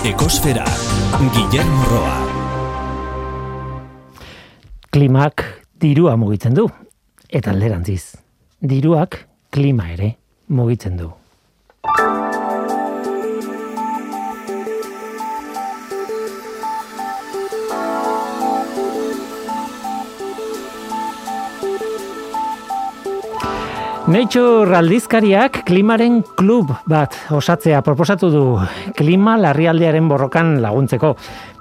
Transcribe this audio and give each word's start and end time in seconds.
Ekosfera, 0.00 0.64
Guillermo 1.34 1.84
Roa. 1.84 2.14
Klimak 4.88 5.44
dirua 5.76 6.14
mugitzen 6.16 6.56
du, 6.56 6.64
eta 7.28 7.52
alderantziz. 7.52 8.16
Diruak 8.64 9.18
klima 9.52 9.90
ere 9.92 10.14
mugitzen 10.48 10.96
du. 10.96 11.10
Nature 24.10 24.74
aldizkariak 24.74 25.60
klimaren 25.68 26.16
klub 26.34 26.72
bat 26.90 27.14
osatzea 27.30 27.78
proposatu 27.86 28.30
du 28.32 28.40
klima 28.98 29.36
larrialdearen 29.38 30.08
borrokan 30.10 30.56
laguntzeko. 30.64 31.12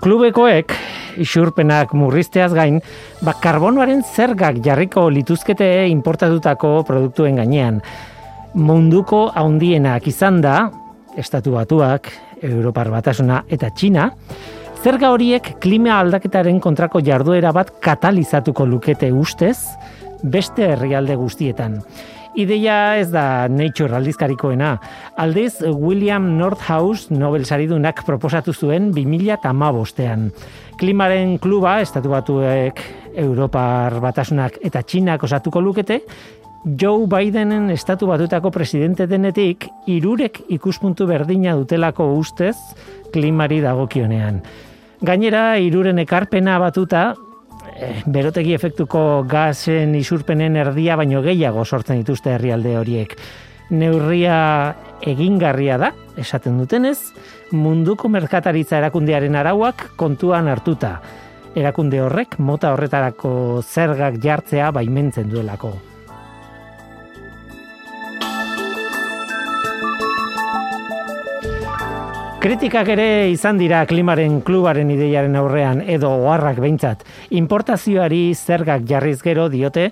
Klubekoek 0.01 0.73
isurpenak 1.21 1.93
murrizteaz 1.93 2.49
gain, 2.57 2.81
ba 3.21 3.35
karbonoaren 3.43 4.01
zergak 4.01 4.63
jarriko 4.65 5.05
lituzkete 5.13 5.69
importatutako 5.93 6.73
produktuen 6.89 7.37
gainean. 7.37 7.83
Munduko 8.57 9.27
haundienak 9.29 10.09
izan 10.09 10.41
da, 10.41 10.57
estatu 11.21 11.53
batuak, 11.53 12.09
Europar 12.41 12.89
batasuna 12.89 13.43
eta 13.45 13.69
Txina, 13.69 14.09
zerga 14.81 15.13
horiek 15.13 15.59
klima 15.61 15.99
aldaketaren 16.01 16.57
kontrako 16.57 17.05
jarduera 17.05 17.53
bat 17.53 17.75
katalizatuko 17.77 18.65
lukete 18.65 19.13
ustez, 19.13 19.59
beste 20.23 20.73
herrialde 20.73 21.13
guztietan. 21.19 21.83
Ideia 22.39 22.95
ez 22.95 23.09
da 23.11 23.49
Nature 23.51 23.97
aldizkarikoena. 23.97 24.69
Aldiz, 25.19 25.59
William 25.59 26.37
Nordhaus 26.37 27.09
Nobel 27.11 27.43
saridunak 27.43 28.05
proposatu 28.07 28.53
zuen 28.53 28.93
2008an. 28.95 30.29
Klimaren 30.79 31.35
kluba, 31.43 31.81
estatu 31.83 32.13
batuek, 32.13 32.79
Europar 33.19 33.97
batasunak 33.99 34.61
eta 34.63 34.85
Txinak 34.87 35.25
osatuko 35.27 35.59
lukete, 35.59 35.99
Joe 36.63 37.07
Bidenen 37.11 37.69
estatu 37.75 38.07
batutako 38.07 38.53
presidente 38.55 39.07
denetik, 39.07 39.67
irurek 39.91 40.45
ikuspuntu 40.55 41.07
berdina 41.11 41.57
dutelako 41.59 42.13
ustez 42.19 42.55
klimari 43.11 43.59
dagokionean. 43.63 44.39
Gainera, 45.03 45.57
iruren 45.59 45.99
ekarpena 45.99 46.55
batuta, 46.59 47.09
berotegi 48.05 48.53
efektuko 48.55 49.23
gazen 49.29 49.95
isurpenen 49.95 50.57
erdia 50.59 50.97
baino 50.99 51.21
gehiago 51.25 51.65
sortzen 51.65 52.01
dituzte 52.01 52.33
herrialde 52.35 52.75
horiek. 52.79 53.15
Neurria 53.69 54.75
egingarria 55.05 55.77
da, 55.77 55.91
esaten 56.17 56.57
dutenez, 56.57 56.97
munduko 57.51 58.09
merkataritza 58.09 58.79
erakundearen 58.81 59.37
arauak 59.37 59.91
kontuan 59.99 60.49
hartuta. 60.49 60.97
Erakunde 61.57 62.01
horrek 62.01 62.39
mota 62.39 62.73
horretarako 62.73 63.61
zergak 63.61 64.19
jartzea 64.23 64.71
baimentzen 64.73 65.29
duelako. 65.29 65.75
Kritikak 72.39 72.87
ere 72.93 73.27
izan 73.27 73.57
dira 73.59 73.81
klimaren 73.83 74.37
klubaren 74.47 74.87
ideiaren 74.93 75.33
aurrean 75.35 75.81
edo 75.83 76.07
oharrak 76.21 76.61
behintzat. 76.63 77.01
Importazioari 77.35 78.31
zergak 78.31 78.85
jarriz 78.87 79.17
gero 79.19 79.49
diote 79.51 79.89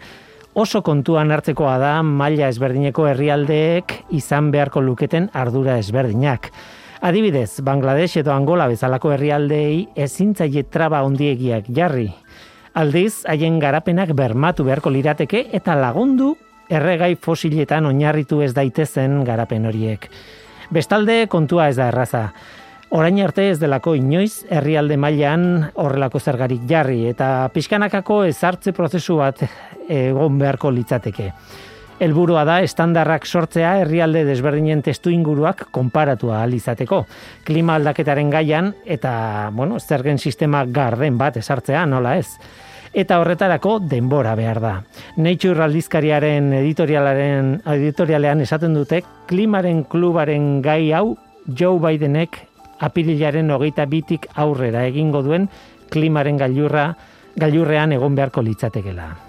oso 0.55 0.79
kontuan 0.79 1.33
hartzekoa 1.35 1.73
da 1.81 1.89
maila 2.07 2.47
ezberdineko 2.47 3.09
herrialdeek 3.11 3.97
izan 4.15 4.47
beharko 4.55 4.79
luketen 4.79 5.27
ardura 5.35 5.75
ezberdinak. 5.81 6.47
Adibidez, 7.03 7.59
Bangladesh 7.67 8.23
edo 8.23 8.31
Angola 8.31 8.71
bezalako 8.71 9.11
herrialdeei 9.17 9.83
ezintzaile 10.07 10.63
traba 10.71 11.03
ondiegiak 11.03 11.67
jarri. 11.67 12.07
Aldiz, 12.79 13.25
haien 13.27 13.59
garapenak 13.59 14.15
bermatu 14.15 14.63
beharko 14.63 14.95
lirateke 14.95 15.49
eta 15.51 15.75
lagundu 15.75 16.37
erregai 16.71 17.17
fosiletan 17.19 17.91
oinarritu 17.91 18.39
ez 18.39 18.53
daitezen 18.55 19.25
garapen 19.27 19.67
horiek. 19.67 20.07
Bestalde 20.67 21.27
kontua 21.31 21.69
ez 21.71 21.77
da 21.77 21.87
erraza. 21.87 22.25
Orain 22.97 23.19
arte 23.23 23.45
ez 23.51 23.57
delako 23.59 23.93
inoiz 23.95 24.43
herrialde 24.51 24.97
mailan 24.99 25.45
horrelako 25.79 26.19
zergarik 26.19 26.65
jarri 26.67 27.05
eta 27.07 27.47
pixkanakako 27.53 28.21
ezartze 28.27 28.73
prozesu 28.75 29.15
bat 29.19 29.45
egon 29.87 30.37
beharko 30.39 30.71
litzateke. 30.71 31.31
Helburua 32.03 32.43
da 32.45 32.59
estandarrak 32.61 33.25
sortzea 33.25 33.77
herrialde 33.81 34.25
desberdinen 34.27 34.83
testu 34.83 35.09
inguruak 35.09 35.69
konparatua 35.71 36.41
ahal 36.41 36.53
izateko. 36.53 37.05
Klima 37.47 37.79
aldaketaren 37.79 38.29
gaian 38.29 38.73
eta, 38.85 39.49
bueno, 39.55 39.79
zergen 39.79 40.19
sistema 40.19 40.65
garden 40.65 41.17
bat 41.17 41.39
esartzea, 41.39 41.85
nola 41.87 42.17
ez 42.19 42.27
eta 42.93 43.19
horretarako 43.19 43.79
denbora 43.79 44.35
behar 44.35 44.59
da. 44.63 44.73
Nature 45.17 45.63
aldizkariaren 45.67 46.51
editorialaren 46.61 47.53
editorialean 47.75 48.41
esaten 48.45 48.73
dute 48.77 49.03
klimaren 49.27 49.83
klubaren 49.83 50.61
gai 50.61 50.93
hau 50.93 51.17
Joe 51.47 51.79
Bidenek 51.79 52.41
apirilaren 52.79 53.51
hogeita 53.51 53.85
bitik 53.85 54.27
aurrera 54.35 54.85
egingo 54.87 55.23
duen 55.25 55.49
klimaren 55.89 56.37
gailurra 56.37 56.91
gailurrean 57.37 57.93
egon 57.93 58.15
beharko 58.17 58.41
litzatekela. 58.41 59.26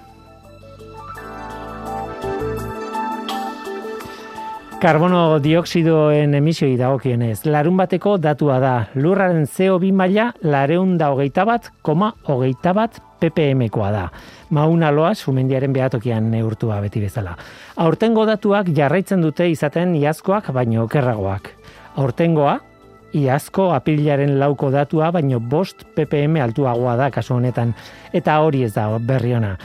Karbono 4.79 5.41
dioksidoen 5.43 6.37
emisioi 6.39 6.77
dagokienez, 6.79 7.41
larun 7.51 7.75
bateko 7.81 8.13
datua 8.23 8.61
da. 8.63 8.75
Lurraren 8.95 9.49
CO2 9.51 9.89
maila 9.91 10.29
lareun 10.47 10.93
da 11.01 11.09
hogeita 11.11 11.43
bat, 11.49 11.67
koma 11.83 12.13
hogeita 12.29 12.71
bat 12.79 13.01
ppm-koa 13.19 13.89
da. 13.91 14.05
Mauna 14.55 14.93
loa 14.95 15.17
sumendiaren 15.19 15.75
behatokian 15.75 16.31
neurtua 16.31 16.79
beti 16.85 17.03
bezala. 17.03 17.35
Aurtengo 17.75 18.23
datuak 18.31 18.71
jarraitzen 18.77 19.27
dute 19.27 19.49
izaten 19.51 19.97
iazkoak 19.99 20.53
baino 20.55 20.85
okerragoak. 20.87 21.51
Aurtengoa, 21.99 22.61
iazko 23.19 23.73
apilaren 23.75 24.39
lauko 24.39 24.71
datua 24.71 25.11
baino 25.11 25.41
bost 25.41 25.89
ppm 25.97 26.39
altuagoa 26.47 26.95
da 27.03 27.11
kasu 27.11 27.35
honetan. 27.35 27.75
Eta 28.13 28.39
hori 28.47 28.63
ez 28.63 28.77
da 28.79 28.87
berri 28.99 29.35
ona. 29.35 29.57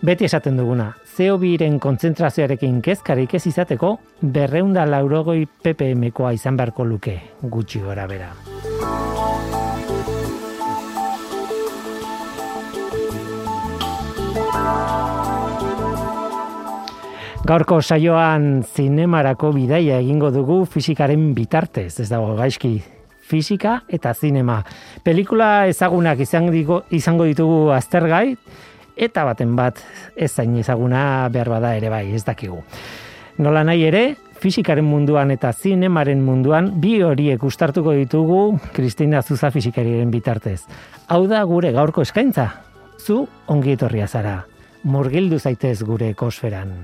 Beti 0.00 0.30
esaten 0.30 0.56
duguna, 0.56 0.92
CO2-ren 1.20 1.74
kontzentrazioarekin 1.76 2.78
kezkarik 2.80 3.34
ez 3.36 3.42
izateko, 3.50 3.90
berreunda 4.32 4.86
laurogoi 4.88 5.42
ppm-koa 5.44 6.30
izan 6.32 6.56
beharko 6.56 6.86
luke, 6.88 7.12
gutxi 7.42 7.82
gora 7.84 8.06
bera. 8.08 8.30
Gaurko 17.44 17.82
saioan 17.82 18.62
zinemarako 18.64 19.52
bidaia 19.52 20.00
egingo 20.00 20.32
dugu 20.32 20.62
fisikaren 20.64 21.34
bitartez, 21.36 22.00
ez 22.00 22.08
dago 22.08 22.32
gaizki 22.40 22.78
fisika 23.28 23.82
eta 23.92 24.16
zinema. 24.16 24.62
Pelikula 25.04 25.66
ezagunak 25.68 26.24
izango 26.24 27.28
ditugu 27.28 27.60
aztergai, 27.76 28.38
eta 29.00 29.24
baten 29.24 29.56
bat 29.56 29.80
ez 30.16 30.30
zain 30.34 30.56
ezaguna 30.60 31.28
behar 31.32 31.48
bada 31.48 31.74
ere 31.76 31.88
bai, 31.88 32.06
ez 32.14 32.24
dakigu. 32.24 32.60
Nola 33.40 33.64
nahi 33.64 33.86
ere, 33.88 34.04
fisikaren 34.40 34.84
munduan 34.84 35.32
eta 35.32 35.52
zinemaren 35.52 36.20
munduan 36.24 36.72
bi 36.80 36.98
horiek 37.04 37.42
ustartuko 37.44 37.94
ditugu 37.96 38.58
Kristina 38.76 39.22
Zuza 39.22 39.50
fisikariren 39.50 40.10
bitartez. 40.10 40.60
Hau 41.08 41.26
da 41.28 41.42
gure 41.44 41.72
gaurko 41.72 42.04
eskaintza, 42.04 42.50
zu 42.98 43.26
ongi 43.48 43.76
etorria 43.76 44.08
zara, 44.08 44.42
murgildu 44.84 45.38
zaitez 45.38 45.80
gure 45.82 46.12
ekosferan. 46.16 46.74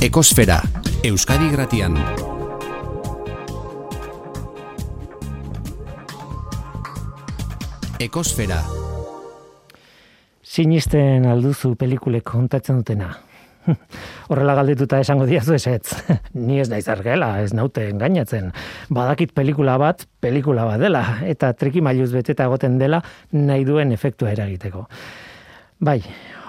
Ekosfera, 0.00 0.62
Euskadi 1.04 1.50
Gratian. 1.52 2.29
Ekosfera. 8.00 8.56
Sinisten 10.40 11.26
alduzu 11.28 11.74
pelikulek 11.76 12.24
kontatzen 12.24 12.78
dutena. 12.80 13.10
Horrela 14.32 14.54
galdetuta 14.56 15.02
esango 15.04 15.26
diazu 15.28 15.52
ez. 15.58 15.82
Ni 16.46 16.62
ez 16.62 16.70
naiz 16.72 16.86
argela, 16.88 17.28
ez 17.44 17.52
naute 17.52 17.84
engainatzen. 17.90 18.54
Badakit 18.88 19.34
pelikula 19.36 19.74
bat, 19.82 20.06
pelikula 20.24 20.64
bat 20.64 20.80
dela, 20.80 21.02
eta 21.28 21.50
trikimailuz 21.52 22.08
beteta 22.14 22.46
egoten 22.48 22.78
dela 22.80 23.02
nahi 23.36 23.66
duen 23.68 23.92
efektua 23.92 24.32
eragiteko. 24.32 24.86
Bai, 25.84 25.98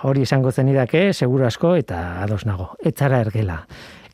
hori 0.08 0.24
esango 0.24 0.54
zenidake, 0.56 1.10
seguru 1.12 1.50
asko, 1.50 1.74
eta 1.76 2.22
ados 2.24 2.46
nago. 2.48 2.70
Etzara 2.80 3.20
ergela. 3.26 3.66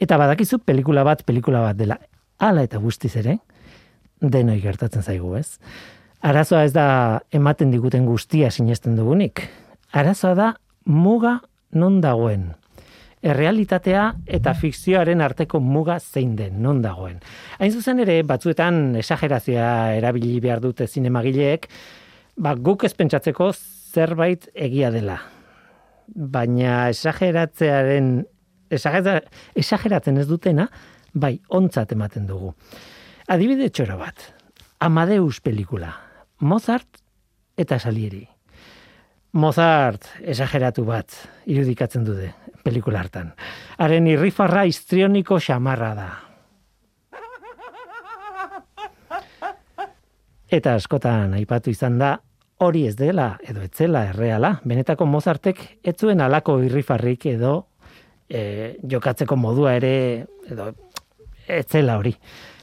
Eta 0.01 0.17
badakizu 0.17 0.57
pelikula 0.65 1.05
bat, 1.05 1.21
pelikula 1.21 1.61
bat 1.67 1.77
dela. 1.77 1.99
Hala 2.41 2.65
eta 2.65 2.81
guztiz 2.81 3.13
ere, 3.21 3.37
denoi 4.25 4.57
gertatzen 4.65 5.05
zaigu, 5.05 5.35
ez? 5.37 5.59
Arazoa 6.21 6.63
ez 6.65 6.73
da 6.73 7.21
ematen 7.31 7.71
diguten 7.71 8.05
guztia 8.05 8.49
sinesten 8.51 8.95
dugunik. 8.97 9.43
Arazoa 9.93 10.33
da 10.35 10.53
muga 10.85 11.41
non 11.71 12.01
dagoen. 12.01 12.55
errealitatea 13.27 14.01
eta 14.37 14.53
fikzioaren 14.53 15.21
arteko 15.25 15.59
muga 15.59 15.97
zein 15.99 16.35
den, 16.37 16.61
non 16.61 16.81
dagoen. 16.83 17.17
Hain 17.59 17.73
zuzen 17.73 17.99
ere, 17.99 18.21
batzuetan 18.23 18.95
esagerazioa 19.01 19.95
erabili 19.97 20.37
behar 20.39 20.61
dute 20.61 20.87
zinemagileek, 20.87 21.67
ba, 22.37 22.53
guk 22.53 22.85
ez 22.85 22.93
pentsatzeko 22.93 23.51
zerbait 23.57 24.47
egia 24.53 24.91
dela. 24.93 25.17
Baina 26.07 26.87
esageratzearen, 26.93 28.25
esageratzen 28.69 30.21
ez 30.21 30.27
dutena, 30.29 30.69
bai, 31.13 31.39
ontzat 31.49 31.91
ematen 31.97 32.27
dugu. 32.29 32.53
Adibide 33.27 33.71
txoro 33.73 33.97
bat, 33.99 34.29
Amadeus 34.79 35.41
pelikula, 35.41 35.95
Mozart 36.39 36.99
eta 37.57 37.79
Salieri. 37.79 38.27
Mozart 39.37 40.05
esageratu 40.21 40.83
bat 40.85 41.13
irudikatzen 41.49 42.05
dute 42.05 42.29
pelikula 42.63 43.01
hartan. 43.01 43.31
Haren 43.81 44.07
irrifarra 44.07 44.65
histrioniko 44.69 45.39
xamarra 45.41 45.93
da. 45.97 46.07
Eta 50.47 50.75
askotan 50.77 51.33
aipatu 51.39 51.73
izan 51.73 51.97
da 51.99 52.13
hori 52.63 52.85
ez 52.87 52.95
dela 52.95 53.33
edo 53.43 53.61
etzela 53.65 54.05
erreala, 54.11 54.59
benetako 54.63 55.05
Mozartek 55.09 55.59
ez 55.83 55.95
zuen 55.97 56.21
alako 56.21 56.59
irrifarrik 56.63 57.25
edo 57.33 57.67
e, 58.29 58.77
jokatzeko 58.83 59.35
modua 59.35 59.73
ere 59.77 60.25
edo 60.47 60.71
etzela 61.47 61.97
hori. 61.97 62.13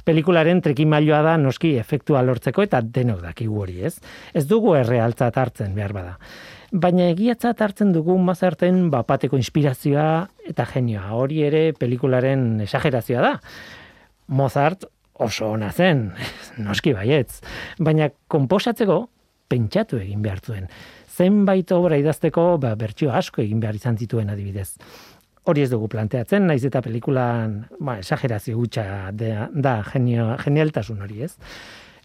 Pelikularen 0.05 0.61
trikimailoa 0.61 1.23
da 1.25 1.37
noski 1.41 1.77
efektua 1.81 2.23
lortzeko 2.23 2.63
eta 2.67 2.83
denok 2.85 3.23
dakigu 3.25 3.63
hori, 3.63 3.81
ez? 3.89 3.97
Ez 4.35 4.45
dugu 4.49 4.75
errealtzat 4.77 5.39
hartzen 5.41 5.75
behar 5.75 5.97
bada 5.97 6.19
baina 6.75 7.07
egiatzat 7.13 7.61
hartzen 7.63 7.93
dugu 7.95 8.17
mazarten 8.19 8.89
bapateko 8.91 9.39
inspirazioa 9.39 10.27
eta 10.51 10.67
genioa. 10.67 11.13
Hori 11.15 11.45
ere 11.47 11.63
pelikularen 11.79 12.65
esagerazioa 12.67 13.23
da. 13.23 13.33
Mozart 14.35 14.89
oso 15.23 15.53
ona 15.55 15.71
zen, 15.71 16.09
noski 16.67 16.95
baietz, 16.97 17.41
baina 17.79 18.11
konposatzeko 18.29 19.05
pentsatu 19.49 20.01
egin 20.03 20.23
behar 20.25 20.43
zuen. 20.43 20.69
Zenbait 21.15 21.71
obra 21.71 21.99
idazteko 22.01 22.57
ba, 22.59 22.73
bertxio 22.75 23.13
asko 23.15 23.45
egin 23.45 23.61
behar 23.63 23.79
izan 23.79 23.99
zituen 24.01 24.33
adibidez. 24.33 24.73
Hori 25.45 25.63
ez 25.63 25.71
dugu 25.71 25.91
planteatzen, 25.93 26.47
naiz 26.49 26.63
eta 26.65 26.81
pelikulan 26.81 27.67
ba, 27.79 27.99
esagerazio 28.01 28.57
gutxa 28.57 29.11
da 29.13 29.75
genio, 29.91 30.31
genialtasun 30.41 31.03
hori 31.05 31.27
ez 31.29 31.35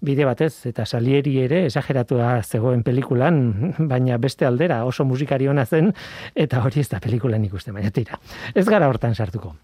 bide 0.02 0.26
batez, 0.26 0.66
eta 0.70 0.86
salieri 0.86 1.36
ere 1.44 1.66
esageratua 1.68 2.40
zegoen 2.44 2.84
pelikulan, 2.84 3.40
baina 3.92 4.18
beste 4.18 4.48
aldera 4.48 4.84
oso 4.88 5.06
musikari 5.06 5.50
ona 5.52 5.66
zen, 5.66 5.92
eta 6.36 6.64
hori 6.64 6.84
ez 6.84 6.90
da 6.92 7.02
pelikulan 7.04 7.44
ikusten, 7.46 7.76
baina 7.76 7.92
tira. 7.92 8.20
Ez 8.56 8.66
gara 8.70 8.88
hortan 8.88 9.16
sartuko. 9.16 9.56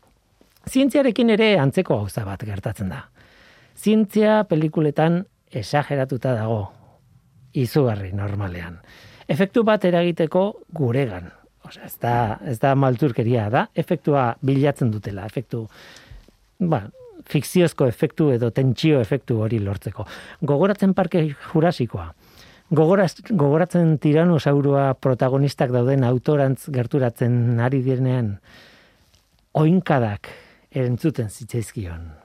Zientziarekin 0.66 1.30
ere 1.36 1.54
antzeko 1.62 2.01
gauza 2.01 2.25
bat 2.25 2.44
gertatzen 2.44 2.89
da. 2.89 3.06
Zientzia 3.75 4.44
pelikuletan 4.50 5.24
esageratuta 5.51 6.33
dago, 6.36 6.62
izugarri 7.54 8.12
normalean. 8.16 8.80
Efektu 9.31 9.63
bat 9.68 9.86
eragiteko 9.86 10.45
guregan. 10.74 11.31
Osea, 11.65 11.88
ez 11.88 11.97
da, 12.01 12.15
ez 12.45 12.59
da 12.62 12.75
malturkeria 12.77 13.47
da, 13.50 13.65
efektua 13.75 14.35
bilatzen 14.45 14.91
dutela, 14.94 15.25
efektu, 15.25 15.65
ba, 16.59 16.83
fikziozko 17.29 17.88
efektu 17.89 18.29
edo 18.35 18.51
tentsio 18.53 19.00
efektu 19.01 19.39
hori 19.41 19.59
lortzeko. 19.63 20.06
Gogoratzen 20.45 20.94
parke 20.97 21.23
jurasikoa. 21.51 22.12
Gogoraz, 22.75 23.12
gogoratzen 23.29 23.97
tiranosaurua 24.01 24.95
protagonistak 24.97 25.73
dauden 25.73 26.03
autorantz 26.07 26.71
gerturatzen 26.73 27.59
ari 27.62 27.83
direnean 27.85 28.31
oinkadak 29.53 30.31
erentzuten 30.73 31.29
zitzaizkion. 31.29 32.25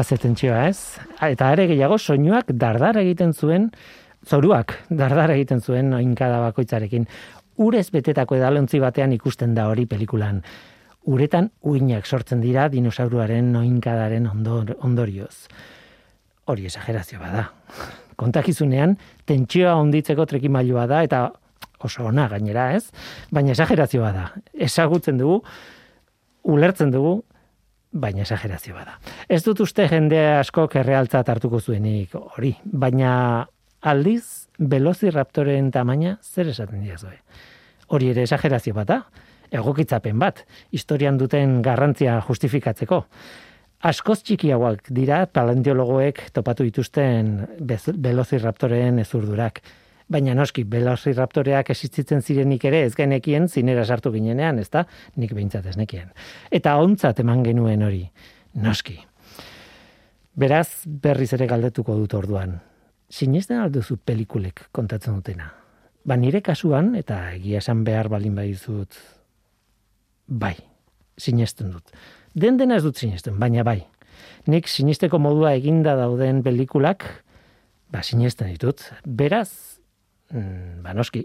Azetentsioa 0.00 0.66
ez. 0.68 0.78
Eta 1.22 1.50
are 1.52 1.66
gehiago 1.70 1.98
soinuak 1.98 2.52
dardar 2.54 2.98
egiten 3.02 3.32
zuen, 3.34 3.70
zoruak 4.26 4.74
dardar 4.90 5.32
egiten 5.34 5.60
zuen 5.60 5.92
oinkada 5.94 6.40
bakoitzarekin. 6.46 7.06
Urez 7.58 7.88
betetako 7.90 8.38
edalontzi 8.38 8.80
batean 8.82 9.12
ikusten 9.16 9.54
da 9.54 9.68
hori 9.68 9.86
pelikulan. 9.90 10.42
Uretan 11.08 11.50
uinak 11.64 12.06
sortzen 12.06 12.40
dira 12.44 12.68
dinosauruaren 12.68 13.54
oinkadaren 13.56 14.28
ondorioz. 14.28 15.48
Hori 16.48 16.68
esagerazio 16.68 17.20
bada. 17.20 17.48
Kontakizunean, 18.18 18.96
tentsioa 19.26 19.74
onditzeko 19.78 20.26
trekimailua 20.26 20.86
da, 20.90 21.02
eta 21.06 21.26
oso 21.84 22.08
ona 22.10 22.26
gainera 22.28 22.72
ez, 22.76 22.88
baina 23.30 23.54
esagerazioa 23.54 24.12
da. 24.12 24.28
Esagutzen 24.54 25.18
dugu, 25.20 25.42
ulertzen 26.48 26.90
dugu, 26.94 27.22
baina 27.92 28.22
esagerazio 28.22 28.74
bada. 28.74 28.98
Ez 29.28 29.42
dut 29.44 29.60
uste 29.60 29.88
jende 29.88 30.20
asko 30.38 30.68
errealtzat 30.80 31.28
hartuko 31.28 31.60
zuenik 31.60 32.14
hori, 32.14 32.54
baina 32.64 33.46
aldiz 33.80 34.48
velociraptoren 34.58 35.70
tamaina 35.70 36.18
zer 36.22 36.48
esaten 36.52 36.82
dira 36.82 36.98
zoe. 36.98 37.18
Hori 37.88 38.10
ere 38.12 38.22
esagerazio 38.26 38.74
bada, 38.74 39.02
egokitzapen 39.50 40.18
bat, 40.18 40.44
historian 40.72 41.18
duten 41.18 41.62
garrantzia 41.62 42.18
justifikatzeko. 42.26 43.04
Askoz 43.88 44.18
txikiagoak 44.26 44.90
dira 44.90 45.22
paleontologoek 45.30 46.24
topatu 46.34 46.66
dituzten 46.66 47.46
velociraptoren 47.62 48.98
ezurdurak 49.04 49.62
baina 50.08 50.34
noski 50.34 50.64
velociraptoreak 50.64 51.70
existitzen 51.74 52.22
zirenik 52.22 52.64
ere 52.64 52.82
ez 52.86 52.94
genekien 52.96 53.48
zinera 53.48 53.84
sartu 53.84 54.12
ginenean, 54.12 54.58
ezta? 54.58 54.86
Nik 55.16 55.34
behintzat 55.36 55.66
ez 55.68 55.76
nekien. 55.76 56.08
Eta 56.50 56.76
ontzat 56.80 57.20
eman 57.20 57.44
genuen 57.44 57.84
hori, 57.84 58.04
noski. 58.54 58.98
Beraz, 60.38 60.84
berriz 60.86 61.32
ere 61.34 61.48
galdetuko 61.50 61.96
dut 61.98 62.14
orduan. 62.14 62.58
Sinesten 63.10 63.60
alduzu 63.60 63.98
pelikulek 64.04 64.68
kontatzen 64.72 65.16
dutena. 65.18 65.50
Ba 66.06 66.16
nire 66.16 66.40
kasuan, 66.44 66.94
eta 66.96 67.32
egia 67.34 67.60
esan 67.60 67.82
behar 67.84 68.08
balin 68.12 68.36
badizut, 68.36 68.96
bai, 70.28 70.54
sinesten 71.18 71.72
dut. 71.74 71.90
Den 72.38 72.56
dena 72.60 72.78
ez 72.78 72.84
dut 72.84 73.00
sinesten, 73.00 73.38
baina 73.40 73.64
bai. 73.66 73.80
Nik 74.48 74.68
sinisteko 74.70 75.18
modua 75.20 75.52
eginda 75.58 75.96
dauden 75.98 76.44
pelikulak, 76.46 77.04
ba 77.92 78.04
sinesten 78.04 78.52
ditut. 78.52 78.84
Beraz, 79.04 79.77
mm, 80.32 80.82
ba 80.84 80.94
noski, 80.96 81.24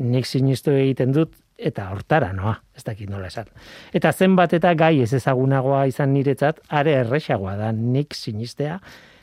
nik 0.00 0.26
sinistu 0.26 0.72
egiten 0.72 1.12
dut, 1.12 1.34
eta 1.60 1.90
hortara 1.92 2.32
noa, 2.32 2.54
ez 2.76 2.82
dakit 2.86 3.10
nola 3.10 3.28
esan. 3.28 3.50
Eta 3.92 4.12
zenbat 4.12 4.54
eta 4.56 4.72
gai 4.78 5.02
ez 5.04 5.12
ezagunagoa 5.16 5.84
izan 5.90 6.14
niretzat, 6.16 6.62
are 6.68 6.96
erresagoa 7.02 7.56
da 7.60 7.70
nik 7.76 8.16
sinistea, 8.16 8.78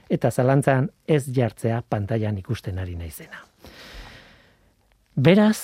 eta 0.10 0.32
zalantzan 0.32 0.92
ez 1.08 1.26
jartzea 1.34 1.82
pantailan 1.90 2.38
ikusten 2.38 2.78
ari 2.80 2.96
naizena. 2.96 3.42
Beraz, 5.18 5.58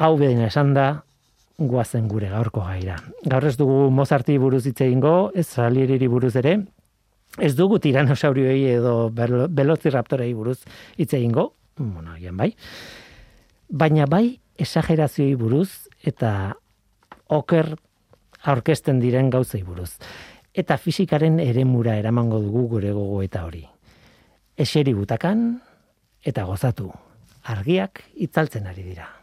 hau 0.00 0.16
bedena 0.16 0.48
esan 0.48 0.72
da, 0.74 0.88
guazen 1.60 2.08
gure 2.08 2.30
gaurko 2.32 2.64
gaira. 2.64 2.96
Gaur 3.28 3.44
ez 3.44 3.56
dugu 3.60 3.90
Mozarti 3.92 4.38
buruz 4.40 4.64
hitz 4.66 4.80
egingo, 4.80 5.30
ez 5.36 5.46
Salieriri 5.46 6.08
buruz 6.08 6.34
ere, 6.40 6.56
ez 7.38 7.52
dugu 7.54 7.78
tiranosaurioi 7.78 8.64
edo 8.72 8.94
velociraptorei 9.12 10.32
buruz 10.34 10.58
hitz 10.96 11.12
egingo, 11.12 11.50
bueno, 11.80 12.14
bai. 12.32 12.54
Baina 13.68 14.06
bai, 14.06 14.40
esagerazioi 14.58 15.34
buruz 15.34 15.88
eta 16.04 16.56
oker 17.28 17.76
aurkezten 18.44 19.00
diren 19.00 19.30
gauzei 19.30 19.62
buruz. 19.64 19.96
Eta 20.52 20.76
fisikaren 20.76 21.38
eremura 21.40 21.96
eramango 21.96 22.40
dugu 22.40 22.66
gure 22.68 22.92
gogo 22.92 23.22
eta 23.22 23.44
hori. 23.44 23.64
Eseri 24.56 24.92
butakan 24.94 25.60
eta 26.24 26.44
gozatu. 26.44 26.90
Argiak 27.44 28.04
itzaltzen 28.14 28.66
ari 28.66 28.82
dira. 28.82 29.19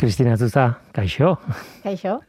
Kristina 0.00 0.36
Zuza, 0.40 0.78
kaixo? 0.96 1.34
Kaixo? 1.84 2.20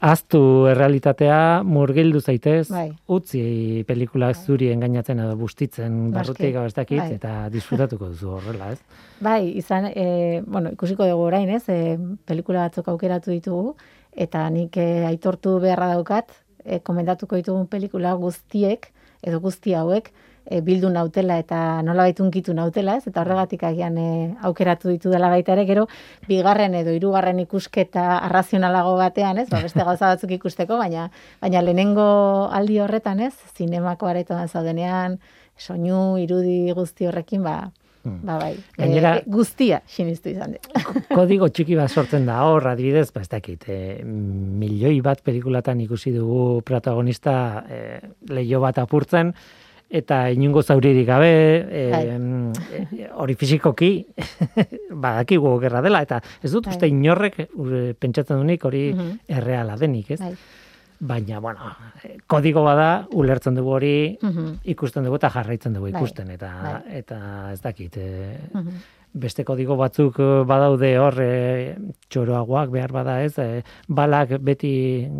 aztu 0.00 0.40
errealitatea 0.70 1.60
murgildu 1.66 2.20
zaitez, 2.20 2.70
Bai. 2.72 2.88
utzi 3.12 3.84
pelikulak 3.88 4.38
zuri 4.40 4.70
engainatzen 4.72 5.20
edo 5.20 5.36
bustitzen 5.36 5.98
barrutik 6.14 6.54
gau 6.54 6.64
ez 6.64 6.74
dakit, 6.74 7.02
Bai. 7.02 7.16
eta 7.18 7.34
disfrutatuko 7.52 8.08
duzu 8.12 8.32
horrela, 8.38 8.72
ez? 8.72 8.80
Bai, 9.28 9.52
izan, 9.60 9.90
e, 9.92 10.40
bueno, 10.46 10.72
ikusiko 10.72 11.04
dugu 11.08 11.26
orain, 11.28 11.50
ez, 11.52 11.66
e, 11.68 11.98
pelikula 12.26 12.64
batzuk 12.68 12.88
aukeratu 12.88 13.34
ditugu, 13.34 13.74
eta 14.16 14.46
nik 14.50 14.80
e, 14.80 15.04
aitortu 15.10 15.58
beharra 15.60 15.92
daukat, 15.92 16.32
e, 16.64 16.80
komendatuko 16.80 17.36
ditugun 17.36 17.68
pelikula 17.68 18.14
guztiek, 18.16 18.88
edo 19.20 19.42
guzti 19.44 19.76
hauek, 19.76 20.08
e, 20.46 20.60
bildu 20.60 20.90
nautela 20.90 21.38
eta 21.38 21.82
nola 21.82 22.06
unkitu 22.20 22.54
nautela, 22.54 22.96
ez, 22.96 23.06
eta 23.06 23.22
horregatik 23.22 23.62
agian 23.64 23.98
e, 23.98 24.36
aukeratu 24.42 24.88
ditu 24.88 25.10
dela 25.10 25.28
baita 25.28 25.52
ere, 25.52 25.64
gero, 25.66 25.86
bigarren 26.28 26.74
edo 26.74 26.90
hirugarren 26.92 27.38
ikusketa 27.40 28.18
arrazionalago 28.18 28.96
batean, 28.96 29.38
ez, 29.38 29.48
ba, 29.50 29.60
beste 29.62 29.84
gauza 29.84 30.14
batzuk 30.14 30.30
ikusteko, 30.30 30.78
baina, 30.78 31.10
baina 31.40 31.62
lehenengo 31.62 32.48
aldi 32.52 32.80
horretan, 32.80 33.20
ez, 33.20 33.34
zinemako 33.56 34.06
aretoan 34.06 34.48
zaudenean, 34.48 35.18
soinu, 35.56 36.16
irudi 36.18 36.72
guzti 36.72 37.06
horrekin, 37.06 37.42
ba, 37.42 37.70
Ba, 38.00 38.38
bai. 38.40 38.54
Gainera- 38.78 39.18
e, 39.18 39.24
guztia 39.28 39.82
sinistu 39.86 40.30
izan 40.30 40.54
dut. 40.56 40.68
Kodigo 41.12 41.50
txiki 41.52 41.76
bat 41.76 41.92
sortzen 41.92 42.24
da 42.24 42.38
hor, 42.48 42.64
adibidez, 42.70 43.10
ba 43.12 43.20
ez 43.20 43.28
dakit, 43.28 43.66
e, 43.68 44.00
milioi 44.04 45.02
bat 45.04 45.20
pelikulatan 45.20 45.82
ikusi 45.84 46.14
dugu 46.14 46.62
protagonista 46.64 47.34
e, 47.68 47.80
leio 48.32 48.62
bat 48.64 48.78
apurtzen, 48.80 49.34
eta 49.90 50.30
inungo 50.30 50.62
zauririk 50.62 51.06
gabe, 51.08 51.30
e, 51.66 53.08
hori 53.18 53.34
fizikoki, 53.34 54.06
badakigu 55.02 55.56
gerra 55.60 55.82
dela, 55.82 56.02
eta 56.06 56.20
ez 56.42 56.52
dut 56.52 56.66
Bai. 56.66 56.74
uste 56.76 56.88
inorrek 56.88 57.36
pentsatzen 57.98 58.38
dunik 58.38 58.64
hori 58.64 58.92
Mhm. 58.94 59.18
erreala 59.28 59.76
denik, 59.76 60.10
ez? 60.12 60.20
Bai. 60.20 60.34
Baina, 61.02 61.38
bueno, 61.40 61.60
e, 62.04 62.18
kodigo 62.26 62.62
bada, 62.62 63.06
ulertzen 63.16 63.54
dugu 63.56 63.70
hori, 63.72 64.18
Mhm. 64.22 64.58
ikusten 64.64 65.02
dugu 65.04 65.16
eta 65.16 65.30
jarraitzen 65.30 65.72
dugu 65.72 65.90
Bai. 65.90 65.96
ikusten, 66.00 66.30
eta, 66.30 66.82
eta 66.92 67.52
ez 67.52 67.60
dakit, 67.62 67.96
e. 67.96 68.36
beste 69.12 69.44
kodigo 69.44 69.74
batzuk 69.76 70.18
eh, 70.22 70.28
badaude 70.46 70.92
hor 71.02 71.16
e, 71.22 71.74
txoroagoak 72.10 72.70
behar 72.70 72.92
bada 72.94 73.16
ez, 73.24 73.32
e, 73.42 73.62
balak 73.88 74.36
beti 74.46 74.70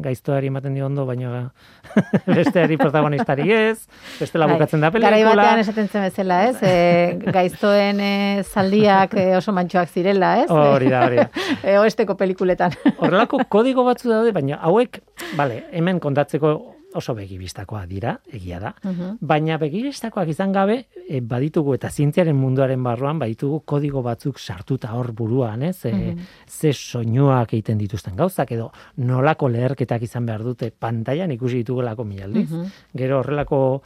gaiztoari 0.05 0.47
ematen 0.51 0.75
dio 0.75 0.87
ondo, 0.87 1.07
baina 1.09 1.51
besteari 2.39 2.77
protagonistari 2.79 3.51
ez, 3.51 3.87
bestela 4.21 4.47
Bai. 4.47 4.55
bukatzen 4.57 4.81
da 4.81 4.91
Garai 4.95 5.23
pelikula. 5.23 5.43
batean 5.43 5.63
esaten 5.65 5.89
zen 5.89 6.07
bezala, 6.07 6.41
ez? 6.49 6.57
E, 6.63 7.33
gaiztoen 7.35 8.01
e, 8.01 8.13
zaldiak 8.45 9.15
e, 9.19 9.29
oso 9.37 9.53
mantxoak 9.57 9.91
zirela, 9.91 10.37
ez? 10.45 10.51
Hori 10.51 10.91
da, 10.91 11.05
hori 11.09 11.23
da. 11.25 11.29
E, 11.67 11.77
oesteko 11.83 12.15
pelikuletan. 12.17 12.73
Horrelako 12.99 13.43
kodigo 13.51 13.85
batzu 13.85 14.09
daude, 14.13 14.31
baina 14.33 14.61
hauek, 14.65 15.01
bale, 15.37 15.65
hemen 15.77 15.99
kontatzeko 16.01 16.55
oso 16.95 17.15
begibistakoa 17.15 17.85
dira, 17.87 18.17
egia 18.33 18.59
da. 18.59 18.75
Mhm. 18.83 19.19
Baina 19.21 19.57
begibistakoak 19.59 20.29
izan 20.29 20.53
gabe, 20.53 20.87
e, 21.09 21.21
baditugu 21.21 21.75
eta 21.75 21.89
zientziaren 21.91 22.35
munduaren 22.37 22.83
barruan 22.83 23.19
baditugu 23.19 23.61
kodigo 23.65 24.03
batzuk 24.03 24.39
sartuta 24.39 24.93
hor 24.95 25.13
buruan, 25.13 25.63
ez? 25.63 25.85
E, 25.87 25.93
Mhm. 25.93 26.19
ze 26.49 26.73
soinuak 26.73 27.53
egiten 27.55 27.79
dituzten 27.79 28.17
gauzak 28.17 28.51
edo 28.53 28.73
nolako 28.97 29.49
leherketak 29.49 30.03
izan 30.03 30.27
behar 30.27 30.43
dute 30.43 30.71
pantailan 30.73 31.31
ikusi 31.31 31.57
ditugulako 31.63 32.05
mila 32.05 32.25
aldiz. 32.25 32.51
Mhm. 32.51 32.67
Gero 32.97 33.19
horrelako 33.21 33.83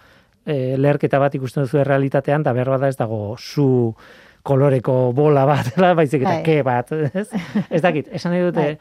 e, 0.46 0.76
leherketa 0.76 1.18
bat 1.18 1.34
ikusten 1.34 1.62
duzu 1.64 1.78
errealitatean, 1.78 2.40
eta 2.42 2.52
behar 2.52 2.68
bada 2.68 2.88
ez 2.88 2.96
dago 2.96 3.34
su 3.38 3.94
koloreko 4.42 5.12
bola 5.14 5.44
bat, 5.46 5.66
baizik 5.96 6.22
eta 6.22 6.34
Bai. 6.34 6.42
ke 6.42 6.62
bat, 6.62 6.92
ez? 6.92 7.28
Ez 7.70 7.80
dakit, 7.82 8.08
esan 8.12 8.32
nahi 8.32 8.42
dute, 8.42 8.60
Bai. 8.60 8.78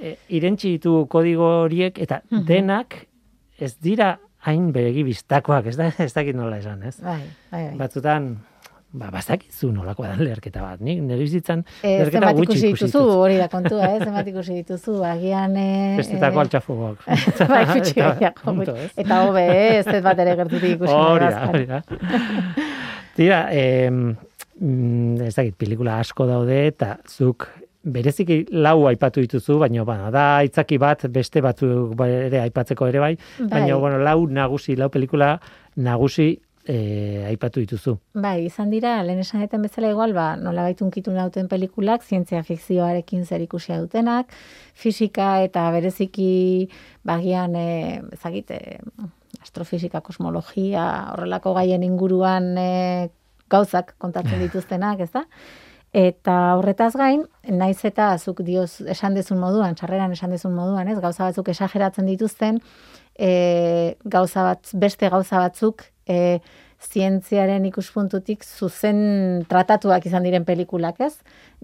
e, 0.00 0.16
irentzi 0.36 0.70
ditu 0.76 1.06
kodigo 1.08 1.62
horiek, 1.64 1.98
eta 1.98 2.20
denak 2.30 3.06
ez 3.60 3.72
dira 3.82 4.18
hain 4.46 4.68
begi 4.72 5.02
bistakoak, 5.06 5.66
ez, 5.72 5.76
da, 5.78 5.88
ez 5.98 6.12
dakit 6.14 6.36
nola 6.36 6.58
esan, 6.60 6.82
ez? 6.86 6.98
Bai, 7.02 7.22
bai, 7.50 7.62
bai. 7.70 7.76
Batzutan, 7.80 8.28
ba, 8.96 9.08
bazakizu 9.10 9.72
nolakoa 9.74 10.12
da 10.12 10.16
leherketa 10.22 10.62
bat, 10.62 10.80
nik 10.84 11.00
nire 11.02 11.18
bizitzan 11.24 11.64
E, 11.82 11.96
leherketa 11.98 12.30
gutxi 12.36 12.54
ikusi 12.58 12.70
dituzu, 12.86 12.86
ditut. 13.02 13.16
hori 13.24 13.40
da 13.40 13.48
kontua, 13.52 13.88
eh? 13.90 13.98
zenbat 14.04 14.30
ikusi 14.30 14.60
dituzu, 14.60 15.00
agian... 15.08 15.56
E, 15.58 15.66
Bestetako 16.00 16.38
e, 16.38 16.44
altxafugoak. 16.44 17.02
bai, 17.52 17.64
gutxi 17.72 17.96
Eta- 17.98 18.14
gehiago, 18.20 18.76
ez? 18.76 18.90
Eta 19.04 19.20
hobe, 19.26 19.44
eh? 19.56 19.66
ez 19.80 19.84
dut 19.88 20.02
bat 20.06 20.24
ere 20.26 20.36
gertutik 20.44 20.76
ikusi. 20.76 20.94
Hori 20.94 21.32
da, 21.34 21.44
hori 21.50 21.66
da. 21.72 21.82
Tira, 23.16 23.42
eh, 23.50 23.90
ez 25.26 25.34
dakit, 25.34 25.54
pelikula 25.58 25.98
asko 26.04 26.26
daude 26.28 26.66
eta 26.68 26.98
zuk 27.08 27.48
bereziki 27.86 28.40
lau 28.50 28.86
aipatu 28.90 29.22
dituzu, 29.22 29.58
baina 29.62 29.84
ba, 29.86 30.10
da 30.10 30.24
aitzaki 30.42 30.78
bat 30.82 31.06
beste 31.12 31.40
batzuk 31.44 31.94
ba- 31.98 32.08
ere 32.08 32.40
aipatzeko 32.42 32.88
ere 32.90 32.98
bai, 33.02 33.14
baina 33.38 33.72
Bai. 33.74 33.80
bueno, 33.80 34.00
lau 34.02 34.26
nagusi, 34.26 34.74
lau 34.76 34.88
pelikula 34.90 35.36
nagusi 35.76 36.32
eh, 36.66 37.22
aipatu 37.28 37.60
dituzu. 37.62 37.96
Bai, 38.18 38.46
izan 38.46 38.70
dira, 38.72 38.96
lehen 39.06 39.20
esan 39.22 39.42
eten 39.44 39.62
bezala 39.62 39.90
igual, 39.92 40.12
ba, 40.16 40.34
nola 40.36 40.66
unkitu 40.80 41.12
nauten 41.14 41.46
pelikulak, 41.48 42.02
zientzia 42.02 42.42
fikzioarekin 42.42 43.24
zer 43.24 43.40
ikusia 43.44 43.78
dutenak, 43.78 44.32
fisika 44.74 45.42
eta 45.46 45.70
bereziki 45.70 46.68
bagian, 47.04 47.54
e, 47.54 48.02
ezagit, 48.12 48.50
e, 48.50 48.80
astrofisika, 49.42 50.00
kosmologia, 50.00 51.12
horrelako 51.14 51.54
gaien 51.54 51.82
inguruan 51.86 52.56
e, 52.58 53.10
gauzak 53.48 53.94
kontatzen 54.02 54.42
dituztenak, 54.48 55.00
ez 55.06 55.12
da? 55.14 55.22
Eta 55.96 56.34
horretaz 56.58 56.92
gain, 56.98 57.22
naiz 57.48 57.78
eta 57.88 58.10
zuk 58.18 58.42
dioz 58.44 58.82
esan 58.92 59.14
dezun 59.16 59.38
moduan, 59.40 59.78
sarreran 59.80 60.12
esan 60.12 60.34
dezun 60.34 60.52
moduan, 60.52 60.90
ez, 60.92 60.98
gauza 61.00 61.24
batzuk 61.24 61.48
esageratzen 61.48 62.04
dituzten, 62.10 62.58
e, 63.16 63.96
gauza 64.04 64.42
bat, 64.44 64.72
beste 64.76 65.08
gauza 65.08 65.40
batzuk 65.40 65.86
e, 66.04 66.42
zientziaren 66.84 67.64
ikuspuntutik 67.70 68.44
zuzen 68.44 69.46
tratatuak 69.48 70.04
izan 70.10 70.26
diren 70.26 70.44
pelikulak, 70.44 71.00
ez? 71.00 71.14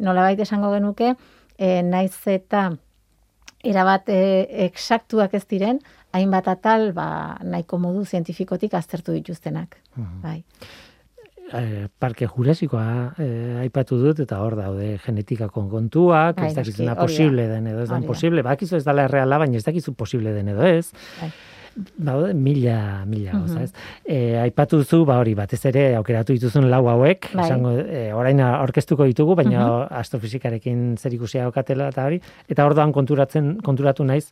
Nolabait 0.00 0.40
esango 0.40 0.72
genuke, 0.72 1.12
e, 1.58 1.82
naiz 1.84 2.16
eta 2.32 2.70
erabat 3.68 4.08
e, 4.08 4.22
eksaktuak 4.64 5.36
ez 5.36 5.44
diren, 5.50 5.82
hainbat 6.16 6.48
atal 6.48 6.88
ba, 6.96 7.36
nahiko 7.44 7.76
modu 7.84 8.06
zientifikotik 8.08 8.72
aztertu 8.80 9.12
dituztenak. 9.18 9.76
Bai. 10.24 10.40
Eh, 11.54 11.86
parke 11.98 12.26
jurasikoa 12.26 13.14
eh, 13.18 13.60
aipatu 13.62 13.98
dut 14.00 14.20
eta 14.20 14.40
hor 14.42 14.56
daude 14.56 14.98
genetikako 15.04 15.68
kontuak, 15.70 16.36
Bai, 16.36 16.46
ez 16.50 16.56
noski, 16.56 16.70
dakizuna 16.70 16.92
hori 16.92 17.00
da. 17.00 17.06
posible 17.06 17.48
den 17.48 17.66
edo 17.66 17.82
ez 17.82 17.88
da. 17.90 18.00
posible, 18.06 18.42
bakizu 18.42 18.76
ez 18.76 18.84
dala 18.84 19.04
erreala, 19.08 19.38
baina 19.38 19.56
ez 19.56 19.64
dakizu 19.64 19.94
posible 19.94 20.32
den 20.32 20.48
edo 20.48 20.62
ez. 20.64 20.92
Bai. 21.20 21.30
Daude 21.96 22.34
mila, 22.34 23.04
mila 23.08 23.32
Mhm. 23.32 23.38
gauza, 23.46 23.62
ez? 23.62 23.72
E, 24.04 24.36
aipatu 24.36 24.76
duzu, 24.82 25.06
ba 25.06 25.16
hori, 25.18 25.32
batez 25.34 25.64
ere 25.64 25.94
aukeratu 25.96 26.34
dituzun 26.34 26.68
lau 26.70 26.86
hauek, 26.88 27.30
Bai. 27.32 27.46
esango, 27.46 27.70
e, 27.80 28.12
orain 28.12 28.40
aurkeztuko 28.40 29.04
ditugu, 29.08 29.34
baina 29.34 29.86
astrofisikarekin 29.88 30.96
zer 30.98 31.14
ikusia 31.14 31.42
daukatela 31.46 31.88
eta 31.88 32.04
hori, 32.04 32.20
eta 32.48 32.66
orduan 32.66 32.92
konturatzen, 32.92 33.56
konturatu 33.64 34.04
naiz, 34.04 34.30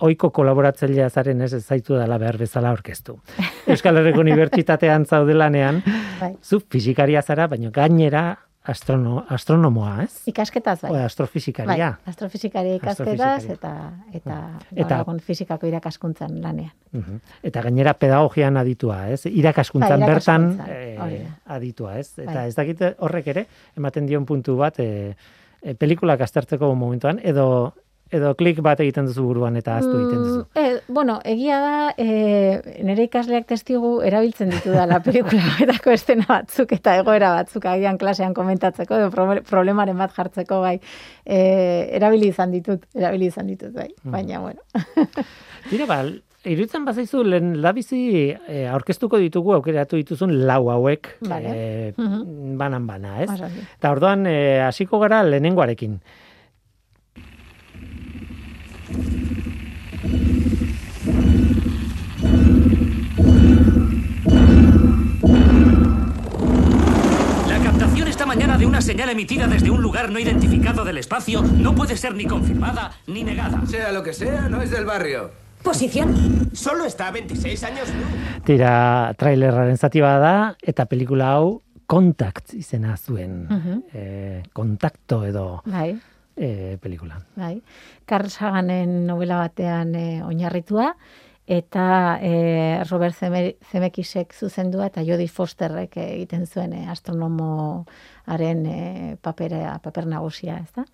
oiko 0.00 0.30
kolaboratzailea 0.30 1.08
zaren 1.10 1.40
ez 1.42 1.52
zaitu 1.64 1.94
dela 1.94 2.18
behar 2.18 2.36
bezala 2.38 2.70
aurkeztu. 2.70 3.18
Euskal 3.66 3.96
Herriko 3.96 4.20
Unibertsitatean 4.20 5.06
zaudelanean, 5.06 5.82
Bai. 6.20 6.34
zu 6.42 6.60
fizikaria 6.70 7.22
zara, 7.22 7.46
baina 7.48 7.70
gainera 7.70 8.38
astrono, 8.68 9.24
astronomoa, 9.32 10.02
ez? 10.04 10.22
Ikasketaz 10.28 10.80
bai. 10.82 10.90
O 10.90 10.94
Bai, 10.94 11.04
astrofisikaria. 11.04 11.98
astrofisikaria 12.06 12.74
ikasketaz 12.76 13.44
eta 13.48 13.70
eta, 14.12 14.36
Eta- 14.76 14.98
egun 15.00 15.20
fisikako 15.20 15.66
irakaskuntzan 15.66 16.40
lanean. 16.42 16.72
Mhm. 16.92 17.16
Eta 17.42 17.62
gainera 17.62 17.94
pedagogian 17.94 18.56
aditua, 18.56 19.08
ez? 19.10 19.24
Irakaskuntzan 19.26 20.00
Bai, 20.00 20.08
bertan 20.10 20.42
irakaskuntzan, 20.52 20.76
eh, 20.76 20.98
hori 21.00 21.18
da. 21.24 21.54
aditua, 21.54 21.98
ez? 21.98 22.12
Eta 22.18 22.34
Bai. 22.34 22.48
ez 22.48 22.54
dakit 22.54 22.82
horrek 22.98 23.26
ere 23.26 23.46
ematen 23.76 24.06
dion 24.06 24.26
puntu 24.26 24.56
bat 24.56 24.78
e, 24.80 25.16
e, 25.62 25.74
pelikulak 25.74 26.20
aztertzeko 26.20 26.74
momentuan 26.74 27.20
edo 27.22 27.74
edo 28.14 28.32
klik 28.38 28.60
bat 28.64 28.80
egiten 28.80 29.08
duzu 29.08 29.24
buruan 29.26 29.56
eta 29.60 29.76
aztu 29.78 29.92
egiten 29.92 30.20
duzu. 30.24 30.42
Eh, 30.56 30.80
bueno, 30.88 31.18
egia 31.28 31.58
da, 31.60 31.72
e, 32.00 32.78
nire 32.86 33.04
ikasleak 33.08 33.48
testigu 33.50 33.98
erabiltzen 34.06 34.52
ditu 34.54 34.72
da 34.72 34.86
la 34.88 35.00
pelikula 35.04 35.56
betako 35.58 35.92
estena 35.92 36.24
batzuk 36.28 36.72
eta 36.78 36.96
egoera 37.02 37.34
batzuk 37.36 37.66
agian 37.68 37.98
klasean 38.00 38.36
komentatzeko, 38.36 39.02
edo 39.02 39.42
problemaren 39.48 39.98
bat 40.00 40.14
jartzeko 40.16 40.62
bai, 40.64 40.78
e, 41.24 41.40
erabili 41.98 42.30
izan 42.32 42.54
ditut, 42.54 42.86
erabili 42.96 43.28
izan 43.28 43.50
ditut 43.50 43.74
bai, 43.76 43.90
mm. 43.90 44.14
baina 44.14 44.40
bueno. 44.40 44.64
Dira, 45.70 45.88
ba, 45.90 45.98
iruditzen 46.48 46.86
bazaizu, 46.86 47.20
lehen 47.28 47.58
labizi 47.60 48.00
e, 48.32 48.62
aurkeztuko 48.72 49.20
ditugu 49.20 49.52
aukeratu 49.58 50.00
dituzun 50.00 50.32
lau 50.48 50.62
hauek 50.72 51.12
vale. 51.28 51.52
e, 51.52 51.92
banan 52.56 52.88
bana, 52.88 53.18
ez? 53.26 53.52
Eta 53.76 53.92
orduan, 53.92 54.24
hasiko 54.64 55.02
gara 55.02 55.20
lehenengoarekin. 55.26 56.00
Mañana 68.28 68.58
de 68.58 68.66
una 68.66 68.82
señal 68.82 69.08
emitida 69.08 69.46
desde 69.46 69.70
un 69.70 69.80
lugar 69.80 70.10
no 70.10 70.18
identificado 70.18 70.84
del 70.84 70.98
espacio 70.98 71.40
no 71.40 71.74
puede 71.74 71.96
ser 71.96 72.14
ni 72.14 72.26
confirmada 72.26 72.92
ni 73.06 73.24
negada. 73.24 73.64
Sea 73.66 73.90
lo 73.90 74.02
que 74.02 74.12
sea, 74.12 74.50
no 74.50 74.60
es 74.60 74.70
del 74.70 74.84
barrio. 74.84 75.30
Posición. 75.62 76.50
Solo 76.52 76.84
está 76.84 77.08
a 77.08 77.12
26 77.12 77.64
años. 77.64 77.88
Tira, 78.44 79.14
trailerraren 79.16 79.78
zati 79.78 80.00
da, 80.00 80.54
eta 80.60 80.84
pelikula 80.84 81.32
hau 81.32 81.62
Contact 81.86 82.52
izena 82.52 82.98
zuen. 82.98 83.48
Uh 83.48 83.56
-huh. 83.56 83.82
eh, 83.94 84.42
kontakto 84.52 85.24
edo... 85.24 85.62
Bai 85.64 85.98
e, 86.38 86.78
pelikula. 86.80 87.20
Bai. 87.36 87.62
Carl 88.06 88.30
Saganen 88.30 89.06
novela 89.06 89.38
batean 89.42 89.94
e, 89.94 90.22
oinarritua, 90.22 90.94
eta 91.48 92.18
e, 92.20 92.84
Robert 92.90 93.16
Zemekisek 93.16 94.34
zuzendua 94.36 94.90
eta 94.90 95.00
Jodie 95.00 95.30
Fosterrek 95.32 95.94
egiten 96.02 96.44
zuen 96.44 96.74
e, 96.76 96.82
astronomoaren 96.92 98.60
e, 98.68 98.80
papera, 99.24 99.78
paper 99.80 100.04
nagusia, 100.12 100.58
ez 100.60 100.68
da? 100.76 100.84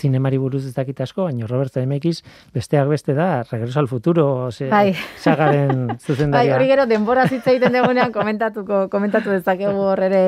Zinemari 0.00 0.38
buruz 0.40 0.62
ez 0.64 0.72
dakit 0.72 1.02
asko, 1.04 1.26
baina 1.28 1.44
Robert 1.50 1.76
Zemeckis 1.76 2.22
besteak 2.54 2.88
beste 2.88 3.12
da, 3.12 3.42
regreso 3.50 3.82
al 3.82 3.90
futuro, 3.90 4.48
ze, 4.50 4.70
bai. 4.72 4.94
sagaren 5.20 5.92
zuzendaria. 6.06 6.38
Bai, 6.38 6.56
hori 6.56 6.70
gero 6.72 6.88
denbora 6.88 7.28
zitza 7.28 7.52
egiten 7.52 7.76
degunean 7.76 8.14
komentatuko, 8.14 8.86
komentatu 8.88 9.36
dezakegu 9.36 9.84
hor 9.90 10.06
ere 10.08 10.22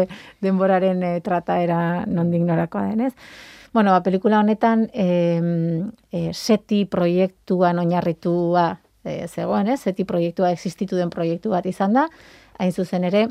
denboraren 0.45 1.01
e, 1.09 1.15
trataera 1.25 2.05
nondik 2.05 2.45
norakoa 2.45 2.91
denez. 2.93 3.15
Bueno, 3.73 3.97
ba, 3.97 4.05
pelikula 4.05 4.45
honetan 4.45 4.91
e, 4.93 5.09
e, 6.13 6.29
seti 6.35 6.85
proiektuan 6.85 7.81
oinarritua 7.81 8.69
e, 9.05 9.27
zegoen, 9.29 9.69
ez? 9.69 9.81
Seti 9.83 10.05
proiektua 10.05 10.51
existitu 10.55 10.97
den 10.97 11.11
proiektu 11.11 11.53
bat 11.55 11.67
izan 11.67 11.97
da, 11.97 12.07
hain 12.59 12.73
zuzen 12.73 13.05
ere, 13.05 13.27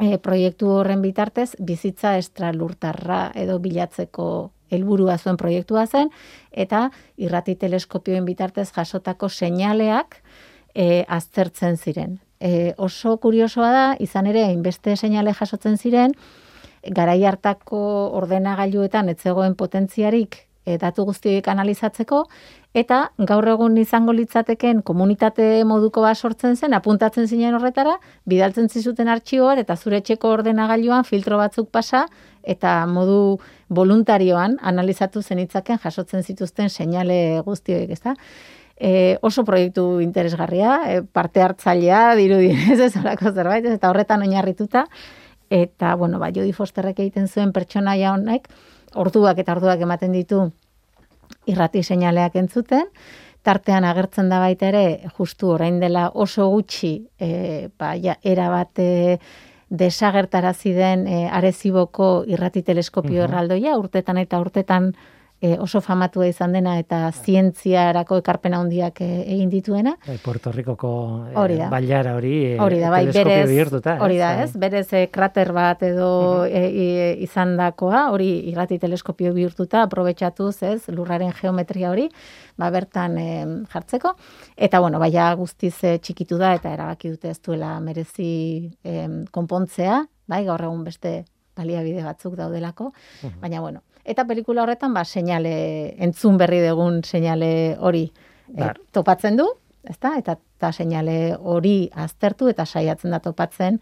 e, 0.00 0.18
proiektu 0.18 0.70
horren 0.78 1.02
bitartez, 1.02 1.54
bizitza 1.58 2.16
estralurtarra 2.20 3.30
edo 3.34 3.58
bilatzeko 3.62 4.28
helburua 4.70 5.16
zuen 5.18 5.36
proiektua 5.38 5.86
zen, 5.86 6.10
eta 6.50 6.88
irrati 7.16 7.54
teleskopioen 7.54 8.24
bitartez 8.26 8.68
jasotako 8.74 9.28
seinaleak 9.28 10.20
e, 10.74 11.04
aztertzen 11.08 11.76
ziren. 11.76 12.18
E, 12.40 12.74
oso 12.76 13.16
kuriosoa 13.22 13.70
da, 13.72 13.86
izan 14.02 14.26
ere, 14.28 14.44
inbeste 14.52 14.96
seinale 14.96 15.32
jasotzen 15.34 15.78
ziren, 15.78 16.12
garai 16.94 17.22
hartako 17.24 17.78
ordenagailuetan 18.18 19.08
ez 19.08 19.18
zegoen 19.22 19.56
potentziarik 19.58 20.36
e, 20.66 20.76
datu 20.82 21.06
guztioik 21.08 21.48
analizatzeko 21.48 22.24
eta 22.76 22.98
gaur 23.28 23.46
egun 23.48 23.78
izango 23.80 24.12
litzateken 24.12 24.82
komunitate 24.84 25.64
moduko 25.64 26.02
bat 26.04 26.18
sortzen 26.18 26.58
zen 26.60 26.76
apuntatzen 26.76 27.24
zinen 27.26 27.56
horretara 27.56 27.94
bidaltzen 28.28 28.68
zizuten 28.68 29.08
artxiboa 29.08 29.54
eta 29.62 29.76
zure 29.76 30.02
etxeko 30.02 30.34
ordenagailuan 30.34 31.06
filtro 31.08 31.38
batzuk 31.40 31.70
pasa 31.72 32.04
eta 32.44 32.74
modu 32.86 33.38
voluntarioan 33.78 34.58
analizatu 34.60 35.22
zenitzaken 35.22 35.80
jasotzen 35.82 36.22
zituzten 36.22 36.68
seinale 36.68 37.40
guztioik, 37.46 37.90
ezta? 37.96 38.14
E, 38.76 39.16
oso 39.24 39.42
proiektu 39.48 39.86
interesgarria, 40.04 40.76
e, 40.92 41.00
parte 41.02 41.42
hartzailea 41.42 42.14
dirudien 42.20 42.60
ez 42.74 42.78
ez 42.78 42.92
zerbait, 42.92 43.64
eta 43.64 43.90
horretan 43.90 44.22
oinarrituta, 44.22 44.84
eta 45.50 45.94
bueno, 45.96 46.20
ba 46.20 46.28
Jodie 46.28 46.52
Fosterrek 46.52 47.00
egiten 47.00 47.26
zuen 47.26 47.56
pertsonaia 47.56 48.12
honek 48.12 48.50
orduak 48.94 49.40
eta 49.40 49.56
orduak 49.56 49.80
ematen 49.80 50.12
ditu 50.12 50.50
irrati 51.46 51.82
seinaleak 51.82 52.36
entzuten. 52.36 52.90
Tartean 53.46 53.84
agertzen 53.86 54.28
da 54.28 54.40
baita 54.42 54.70
ere 54.72 54.86
justu 55.18 55.52
orain 55.54 55.78
dela 55.80 56.08
oso 56.14 56.48
gutxi 56.50 56.96
e, 57.20 57.68
ba 57.78 57.94
ja 57.94 58.16
era 58.22 58.48
bat 58.50 58.78
e, 58.82 59.18
desagertarazi 59.70 60.72
den 60.74 61.06
e, 61.06 61.26
areziboko 61.30 62.24
irrati 62.26 62.62
teleskopio 62.62 63.22
uh 63.22 63.28
erraldoia 63.28 63.76
urtetan 63.78 64.18
eta 64.18 64.40
urtetan 64.40 64.94
e, 65.40 65.56
oso 65.60 65.80
famatua 65.84 66.26
izan 66.30 66.54
dena 66.56 66.76
eta 66.80 67.00
bai. 67.10 67.24
zientziarako 67.24 68.20
ekarpen 68.22 68.54
handiak 68.56 69.00
e, 69.04 69.08
egin 69.34 69.50
dituena. 69.52 69.96
Bai, 70.06 70.16
Puerto 70.22 70.52
Ricoko 70.52 70.92
e, 71.28 71.58
bailara 71.70 72.14
hori, 72.16 72.34
e, 72.52 72.56
hori 72.62 72.80
da, 72.80 72.90
bai, 72.90 73.04
berez, 73.12 73.44
hori 74.00 74.18
da, 74.18 74.32
ez? 74.44 74.50
Berez 74.56 74.86
e, 74.92 75.06
krater 75.12 75.52
bat 75.56 75.82
edo 75.86 76.08
uh 76.46 76.64
izan 77.26 77.56
dakoa, 77.56 78.06
hori 78.12 78.28
irrati 78.50 78.78
teleskopio 78.80 79.32
bihurtuta, 79.34 79.82
aprobetsatuz, 79.86 80.62
ez, 80.66 80.88
lurraren 80.92 81.32
geometria 81.36 81.90
hori, 81.90 82.08
ba, 82.58 82.70
bertan 82.70 83.16
jartzeko. 83.72 84.14
Eta, 84.56 84.80
bueno, 84.80 84.98
baina 85.02 85.28
guztiz 85.38 85.74
txikitu 85.80 86.38
da, 86.40 86.54
eta 86.56 86.72
erabaki 86.72 87.12
dute 87.14 87.30
ez 87.30 87.40
duela 87.44 87.76
merezi 87.80 88.70
konpontzea, 89.32 90.02
bai, 90.28 90.44
gaur 90.48 90.66
egun 90.68 90.84
beste 90.86 91.16
baliabide 91.56 92.04
batzuk 92.04 92.36
daudelako, 92.38 92.92
baina, 93.40 93.60
bueno, 93.60 93.82
eta 94.04 94.24
pelikula 94.24 94.62
horretan 94.62 94.94
ba 94.94 95.04
seinale 95.04 95.94
entzun 95.98 96.38
berri 96.38 96.62
dugun 96.62 97.02
seinale 97.04 97.76
hori 97.80 98.06
e, 98.54 98.72
topatzen 98.94 99.36
du, 99.40 99.48
ezta? 99.90 100.14
Eta 100.18 100.36
ta 100.56 100.70
seinale 100.72 101.36
hori 101.36 101.88
aztertu 101.92 102.48
eta 102.48 102.64
saiatzen 102.64 103.12
da 103.12 103.20
topatzen 103.20 103.76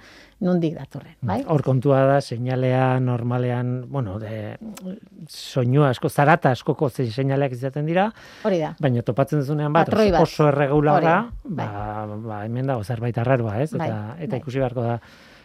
nundik 0.45 0.75
datorren, 0.77 1.15
bai? 1.25 1.39
Hor 1.49 1.63
kontua 1.65 2.01
da 2.09 2.17
seinalea 2.21 2.99
normalean, 3.01 3.75
bueno, 3.91 4.19
de 4.21 4.57
soinu 5.31 5.85
asko 5.87 6.11
zarata 6.11 6.51
askoko 6.51 6.91
ze 6.91 7.07
seinaleak 7.11 7.55
izaten 7.57 7.87
dira. 7.87 8.09
Hori 8.45 8.59
da. 8.61 8.75
Baina 8.81 9.05
topatzen 9.07 9.41
duzunean 9.41 9.73
bat, 9.73 9.93
oso 10.21 10.49
erregularra, 10.51 11.17
ba, 11.45 11.69
bai. 11.69 12.19
ba 12.27 12.43
hemen 12.45 12.67
dago 12.73 12.85
zerbait 12.85 13.19
arraroa, 13.19 13.61
ez? 13.63 13.71
Bai, 13.73 13.89
eta 13.89 14.17
eta 14.19 14.33
bai. 14.37 14.43
ikusi 14.43 14.65
beharko 14.65 14.89
da 14.89 14.99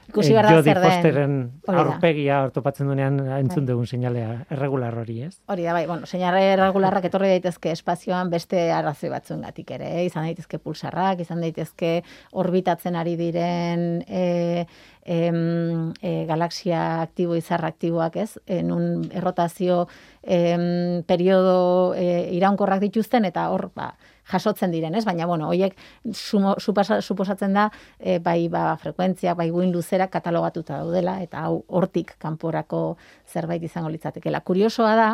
ikusi 0.10 0.34
behar 0.34 0.50
da 0.50 0.62
zer 0.62 0.80
den. 0.82 0.90
Fosteren 0.90 1.36
aurpegia 1.84 2.42
ortopatzen 2.48 2.90
duenean 2.90 3.20
entzun 3.38 3.64
bai. 3.64 3.72
dugun 3.72 3.88
seinalea 3.88 4.30
erregular 4.52 4.98
hori, 5.02 5.20
ez? 5.28 5.36
Hori 5.48 5.68
da, 5.68 5.74
bai, 5.78 5.86
bueno, 5.90 6.10
seinale 6.10 6.42
erregularrak 6.54 7.06
etorri 7.10 7.32
daitezke 7.36 7.72
espazioan 7.76 8.32
beste 8.34 8.70
arrazoi 8.74 9.12
gatik 9.14 9.72
ere, 9.78 9.90
eh? 10.00 10.06
izan 10.10 10.26
daitezke 10.28 10.60
pulsarrak, 10.60 11.22
izan 11.26 11.42
daitezke 11.42 12.00
orbitatzen 12.32 12.98
ari 13.00 13.16
diren 13.20 14.04
e, 14.08 14.66
em, 15.06 15.94
e, 16.02 16.26
galaxia 16.30 17.02
aktibo 17.02 17.36
izar 17.36 17.66
aktiboak, 17.66 18.16
ez? 18.18 18.40
En 18.48 18.72
un 18.72 19.10
errotazio 19.14 19.88
em, 20.24 21.04
periodo 21.04 21.94
e, 21.96 22.30
iraunkorrak 22.38 22.82
dituzten 22.88 23.26
eta 23.26 23.50
hor, 23.50 23.70
ba, 23.76 23.94
jasotzen 24.30 24.72
diren, 24.72 24.96
ez? 24.96 25.04
Baina, 25.08 25.28
bueno, 25.30 25.50
hoiek 25.50 25.76
suposatzen 26.14 27.54
da, 27.58 27.70
e, 28.00 28.20
bai, 28.24 28.48
ba, 28.52 28.76
frekuentzia, 28.82 29.36
bai, 29.36 29.50
guin 29.54 29.74
luzera 29.74 30.10
katalogatuta 30.12 30.82
daudela, 30.84 31.20
eta 31.24 31.46
hau 31.48 31.64
hortik 31.68 32.16
kanporako 32.22 32.98
zerbait 33.28 33.64
izango 33.64 33.90
litzatekela. 33.94 34.42
Kuriosoa 34.46 34.96
da, 35.00 35.10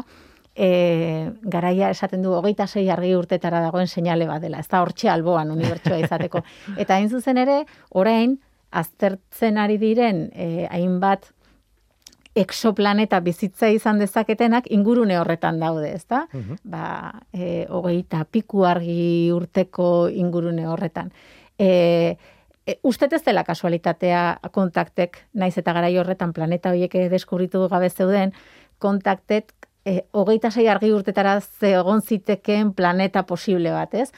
e, 0.56 0.70
garaia 1.44 1.92
esaten 1.94 2.24
du, 2.24 2.34
hogeita 2.36 2.68
sei 2.68 2.88
argi 2.90 3.14
urtetara 3.16 3.62
dagoen 3.64 3.88
seinale 3.88 4.28
bat 4.30 4.42
dela, 4.44 4.60
ez 4.64 4.70
da 4.72 4.82
hortxe 4.84 5.12
alboan 5.12 5.52
unibertsua 5.56 6.00
izateko. 6.04 6.44
Eta 6.82 6.98
hain 6.98 7.10
zuzen 7.10 7.40
ere, 7.42 7.64
orain, 7.92 8.40
aztertzen 8.76 9.60
ari 9.62 9.78
diren, 9.80 10.30
e, 10.34 10.68
hainbat 10.72 11.32
exoplaneta 12.36 13.22
bizitza 13.24 13.70
izan 13.72 14.00
dezaketenak 14.00 14.68
ingurune 14.76 15.18
horretan 15.20 15.60
daude, 15.60 15.94
ezta? 15.96 16.26
Uh 16.34 16.56
Ba, 16.64 17.22
e, 17.34 17.66
hogeita 17.70 18.26
piku 18.32 18.66
argi 18.68 19.32
urteko 19.32 20.10
ingurune 20.12 20.68
horretan. 20.68 21.12
E, 21.58 22.18
e, 22.66 22.80
Ustet 22.84 23.14
ez 23.14 23.24
dela 23.24 23.44
kasualitatea 23.44 24.52
kontaktek, 24.52 25.18
naiz 25.34 25.58
eta 25.58 25.74
garai 25.74 25.96
horretan 25.98 26.34
planeta 26.34 26.76
horiek 26.76 26.94
deskubritu 27.12 27.68
gabe 27.72 27.90
zeuden, 27.90 28.34
kontaktek 28.80 29.54
e, 29.86 30.02
hogeita 30.12 30.52
sei 30.52 30.68
argi 30.68 30.92
urtetara 30.92 31.40
egon 31.62 32.02
zitekeen 32.02 32.74
planeta 32.74 33.24
posible 33.24 33.72
bat, 33.72 33.94
ez? 33.94 34.12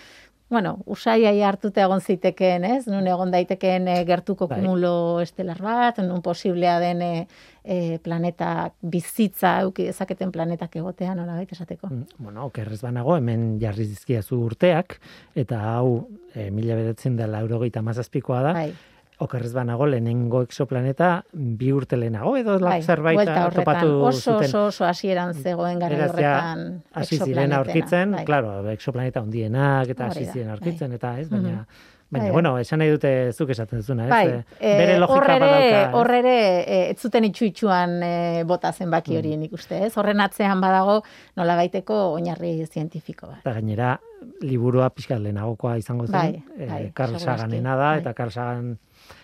bueno, 0.50 0.78
usaiai 0.86 1.42
hartuta 1.44 1.84
egon 1.84 2.02
zitekeen, 2.02 2.64
ez? 2.64 2.88
Nun 2.88 3.08
egon 3.08 3.32
daitekeen 3.34 3.88
e, 3.92 3.98
gertuko 4.08 4.48
Bai. 4.48 4.62
kumulo 4.62 5.20
estelar 5.20 5.60
bat, 5.62 6.00
nun 6.04 6.22
posiblea 6.24 6.78
den 6.80 7.02
e, 7.04 7.28
e, 7.68 8.00
planeta 8.00 8.72
bizitza 8.82 9.58
euki 9.66 9.84
dezaketen 9.90 10.32
planetak 10.32 10.76
egotea, 10.80 11.14
nola 11.16 11.36
baita 11.36 11.54
esateko. 11.58 11.90
Mm, 11.92 12.06
Bueno, 12.18 12.46
okerrez 12.48 12.80
banago, 12.82 13.18
hemen 13.20 13.58
jarri 13.60 13.86
dizkiazu 13.92 14.40
urteak, 14.48 15.00
eta 15.36 15.60
hau, 15.76 16.08
e, 16.34 16.50
mila 16.52 16.76
beretzen 16.80 17.18
dela 17.20 17.42
eurogeita 17.44 17.82
mazazpikoa 17.84 18.42
da, 18.46 18.54
Bai, 18.54 18.72
okerrez 19.20 19.52
banago 19.52 19.88
lehenengo 19.90 20.44
exoplaneta 20.46 21.24
bi 21.34 21.72
urte 21.74 21.98
lehenago, 21.98 22.36
edo 22.38 22.60
bai, 22.62 22.82
zerbait 22.86 23.20
topatu 23.56 23.88
oso, 24.06 24.38
zuten. 24.38 24.46
oso, 24.46 24.66
oso 24.68 24.86
hasieran 24.86 25.34
zegoen 25.34 25.80
gara 25.82 25.96
Beraz, 25.96 26.12
ja, 26.16 26.34
horretan 26.38 26.84
hasi 26.94 27.18
ziren 27.18 27.28
exoplanetena, 27.52 27.58
aurkitzen, 27.58 28.12
bai. 28.12 28.26
claro, 28.26 28.52
exoplaneta 28.70 29.22
hundienak 29.26 29.90
eta 29.90 30.06
hasi 30.12 30.26
da, 30.26 30.32
ziren 30.34 30.48
bai. 30.48 30.58
aurkitzen, 30.60 30.94
eta 30.94 31.20
ez, 31.20 31.30
baina, 31.30 31.50
Mhm. 31.50 31.96
Baina, 32.10 32.26
Bai, 32.26 32.32
bueno, 32.32 32.58
esan 32.58 32.80
nahi 32.80 32.90
dute 32.94 33.32
zuk 33.34 33.50
esaten 33.52 33.80
duzuna, 33.82 34.06
ez? 34.06 34.10
Bai, 34.10 34.44
eh, 34.60 34.78
bere 34.80 34.98
logika 35.00 35.18
hor 35.20 35.30
ere, 35.30 35.40
badauka, 35.40 35.82
ez? 35.82 35.94
hor 35.94 36.12
ere, 36.16 36.36
eh, 36.62 36.90
ez 36.92 37.00
zuten 37.02 37.24
itxu-itxuan 37.28 37.98
eh, 38.04 38.44
bota 38.48 38.72
zenbaki 38.72 39.12
Mm. 39.12 39.18
hori 39.18 39.38
nik 39.38 39.54
uste, 39.54 39.86
ez? 39.86 39.94
Horren 39.98 40.20
atzean 40.24 40.62
badago 40.62 41.02
nola 41.36 41.56
baiteko 41.56 41.94
oinarri 42.14 42.66
zientifiko 42.66 43.28
bat. 43.28 43.40
Eta 43.44 43.54
gainera, 43.54 44.00
liburua 44.42 44.90
pixka 44.90 45.20
lehenagokoa 45.20 45.78
izango 45.78 46.08
zen, 46.08 46.14
Bai, 46.14 46.44
bai, 46.68 46.92
Carl 46.94 47.20
Saganena 47.20 47.76
da, 47.76 47.90
bai. 47.92 48.00
eta 48.00 48.14
Carl 48.14 48.32
Sagan, 48.32 48.78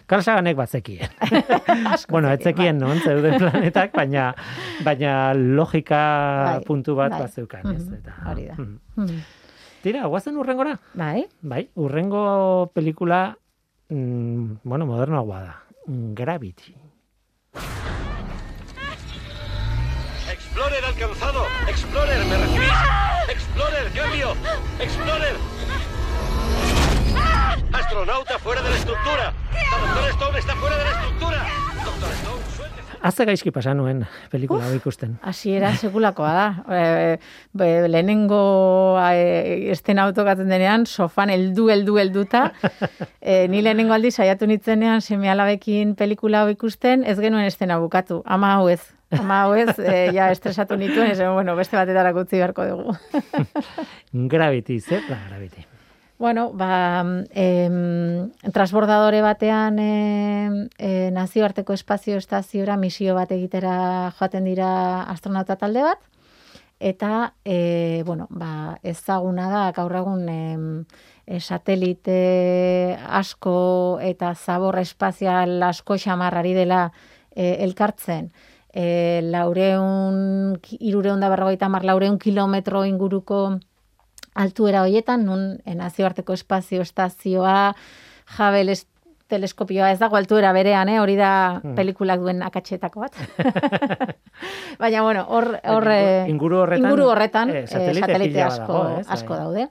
Carl 0.05 0.21
Saganek 0.23 0.55
batzekien. 0.57 1.07
Bueno, 2.09 2.27
zekien, 2.27 2.39
etzekien 2.39 2.77
non 2.77 2.99
zeuden 2.99 3.37
planetak, 3.39 3.93
baina, 3.95 4.33
baina 4.83 5.33
logika 5.33 6.01
Bai, 6.57 6.63
puntu 6.65 6.95
bat 6.95 7.11
bai. 7.11 7.21
bazeukan, 7.21 7.75
ez? 7.75 7.85
Mhm, 7.87 7.93
Eta, 8.01 8.13
hori 8.29 8.45
da. 8.47 8.53
mhm. 8.57 8.79
Mhm. 8.95 9.23
Tira, 9.83 10.05
guazen 10.07 10.37
urrengora? 10.39 10.77
Bai, 10.93 11.27
Bai, 11.41 11.69
urrengo 11.75 12.71
pelikula, 12.73 13.37
mm, 13.89 14.63
bueno, 14.63 14.85
modernoagoa 14.85 15.41
da. 15.41 15.55
Gravity. 15.85 16.73
Explorer 20.31 20.85
alcanzado. 20.85 21.43
Explorer, 21.67 22.25
¿me 22.25 22.37
recibís? 22.37 22.79
Explorer, 23.27 23.91
cambio. 23.91 24.29
Explorer. 24.79 25.35
Astronauta 27.73 28.39
fuera 28.39 28.61
de 28.61 28.69
la 28.69 28.75
estructura. 28.77 29.33
Doctor 29.51 30.09
Stone 30.11 30.39
está 30.39 30.55
fuera 30.55 30.77
de 30.77 30.83
la 30.85 30.91
estructura. 30.91 31.45
Doctor 31.83 32.11
Stone. 32.13 32.52
Azte 33.03 33.25
gaizki 33.27 33.51
pasa 33.51 33.73
nuen 33.75 34.05
pelikula 34.31 34.63
hau 34.63 34.75
ikusten. 34.77 35.17
hasiera 35.21 35.73
sekulakoa 35.75 36.33
da. 36.33 36.47
E, 36.73 37.17
be, 37.53 37.67
lehenengo 37.87 38.97
e, 39.03 39.71
estena 39.73 40.05
autokatzen 40.07 40.49
denean, 40.49 40.85
sofan 40.87 41.29
heldu, 41.33 41.67
heldu, 41.73 41.97
helduta. 41.99 42.45
E, 43.23 43.47
ni 43.47 43.61
lehenengo 43.63 43.93
aldi 43.95 44.11
saiatu 44.11 44.47
nitzenean 44.47 45.01
seme 45.01 45.29
alabekin 45.31 45.93
pelikula 45.95 46.43
hau 46.43 46.49
ikusten, 46.51 47.03
ez 47.07 47.17
genuen 47.19 47.47
estena 47.47 47.79
bukatu. 47.79 48.21
Ama 48.25 48.55
hau 48.57 48.67
ez. 48.71 48.81
Ama 49.15 49.43
hau 49.43 49.53
ez, 49.55 49.77
e, 49.79 50.09
ja 50.15 50.31
estresatu 50.31 50.75
nituen, 50.79 51.11
ez 51.11 51.19
bueno, 51.19 51.55
beste 51.59 51.77
batetara 51.77 52.15
utzi 52.15 52.39
beharko 52.39 52.65
dugu. 52.71 52.97
Gravity, 54.35 54.79
zer 54.79 55.05
da 55.09 55.19
Gravity? 55.29 55.72
Bueno, 56.23 56.53
ba, 56.53 57.03
em, 57.31 58.31
transbordadore 58.55 59.19
batean 59.21 59.75
em, 59.77 60.69
e, 60.79 61.11
nazioarteko 61.11 61.73
espazio 61.75 62.15
estaziora 62.15 62.77
misio 62.79 63.11
bat 63.17 63.33
egitera 63.35 63.73
joaten 64.15 64.47
dira 64.47 64.69
astronauta 65.11 65.57
talde 65.59 65.83
bat, 65.83 65.99
eta, 66.79 67.33
e, 67.43 68.03
bueno, 68.05 68.29
ba, 68.29 68.79
ezaguna 68.83 69.49
da, 69.51 69.65
gaur 69.75 69.97
egun 69.99 70.23
em, 70.31 70.63
e, 71.27 71.41
satelite 71.41 72.15
asko 73.03 73.99
eta 73.99 74.31
zabor 74.33 74.79
espazial 74.79 75.59
asko 75.73 75.99
xamarrari 75.99 76.55
dela 76.55 76.85
e, 77.35 77.57
elkartzen, 77.67 78.31
e, 78.71 79.19
laureun, 79.27 80.55
irureun 80.79 81.19
da 81.19 81.35
berrogeita 81.35 81.67
mar, 81.67 81.83
laureun 81.83 82.15
kilometro 82.15 82.85
inguruko 82.87 83.59
altuera 84.35 84.81
hoietan, 84.83 85.25
nun 85.25 85.59
eh, 85.65 85.75
nazioarteko 85.75 86.33
espazio 86.33 86.81
estazioa, 86.81 87.73
es- 88.69 88.87
teleskopioa 89.27 89.91
ez 89.91 89.99
dago 89.99 90.15
altuera 90.17 90.51
berean, 90.53 90.89
eh? 90.89 90.99
hori 90.99 91.15
da 91.15 91.59
Hmm. 91.63 91.75
pelikulak 91.75 92.19
duen 92.19 92.43
akatxetako 92.43 92.99
bat. 92.99 93.15
Baina, 94.79 95.01
bueno, 95.01 95.25
hor, 95.29 95.59
hor, 95.63 95.83
Inguru- 95.83 95.91
eh, 95.93 96.25
inguru 96.29 96.57
horretan, 96.57 96.85
inguru 96.85 97.07
horretan 97.09 97.49
eh, 97.49 97.59
eh, 97.63 97.67
satelite 97.67 97.99
satelite 98.07 98.33
pila 98.33 98.47
asko, 98.47 98.73
badago, 98.73 98.99
ez? 98.99 99.07
asko 99.09 99.33
Bai. 99.33 99.39
daude. 99.43 99.67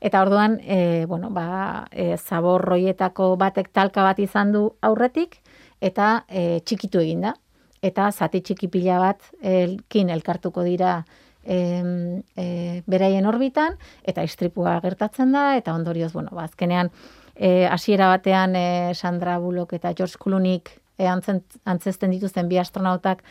Eta 0.00 0.22
orduan, 0.22 0.58
e, 0.64 1.04
bueno, 1.06 1.28
ba, 1.30 1.86
e, 1.92 2.16
zabor 2.16 2.62
roietako 2.64 3.36
batek 3.36 3.68
talka 3.72 4.02
bat 4.02 4.18
izan 4.18 4.52
du 4.52 4.62
aurretik, 4.80 5.40
eta 5.80 6.24
e, 6.28 6.60
txikitu 6.64 7.00
egin 7.02 7.20
da. 7.26 7.34
Eta 7.82 8.10
zati 8.12 8.40
txiki 8.44 8.68
pila 8.68 8.98
bat 9.00 9.20
elkin 9.42 10.10
elkartuko 10.10 10.62
dira 10.64 11.04
em, 11.50 12.22
e, 12.38 12.82
beraien 12.86 13.26
orbitan, 13.26 13.74
eta 14.06 14.22
istripua 14.22 14.76
gertatzen 14.84 15.32
da, 15.34 15.56
eta 15.58 15.74
ondorioz, 15.74 16.12
bueno, 16.14 16.30
ba, 16.32 16.44
azkenean, 16.46 16.92
e, 17.34 17.66
hasiera 17.66 18.08
batean 18.12 18.54
e, 18.56 18.94
Sandra 18.94 19.38
Bullock 19.42 19.74
eta 19.74 19.92
George 19.96 20.20
Clooneyk 20.22 20.70
e, 20.98 21.06
antzen, 21.10 21.42
antzesten 21.64 22.12
dituzten 22.14 22.48
bi 22.48 22.60
astronautak 22.60 23.24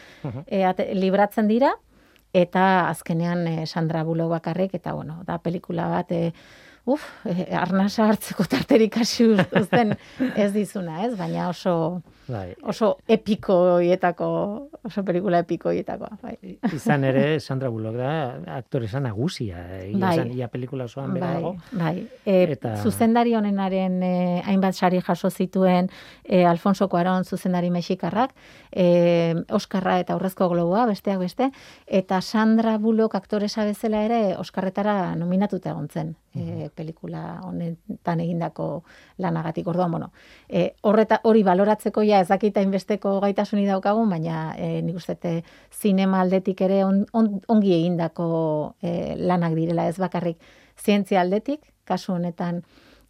e, 0.48 0.66
ate- 0.68 0.92
libratzen 0.98 1.48
dira, 1.48 1.76
eta 2.34 2.90
azkenean 2.90 3.48
e, 3.48 3.56
Sandra 3.66 4.04
Bullock 4.04 4.30
bakarrik, 4.36 4.76
eta 4.76 4.94
bueno, 4.94 5.22
da 5.26 5.40
pelikula 5.40 5.88
bat, 5.88 6.12
e, 6.12 6.34
uf, 6.86 7.04
e, 7.26 7.48
arnasa 7.56 8.08
hartzeko 8.10 8.44
tarterik 8.50 8.96
hasi 8.98 9.26
uzten 9.34 9.96
ez 10.36 10.52
dizuna, 10.54 11.06
ez? 11.06 11.16
Baina 11.18 11.50
oso, 11.50 12.02
Bai. 12.28 12.54
oso 12.64 12.98
epikoietako, 13.08 14.28
oso 14.86 15.04
pelikula 15.06 15.40
epikoietakoa, 15.44 16.18
bai. 16.22 16.36
Izan 16.74 17.04
ere, 17.04 17.40
Sandra 17.40 17.70
Bullock 17.70 17.98
da, 17.98 18.12
aktoresa 18.58 19.00
nagusia. 19.00 19.62
Egia 19.84 20.00
Bai. 20.02 20.14
esan, 20.18 20.32
ia 20.38 20.48
pelikula 20.48 20.86
osoan 20.90 21.14
Bai, 21.20 21.44
bai. 21.72 21.96
E, 22.26 22.44
Eta- 22.56 22.76
Zuzendari 22.84 23.36
honenaren 23.36 24.02
e, 24.04 24.14
hainbat 24.46 24.76
sari 24.76 25.02
jaso 25.02 25.30
zituen 25.30 25.90
e, 26.24 26.46
Alfonso 26.46 26.88
Cuarón 26.90 27.26
zuzendari 27.26 27.70
mexikarrak, 27.70 28.32
e, 28.72 29.36
Oskarra 29.50 30.00
eta 30.00 30.14
Aurrezko 30.14 30.50
Globoa, 30.50 30.86
besteak 30.90 31.20
beste, 31.20 31.50
eta 31.88 32.22
Sandra 32.22 32.78
Bullock 32.78 33.16
aktoresa 33.16 33.66
bezala 33.66 34.04
ere 34.06 34.20
Oskarretara 34.38 35.16
nominatuta 35.16 35.72
egon 35.72 35.88
zen 35.90 36.16
e, 36.36 36.70
pelikula 36.76 37.40
honetan 37.46 38.20
egindako 38.26 38.84
lanagatik. 39.18 39.68
Orduan, 39.68 39.92
bueno, 39.92 40.12
e, 40.48 40.76
horreta, 40.82 41.22
hori 41.24 41.44
baloratzeko 41.44 42.04
ja 42.04 42.22
ez 42.22 42.28
dakita 42.30 42.62
inbesteko 42.66 43.20
gaitasuni 43.24 43.66
daukagun, 43.68 44.10
baina 44.10 44.54
e, 44.58 44.82
nik 44.86 45.00
uste 45.00 45.18
zinema 45.74 46.22
aldetik 46.22 46.62
ere 46.62 46.84
on, 46.86 47.06
on, 47.14 47.40
ongi 47.48 47.74
egindako 47.76 48.76
e, 48.82 49.16
lanak 49.18 49.56
direla 49.58 49.88
ez 49.90 49.98
bakarrik 50.00 50.38
zientzia 50.80 51.22
aldetik, 51.22 51.62
kasu 51.84 52.14
honetan 52.14 52.64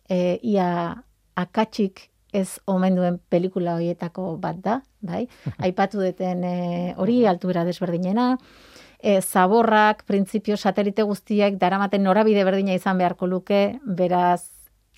e, 0.10 0.40
ia 0.42 1.04
akatsik 1.36 2.10
ez 2.34 2.60
omen 2.66 2.96
duen 2.96 3.20
pelikula 3.30 3.76
horietako 3.78 4.38
bat 4.42 4.60
da, 4.64 4.82
bai? 5.02 5.28
Aipatu 5.66 6.02
deten 6.04 6.44
e, 6.44 6.94
hori 6.98 7.26
altura 7.26 7.66
desberdinena, 7.66 8.36
e, 9.00 9.22
zaborrak, 9.22 10.04
printzipio 10.06 10.58
satelite 10.58 11.04
guztiak 11.04 11.58
daramaten 11.60 12.04
norabide 12.04 12.44
berdina 12.44 12.76
izan 12.76 12.98
beharko 13.00 13.28
luke, 13.28 13.80
beraz 13.84 14.50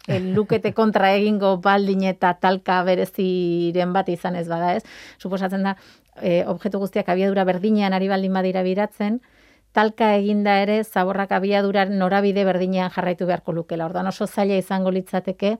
e, 0.07 0.19
lukete 0.19 0.73
kontra 0.79 1.13
egingo 1.15 1.57
baldin 1.61 2.03
eta 2.09 2.33
talka 2.41 2.81
bereziren 2.87 3.93
bat 3.93 4.09
izan 4.09 4.35
ez 4.35 4.47
bada 4.49 4.75
ez. 4.75 4.83
Suposatzen 5.19 5.63
da, 5.69 5.75
e, 6.21 6.41
objektu 6.47 6.81
guztiak 6.81 7.09
abiadura 7.09 7.45
berdinean 7.47 7.93
ari 7.93 8.09
baldin 8.11 8.33
badira 8.33 8.65
biratzen, 8.67 9.21
talka 9.71 10.15
eginda 10.17 10.57
ere 10.61 10.83
zaborrak 10.83 11.31
abiadura 11.31 11.85
norabide 11.85 12.43
berdinean 12.45 12.91
jarraitu 12.91 13.25
beharko 13.25 13.53
lukela. 13.53 13.85
Ordan 13.85 14.07
oso 14.07 14.27
zaila 14.27 14.57
izango 14.59 14.91
litzateke, 14.91 15.57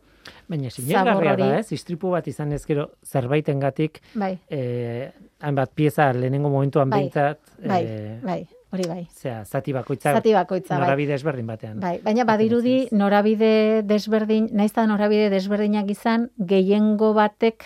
Baina 0.52 0.70
sinegarria 0.70 1.36
da, 1.36 1.60
ez? 1.60 1.72
Istripu 1.74 2.12
bat 2.14 2.28
izan 2.30 2.52
ez 2.54 2.62
gero 2.68 2.90
zerbaitengatik 3.08 4.02
bai, 4.14 4.36
eh, 4.50 5.12
hainbat 5.42 5.72
pieza 5.74 6.12
lehenengo 6.14 6.50
momentuan 6.54 6.90
Bai, 6.90 7.00
behintzat 7.00 7.40
bai, 7.66 7.82
eh, 7.88 8.20
bai, 8.22 8.48
hori 8.72 8.88
bai. 8.88 9.08
zera, 9.10 9.44
zati 9.46 9.74
bakoitza 9.74 10.14
Zati 10.14 10.34
bakoitza, 10.34 10.76
bai. 10.78 10.86
norabide 10.86 11.16
ezberdin 11.16 11.48
batean. 11.48 11.80
Bai, 11.80 12.00
baina 12.04 12.26
badirudi 12.26 12.88
norabide 12.92 13.82
desberdin, 13.84 14.50
naiz 14.54 14.72
eta 14.72 14.86
norabide 14.88 15.30
desberdinak 15.34 15.90
izan, 15.90 16.30
gehiengo 16.38 17.14
batek 17.18 17.66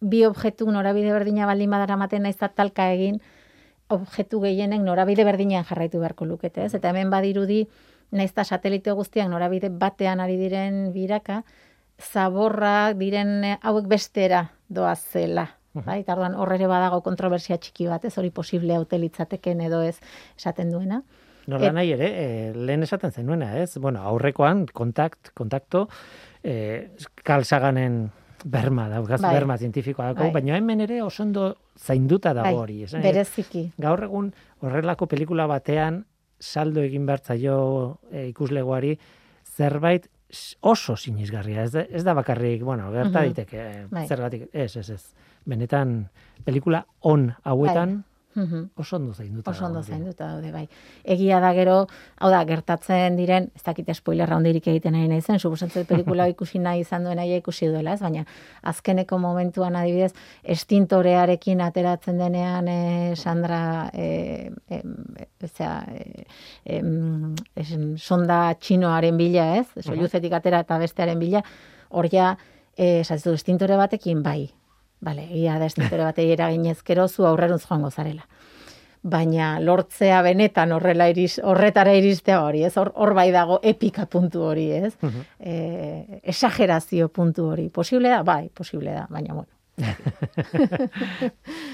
bi 0.00 0.24
objektu 0.24 0.70
norabide 0.70 1.12
berdina 1.12 1.46
baldin 1.46 1.70
badaramaten 1.70 2.22
naiz 2.22 2.36
eta 2.36 2.48
talka 2.48 2.90
egin, 2.92 3.20
objektu 3.90 4.40
gehienek 4.44 4.82
norabide 4.84 5.24
berdinean 5.26 5.66
jarraitu 5.68 6.00
beharko 6.00 6.26
lukete, 6.28 6.64
ez? 6.64 6.74
Eta 6.78 6.90
hemen 6.92 7.10
badirudi, 7.10 7.64
naiz 8.16 8.30
eta 8.30 8.44
satelite 8.44 8.94
guztiak 8.96 9.28
norabide 9.30 9.70
batean 9.70 10.20
ari 10.20 10.36
diren 10.40 10.90
biraka, 10.94 11.42
zaborrak 12.00 12.96
diren 12.98 13.32
eh, 13.44 13.56
hauek 13.62 13.88
bestera 13.90 14.46
doazela. 14.68 15.48
Bai, 15.70 16.00
eta 16.00 16.16
orduan 16.16 16.34
hor 16.34 16.50
ere 16.50 16.66
badago 16.66 16.98
kontrobersia 17.06 17.60
txiki 17.62 17.86
bat, 17.86 18.04
ez 18.04 18.16
hori 18.18 18.32
posible 18.34 18.74
haute 18.74 18.98
litzateken 18.98 19.60
edo 19.68 19.84
ez 19.86 20.00
esaten 20.34 20.72
duena. 20.74 20.98
Nola 21.50 21.70
nahi 21.72 21.92
ere, 21.94 22.08
e, 22.10 22.24
lehen 22.54 22.82
esaten 22.82 23.14
zenuena, 23.14 23.52
ez? 23.58 23.78
Bueno, 23.78 24.02
aurrekoan, 24.06 24.64
kontakt, 24.74 25.30
kontakto, 25.38 25.86
e, 26.42 26.90
kalsaganen 27.22 28.10
berma 28.44 28.88
daukaz, 28.88 29.20
Bai. 29.20 29.34
berma 29.34 29.56
zientifikoa 29.58 30.06
daukagu, 30.10 30.32
Bai. 30.32 30.42
baina 30.42 30.56
hemen 30.56 30.80
ere 30.80 31.02
oso 31.02 31.22
ondo 31.22 31.56
zainduta 31.78 32.32
dago 32.34 32.46
Bai, 32.46 32.54
hori. 32.56 32.78
nahi 32.82 32.92
dut, 32.92 33.02
bereziki. 33.02 33.72
Gaur 33.78 34.04
egun 34.04 34.32
horrelako 34.62 35.06
pelikula 35.06 35.46
batean 35.46 36.04
saldo 36.38 36.80
egin 36.80 37.04
behar 37.06 37.20
zaio 37.20 37.98
e, 38.10 38.28
ikuslegoari 38.28 38.98
zerbait 39.44 40.08
oso 40.60 40.96
sinisgarria. 40.96 41.64
Ez 41.64 41.72
da, 41.72 41.80
ez 41.82 42.04
da 42.04 42.14
bakarrik, 42.14 42.62
bueno, 42.62 42.90
gerta 42.92 43.20
Mhm. 43.20 43.28
diteke 43.28 43.86
Bai. 43.90 44.06
zergatik, 44.06 44.48
ez, 44.52 44.76
ez, 44.76 44.90
ez. 44.90 45.14
Benetan 45.44 46.08
pelikula 46.44 46.86
on 47.00 47.34
hauetan 47.44 48.04
Mhm. 48.34 48.70
oso 48.76 48.96
ondo 48.96 49.12
zainduta. 49.12 49.50
Oso 49.50 49.66
ondo 49.66 49.82
zainduta 49.82 50.26
daude, 50.26 50.52
bai. 50.52 50.68
Egia 51.02 51.40
da 51.40 51.52
gero, 51.52 51.86
hau 52.16 52.30
da, 52.30 52.44
gertatzen 52.46 53.16
diren, 53.18 53.48
ez 53.56 53.62
dakit 53.66 53.90
spoilerra 53.96 54.36
handirik 54.36 54.68
egiten 54.70 54.94
nahi 54.94 55.08
nahi 55.08 55.20
zen, 55.20 55.40
suposatzen 55.40 55.86
pelikula 55.86 56.28
ikusi 56.30 56.60
nahi 56.62 56.84
izan 56.84 57.04
duen 57.04 57.18
aia 57.18 57.40
ikusi 57.40 57.66
duela, 57.66 57.94
ez? 57.94 58.00
Baina 58.00 58.24
azkeneko 58.62 59.18
momentuan 59.18 59.76
adibidez, 59.76 60.12
estintorearekin 60.44 61.60
ateratzen 61.60 62.18
denean 62.22 62.68
e, 62.68 63.16
Sandra, 63.16 63.90
e, 63.92 64.52
e, 64.70 64.80
ezea, 65.42 65.74
e, 65.90 66.24
em, 66.78 67.34
esen, 67.56 67.96
sonda 67.98 68.54
txinoaren 68.54 69.18
bila, 69.18 69.56
ez? 69.58 69.66
Soiluzetik 69.82 70.32
atera 70.38 70.62
eta 70.62 70.78
bestearen 70.78 71.18
bila, 71.18 71.42
hor 71.90 72.06
ja, 72.12 72.36
e, 72.76 73.00
esatzu, 73.00 73.34
estintore 73.34 73.76
batekin, 73.76 74.22
bai. 74.22 74.52
Bale, 75.00 75.24
egia 75.30 75.58
da 75.58 75.66
estintore 75.66 76.04
batei 76.04 76.30
eraginez 76.32 76.82
gero 76.84 77.08
zu 77.08 77.26
aurreruntz 77.26 77.66
joango 77.66 77.90
zarela 77.90 78.26
baina 79.02 79.58
lortzea 79.60 80.20
benetan 80.22 80.72
horrela 80.76 81.08
iriz, 81.08 81.38
horretara 81.42 81.94
iristea 81.96 82.42
hori, 82.44 82.64
ez? 82.68 82.74
Hor, 82.76 82.92
hor 82.94 83.14
bai 83.16 83.30
dago 83.32 83.60
epika 83.62 84.06
puntu 84.06 84.42
hori, 84.44 84.70
ez? 84.72 84.92
e, 85.38 86.20
exagerazio 86.22 87.08
puntu 87.08 87.46
hori. 87.52 87.70
Posible 87.70 88.12
da? 88.12 88.22
Bai, 88.22 88.50
posible 88.52 88.92
da, 88.92 89.06
baina 89.10 89.34
bueno. 89.34 89.48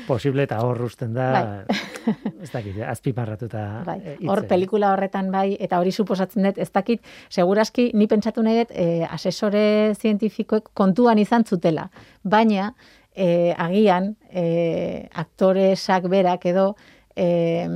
Posible 0.07 0.45
eta 0.47 0.61
hor 0.63 0.79
usten 0.87 1.17
da, 1.17 1.65
ez 2.45 2.51
dakit, 2.53 2.77
azpimarratuta 2.87 3.63
Bai. 3.87 3.97
e, 3.99 4.15
Hor 4.31 4.45
pelikula 4.47 4.93
horretan 4.95 5.33
bai, 5.35 5.57
eta 5.59 5.81
hori 5.83 5.91
suposatzen 5.91 6.47
dut, 6.47 6.61
ez 6.63 6.69
dakit, 6.71 7.03
seguraski 7.35 7.89
ni 7.99 8.07
pentsatu 8.07 8.45
nahi 8.47 8.61
dut, 8.61 8.71
e, 8.71 9.03
asesore 9.11 9.65
zientifikoek 9.99 10.71
kontuan 10.79 11.19
izan 11.19 11.43
zutela. 11.43 11.89
Baina, 12.23 12.71
e, 13.17 13.55
agian, 13.57 14.17
e, 14.31 15.09
aktoresak 15.13 16.07
berak 16.13 16.47
edo, 16.47 16.77
e, 17.17 17.67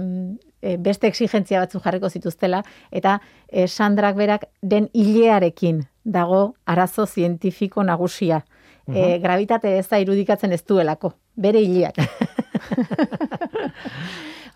e, 0.60 0.76
beste 0.76 1.08
exigentzia 1.08 1.64
batzu 1.64 1.80
jarriko 1.80 2.10
zituztela, 2.10 2.62
eta 2.92 3.20
e, 3.48 3.66
Sandrak 3.66 4.16
berak 4.16 4.44
den 4.62 4.90
hilearekin 4.92 5.86
dago 6.04 6.54
arazo 6.66 7.06
zientifiko 7.06 7.82
nagusia. 7.82 8.44
E, 8.90 9.18
gravitate 9.22 9.78
ez 9.78 9.86
da 9.88 10.00
irudikatzen 10.02 10.52
ez 10.52 10.64
duelako, 10.66 11.14
bere 11.36 11.60
hileak. 11.62 12.00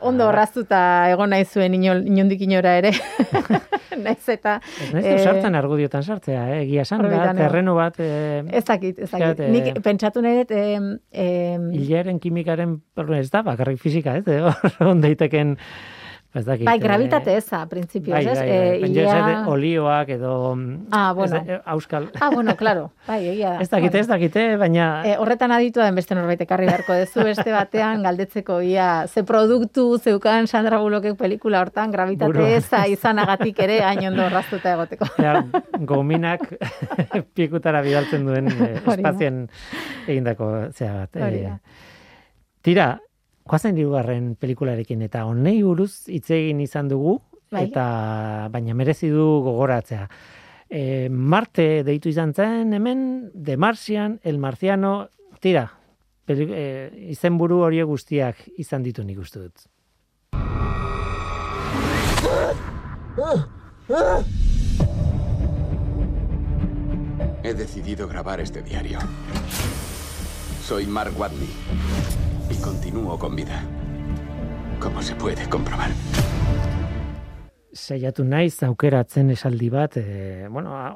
Ondo 0.00 0.28
horraztuta 0.28 0.78
egon 1.12 1.30
nahi 1.30 1.44
zuen 1.44 1.74
inol, 1.76 2.04
inondik 2.06 2.42
inora 2.46 2.76
ere. 2.80 2.92
Naiz 4.04 4.26
eta... 4.32 4.56
Ez 4.82 4.90
naiz 4.92 5.04
eh, 5.06 5.18
sartzen 5.22 5.54
argudiotan 5.54 6.02
sartzea, 6.02 6.42
eh? 6.50 6.62
egia 6.64 6.82
esan, 6.82 7.04
da, 7.06 7.30
eh. 7.30 7.34
terreno 7.38 7.76
bat, 7.78 7.98
eh, 8.02 8.42
Ez 8.50 8.64
dakit, 8.66 8.98
ez 8.98 9.10
dakit. 9.10 9.38
Fíjate, 9.38 9.50
Nik 9.54 9.82
pentsatu 9.84 10.22
nahi 10.24 10.40
dut, 10.42 10.54
em, 10.58 10.88
em, 11.12 11.68
hilaren 11.78 12.18
kimikaren, 12.22 12.80
ez 13.18 13.28
da, 13.30 13.44
bakarrik 13.46 13.80
fisika, 13.82 14.16
ez, 14.18 14.24
hor 14.80 14.90
on 14.90 15.04
daiteken, 15.04 15.54
ez 16.34 16.44
dakit. 16.44 16.64
bai, 16.66 16.76
eh, 16.78 16.82
gravitate 16.82 17.36
eza, 17.36 17.60
printzipioz, 17.70 18.16
Bai, 18.16 18.26
ez? 18.26 18.38
bai, 18.38 18.48
bai. 18.48 18.56
Eh, 18.56 18.84
ez 18.84 18.90
ilea- 18.90 19.26
dut 19.28 19.48
olioak 19.52 20.08
edo... 20.08 20.54
mm, 20.56 20.86
Ah, 20.90 21.12
bueno. 21.14 21.38
da, 21.44 21.54
eh, 21.54 21.60
Auskal. 21.64 22.10
Ah, 22.20 22.30
bueno, 22.34 22.56
claro, 22.56 22.92
bai, 23.06 23.20
egia 23.28 23.50
da. 23.54 23.60
Ez 23.60 23.70
dakite, 23.70 23.98
ez 24.00 24.06
dakite, 24.08 24.56
baina... 24.56 25.02
Eh, 25.06 25.16
horretan 25.18 25.52
aditua 25.52 25.84
den 25.86 25.94
beste 25.94 26.14
norbait 26.14 26.40
ekarri 26.40 26.66
beharko 26.66 26.92
dezu 26.92 27.22
beste 27.24 27.52
batean 27.52 28.02
galdetzeko 28.02 28.60
ia 28.62 29.06
ze 29.06 29.22
produktu 29.24 29.98
zeukan 29.98 30.46
Sandra 30.46 30.78
Bullockek 30.78 31.16
pelikula 31.16 31.60
hortan 31.60 31.90
gravitate 31.90 32.56
eza 32.56 32.86
izanagatik 32.88 33.58
ere 33.60 33.80
hain 33.82 34.06
ondo 34.08 34.26
egoteko. 34.26 35.06
Ja, 35.18 35.44
gominak 35.80 36.40
pikutara 37.36 37.82
bidaltzen 37.82 38.26
duen 38.26 38.48
eh, 38.48 38.80
da. 38.84 38.94
espazien 38.94 39.48
egindako 40.06 40.50
zea 40.72 40.92
bat. 40.94 41.16
Hori 41.16 41.42
eh. 41.44 41.48
da. 41.48 41.58
tira, 42.64 42.88
koazen 43.44 43.76
hirugarren 43.78 44.34
pelikularekin 44.40 45.04
eta 45.04 45.24
honei 45.28 45.60
buruz 45.62 46.08
hitz 46.08 46.30
egin 46.32 46.62
izan 46.64 46.88
dugu, 46.88 47.18
Bai. 47.52 47.66
eta 47.68 48.48
baina 48.52 48.74
merezi 48.74 49.10
du 49.12 49.26
gogoratzea. 49.44 50.08
E, 50.68 51.08
Marte 51.10 51.84
deitu 51.84 52.08
izan 52.08 52.32
zen 52.34 52.72
hemen, 52.72 53.30
The 53.36 53.56
Martian, 53.56 54.18
El 54.24 54.38
Marciano, 54.38 55.10
tira, 55.40 55.68
peli, 56.24 56.48
e, 56.50 56.64
izenburu 57.12 57.60
horiek 57.66 57.86
guztiak 57.86 58.40
izan 58.58 58.82
ditu 58.82 59.04
nik 59.04 59.20
uste 59.20 59.44
dut. 59.44 59.68
He 67.44 67.52
decidido 67.52 68.08
grabar 68.08 68.40
este 68.40 68.62
diario. 68.62 68.98
Soy 70.64 70.86
Mark 70.86 71.12
Watney 71.18 72.23
y 72.54 72.62
continúo 72.62 73.18
con 73.18 73.34
vida. 73.36 73.62
Como 74.80 75.02
se 75.02 75.14
puede 75.14 75.48
comprobar. 75.48 75.90
saiatu 77.74 78.22
naiz 78.24 78.62
aukeratzen 78.62 79.32
esaldi 79.34 79.66
bat, 79.68 79.96
e, 79.96 80.46
bueno, 80.48 80.76
a- 80.78 80.94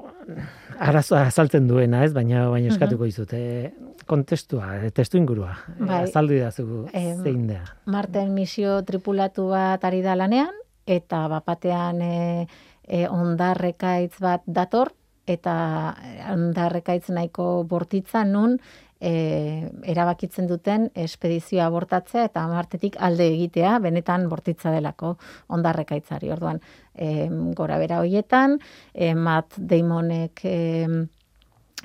arazoa 0.78 1.24
azaltzen 1.26 1.66
duena, 1.66 2.04
ez, 2.04 2.12
baina 2.14 2.44
baina 2.48 2.68
eskatuko 2.70 3.02
dizut, 3.04 3.32
e, 3.34 3.72
kontestua, 4.06 4.84
e, 4.86 4.90
testu 4.94 5.18
ingurua, 5.18 5.56
Bai. 5.80 6.04
azaldu 6.04 6.34
idazu 6.38 6.86
Em, 6.92 7.18
zein 7.24 7.48
da. 7.48 7.64
Marten 7.84 8.30
misio 8.32 8.78
tripulatu 8.86 9.48
bat 9.50 9.82
ari 9.84 10.02
da 10.06 10.14
lanean, 10.14 10.54
eta 10.86 11.26
bapatean 11.26 12.00
e, 12.00 12.46
e, 12.86 13.08
ondarrekaitz 13.08 14.20
bat 14.22 14.42
dator, 14.46 14.92
eta 15.26 15.96
ondarrekaitz 16.32 17.10
nahiko 17.10 17.64
bortitza 17.68 18.22
nun 18.24 18.60
e, 19.00 19.70
erabakitzen 19.86 20.48
duten 20.50 20.88
espedizioa 20.98 21.66
abortatzea 21.68 22.26
eta 22.28 22.46
martetik 22.50 22.96
alde 22.98 23.28
egitea, 23.32 23.78
benetan 23.84 24.28
bortitza 24.28 24.72
delako 24.74 25.16
ondarrekaitzari. 25.54 26.30
Orduan, 26.34 26.60
e, 26.94 27.28
gora 27.56 27.78
bera 27.78 28.00
hoietan, 28.02 28.58
e, 28.94 29.14
Matt 29.14 29.58
Damonek 29.58 30.44
e, 30.44 30.56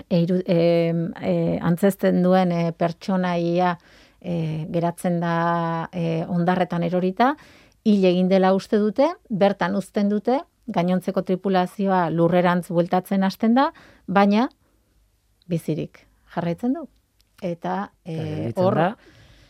eiru, 0.09 0.39
e, 0.45 0.61
e, 1.21 1.35
antzesten 1.61 2.23
duen 2.23 2.51
e, 2.51 2.63
pertsonaia 2.77 3.75
e, 4.19 4.65
geratzen 4.73 5.19
da 5.21 5.35
e, 5.91 6.23
ondarretan 6.27 6.83
erorita, 6.83 7.35
hil 7.83 8.05
egin 8.07 8.29
dela 8.31 8.53
uste 8.55 8.79
dute, 8.79 9.11
bertan 9.29 9.75
uzten 9.75 10.09
dute, 10.09 10.39
gainontzeko 10.73 11.25
tripulazioa 11.27 12.07
lurrerantz 12.09 12.69
bueltatzen 12.71 13.23
hasten 13.27 13.57
da, 13.57 13.69
baina 14.07 14.47
bizirik 15.51 16.05
jarraitzen 16.33 16.79
du. 16.79 16.87
Eta 17.43 17.91
e, 18.05 18.53
hor, 18.55 18.79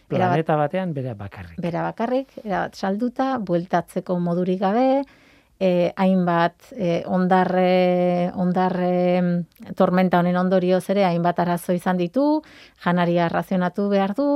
planeta 0.10 0.56
batean 0.58 0.94
bere 0.94 1.14
bakarrik. 1.18 1.60
bera 1.62 1.84
bakarrik, 1.86 2.40
erabat 2.44 2.76
salduta, 2.76 3.38
bueltatzeko 3.38 4.18
modurik 4.20 4.60
gabe, 4.62 5.04
e, 5.60 5.92
hainbat 5.96 6.74
e, 6.74 7.04
ondarre, 7.06 8.32
ondarre 8.36 9.22
tormenta 9.78 10.20
honen 10.20 10.38
ondorioz 10.42 10.84
ere 10.90 11.06
hainbat 11.08 11.40
arazo 11.40 11.76
izan 11.78 12.02
ditu, 12.02 12.42
janaria 12.84 13.30
razionatu 13.32 13.88
behar 13.94 14.16
du, 14.18 14.28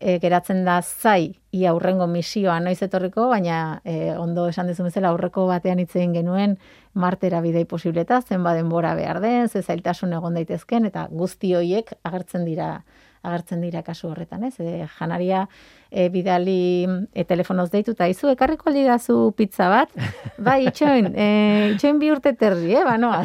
e, 0.00 0.18
geratzen 0.22 0.64
da 0.64 0.80
zai 0.82 1.34
ia 1.54 1.70
aurrengo 1.70 2.06
misioa 2.10 2.58
noiz 2.60 2.80
etorriko, 2.82 3.28
baina 3.30 3.80
e, 3.84 4.12
ondo 4.18 4.48
esan 4.50 4.66
dezu 4.70 4.86
bezala 4.86 5.12
aurreko 5.14 5.46
batean 5.46 5.78
hitz 5.82 5.94
egin 5.96 6.14
genuen 6.16 6.58
martera 6.94 7.40
bidei 7.40 7.64
posibleta, 7.64 8.20
zenba 8.22 8.54
denbora 8.54 8.94
behar 8.94 9.20
den, 9.20 9.48
ze 9.48 9.62
zailtasun 9.62 10.12
egon 10.12 10.34
daitezken, 10.34 10.86
eta 10.90 11.08
guzti 11.10 11.54
hoiek 11.54 11.94
agertzen 12.04 12.44
dira 12.44 12.78
agertzen 13.24 13.62
dira 13.64 13.82
kasu 13.82 14.10
horretan, 14.10 14.44
ez? 14.44 14.54
E, 14.60 14.86
janaria 14.98 15.46
e, 15.90 16.08
bidali 16.12 16.86
e, 17.12 17.24
telefonoz 17.24 17.70
deitu 17.72 17.94
eta 17.96 18.08
izu 18.12 18.28
ekarriko 18.34 18.68
aldi 18.70 18.84
dazu 18.88 19.16
pizza 19.36 19.70
bat, 19.72 19.94
bai, 20.48 20.60
itxoin, 20.68 21.12
e, 21.14 21.28
itxoin 21.74 22.02
bi 22.02 22.12
urte 22.12 22.34
terdi, 22.36 22.74
eh, 22.76 22.84
banoa. 22.84 23.22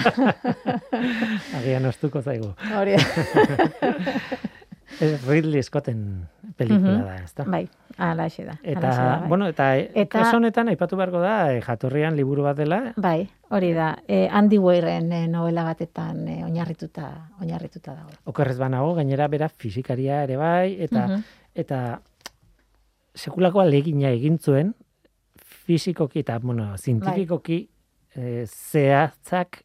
Agian 1.60 1.92
ostuko 1.92 2.24
zaigu. 2.24 2.54
Hori. 2.80 2.96
Ez 5.02 5.26
Ridley 5.28 5.62
Scotten 5.64 6.28
pelikula 6.58 6.98
Mhm. 6.98 7.06
da, 7.06 7.16
ezta? 7.24 7.44
Bai, 7.46 7.70
alaxe 7.98 8.46
da. 8.46 8.56
Eta, 8.64 8.80
alaxe 8.80 9.02
da, 9.02 9.20
bai. 9.20 9.28
bueno, 9.30 9.48
eta, 9.48 9.78
Eta- 9.78 10.06
kasu 10.20 10.38
honetan 10.38 10.68
aipatu 10.70 10.96
beharko 10.98 11.20
da, 11.22 11.54
eh, 11.54 11.62
jatorrian 11.62 12.16
liburu 12.16 12.44
bat 12.44 12.58
dela, 12.58 12.94
Bai, 12.98 13.30
hori 13.50 13.74
da. 13.74 13.98
E, 14.08 14.28
Andy 14.32 14.58
Weirren 14.58 15.12
e, 15.12 15.28
novela 15.28 15.64
batetan 15.64 16.28
e, 16.28 16.44
oinarrituta, 16.44 17.30
oinarrituta 17.42 17.94
dago. 17.96 18.10
okerrez 18.26 18.58
banago, 18.58 18.94
gainera 18.96 19.28
bera 19.28 19.50
fisikaria 19.50 20.24
ere 20.24 20.38
bai, 20.38 20.78
eta 20.82 21.08
Mhm. 21.08 21.24
eta 21.56 22.02
sekulako 23.14 23.60
alegina 23.62 24.10
egin 24.12 24.38
zuen 24.40 24.74
fisikoki 25.66 26.20
eta, 26.20 26.40
bueno, 26.40 26.76
zientifikoki 26.78 27.70
e, 28.16 28.46
zehatzak 28.48 29.64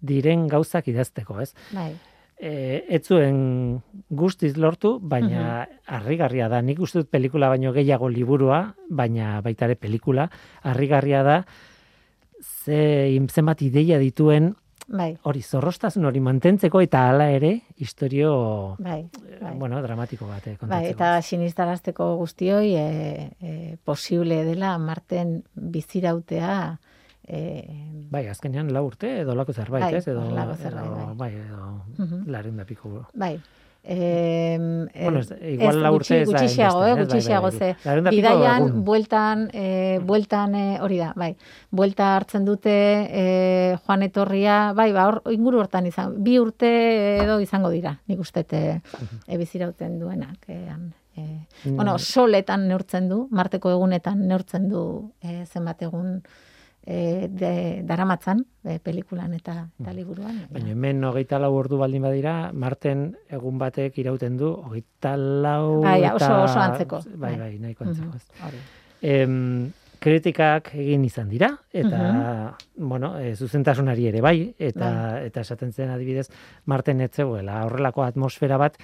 diren 0.00 0.46
gauzak 0.48 0.88
idazteko, 0.88 1.40
ez? 1.40 1.54
Bai. 1.72 1.94
E, 2.34 2.84
ez 2.90 3.02
zuen 3.06 3.80
guztiz 4.10 4.56
lortu, 4.56 4.98
baina 5.00 5.68
harrigarria 5.86 6.48
da. 6.50 6.60
Nik 6.62 6.80
uste 6.82 7.00
dut 7.02 7.10
pelikula 7.10 7.48
baino 7.48 7.72
gehiago 7.72 8.08
liburua, 8.10 8.74
baina 8.90 9.38
baita 9.40 9.68
ere 9.68 9.76
pelikula, 9.78 10.28
harrigarria 10.62 11.22
da 11.22 11.38
ze 12.64 13.20
zenbat 13.30 13.62
ideia 13.62 13.98
dituen 13.98 14.54
Bai. 14.86 15.14
hori 15.24 15.40
zorrostasun 15.40 16.04
hori 16.04 16.20
mantentzeko 16.20 16.80
eta 16.84 17.06
hala 17.08 17.30
ere 17.32 17.54
historio 17.80 18.76
Bai. 18.78 19.00
eh, 19.00 19.38
bai. 19.40 19.54
bueno, 19.56 19.80
dramatiko 19.82 20.26
bat 20.28 20.46
eh, 20.46 20.56
Bai, 20.60 20.86
eta 20.90 21.20
sinistarazteko 21.22 22.16
guztioi 22.16 22.74
e, 22.76 23.30
e, 23.40 23.76
posible 23.84 24.42
dela 24.44 24.76
Marten 24.78 25.42
bizirautea 25.54 26.78
e, 27.26 27.80
Bai, 28.10 28.26
azkenean 28.28 28.72
lau 28.72 28.84
urte 28.86 29.20
edo 29.22 29.34
lako 29.34 29.52
zerbait, 29.52 29.82
Bai, 29.84 29.94
ez? 29.96 30.06
Edo, 30.08 30.22
zerbait, 30.56 30.86
edo, 30.86 31.14
bai. 31.16 31.16
bai, 31.16 31.32
edo 31.34 31.82
Mhm. 31.98 32.24
larun 32.30 32.56
da 32.56 32.64
piko. 32.64 33.06
bai. 33.14 33.40
E, 33.86 34.56
Bueno, 35.02 35.18
ez- 35.20 35.34
igual 35.42 35.82
lau 35.82 35.94
urte 35.96 36.22
ez 36.22 36.28
da 36.30 36.40
gutxiago, 36.40 36.84
eh, 36.86 36.90
ez? 36.90 36.96
Bai, 36.96 37.04
gutxiago, 37.04 37.42
bai, 37.50 37.52
ze 37.52 37.76
bai. 37.84 38.10
Bidaian, 38.10 38.84
bueltan, 38.84 39.50
e, 39.52 40.00
bueltan, 40.02 40.54
e, 40.54 40.80
hori 40.80 40.96
da, 40.96 41.12
bai, 41.14 41.36
buelta 41.70 42.16
hartzen 42.16 42.46
dute 42.46 42.70
e, 42.72 43.76
joan 43.86 44.02
etorria, 44.02 44.72
bai, 44.72 44.90
ba, 44.92 45.04
hor, 45.06 45.20
inguru 45.32 45.60
hortan 45.60 45.84
izan, 45.86 46.14
bi 46.24 46.38
urte 46.38 47.18
edo 47.24 47.38
izango 47.40 47.68
dira, 47.68 47.98
nik 48.06 48.20
uste 48.20 48.46
e, 48.52 48.80
e, 49.26 49.36
bizirauten 49.36 49.98
duenak. 49.98 50.48
E, 50.48 50.66
e. 51.16 51.46
Bueno, 51.66 51.98
soletan 51.98 52.66
neurtzen 52.68 53.08
du, 53.10 53.28
marteko 53.30 53.70
egunetan 53.70 54.26
neurtzen 54.26 54.68
du 54.70 55.12
e, 55.20 55.44
zenbat 55.44 55.82
egun 55.82 56.22
e, 56.86 57.28
de, 57.30 57.82
daramatzan, 57.88 58.44
e, 58.64 58.78
pelikulan 58.78 59.32
eta, 59.34 59.68
eta 59.80 59.92
liburuan. 59.96 60.34
Mm. 60.44 60.52
Baina 60.52 60.70
hemen 60.74 61.04
hogeita 61.04 61.38
lau 61.40 61.52
ordu 61.56 61.78
baldin 61.80 62.02
badira, 62.04 62.50
Marten 62.52 63.06
egun 63.32 63.58
batek 63.58 63.96
irauten 63.98 64.36
du, 64.36 64.50
hogeita 64.52 65.16
lau 65.16 65.80
Bai, 65.82 66.02
oso- 66.12 66.42
oso 66.44 66.60
antzeko. 66.60 67.00
Bai, 67.16 67.32
Bai. 67.32 67.38
bai, 67.38 67.58
nahiko 67.58 67.84
antzeko. 67.88 68.16
Ez. 68.16 68.28
hori. 68.44 68.60
Em, 69.02 69.72
kritikak 70.04 70.74
egin 70.76 71.04
izan 71.06 71.30
dira, 71.30 71.48
eta, 71.72 72.56
bueno, 72.76 73.14
e, 73.18 73.34
zuzentasunari 73.36 74.06
ere 74.10 74.20
bai, 74.20 74.54
eta, 74.58 75.22
eta 75.24 75.40
esaten 75.40 75.72
zen 75.72 75.88
adibidez, 75.94 76.28
Marten 76.66 77.00
etzegoela, 77.00 77.62
horrelako 77.64 78.02
atmosfera 78.04 78.58
bat, 78.60 78.76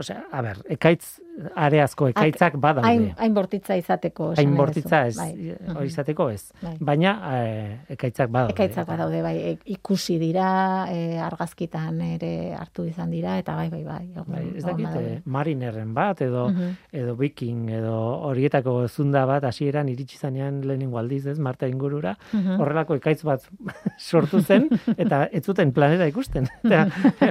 Osea, 0.00 0.22
a 0.32 0.40
ber, 0.42 0.58
ekaitz, 0.72 1.20
areazko 1.56 2.08
ekaitzak 2.10 2.56
badaude. 2.60 2.86
Hain, 2.88 3.04
hain 3.18 3.34
bortitza 3.36 3.76
izateko. 3.78 4.30
hain 4.36 4.54
bortitza 4.56 5.06
ez. 5.08 5.16
Bai. 5.16 5.54
hori 5.76 5.86
izateko 5.88 6.26
ez. 6.30 6.50
Bai. 6.62 6.74
Baina 6.80 7.12
eh, 7.36 7.78
ekaitzak 7.96 8.30
badaude. 8.32 8.54
Ekaitzak 8.54 8.86
badaude, 8.88 9.20
bai, 9.24 9.34
e- 9.52 9.58
ikusi 9.76 10.18
dira, 10.20 10.86
e, 10.92 11.18
argazkitan 11.20 12.00
ere 12.06 12.54
hartu 12.58 12.84
izan 12.88 13.10
dira, 13.10 13.38
eta 13.40 13.54
bai, 13.56 13.68
bai, 13.72 13.82
bai. 13.84 14.02
egon- 14.10 14.26
Bai, 14.30 14.44
ez 14.56 14.64
dakit, 14.64 14.86
eh, 15.00 15.20
marinerren 15.24 15.94
bat, 15.94 16.20
edo, 16.22 16.48
Mhm. 16.50 16.74
edo 16.92 17.16
viking, 17.16 17.70
edo 17.70 17.94
horietako 18.28 18.88
zunda 18.88 19.24
bat 19.26 19.44
hasieran 19.44 19.88
iritsi 19.88 20.18
zanean 20.18 20.60
lehenengo 20.66 20.98
aldiz, 20.98 21.26
ez, 21.26 21.38
Marta 21.38 21.68
ingurura, 21.68 22.16
Mhm. 22.32 22.60
horrelako 22.60 22.94
ekaitz 22.96 23.22
bat 23.24 23.40
sortu 23.98 24.40
zen, 24.42 24.68
eta 24.96 25.24
ez 25.32 25.44
zuten 25.44 25.72
planeta 25.72 26.06
ikusten, 26.06 26.48
eta 26.64 26.86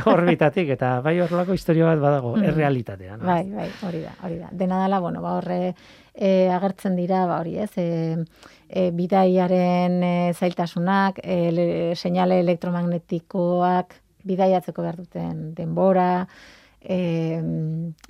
orbitatik, 0.06 0.70
eta 0.70 1.00
bai 1.02 1.20
horrelako 1.20 1.54
historia 1.54 1.86
bat 1.86 2.00
badago, 2.00 2.36
Mhm. 2.60 2.66
errealitatean. 2.66 3.26
Bai, 3.26 3.50
bai, 3.50 3.70
hori 3.88 4.02
da, 4.04 4.14
hori 4.24 4.38
da. 4.40 4.50
Dena 4.52 4.84
dela, 4.84 5.00
bueno, 5.00 5.22
ba 5.22 5.38
horre 5.38 5.76
e, 6.14 6.50
agertzen 6.52 6.96
dira, 6.96 7.26
ba 7.26 7.40
hori, 7.40 7.58
ez? 7.58 7.72
E, 7.78 8.18
e, 8.68 8.92
bidaiaren 8.92 10.04
e, 10.04 10.14
zailtasunak, 10.34 11.20
e, 11.24 11.52
le, 11.52 11.68
seinale 11.96 12.40
elektromagnetikoak 12.44 13.96
bidaiatzeko 14.30 14.84
behar 14.84 14.98
duten 15.00 15.54
denbora, 15.56 16.28
e, 16.82 17.42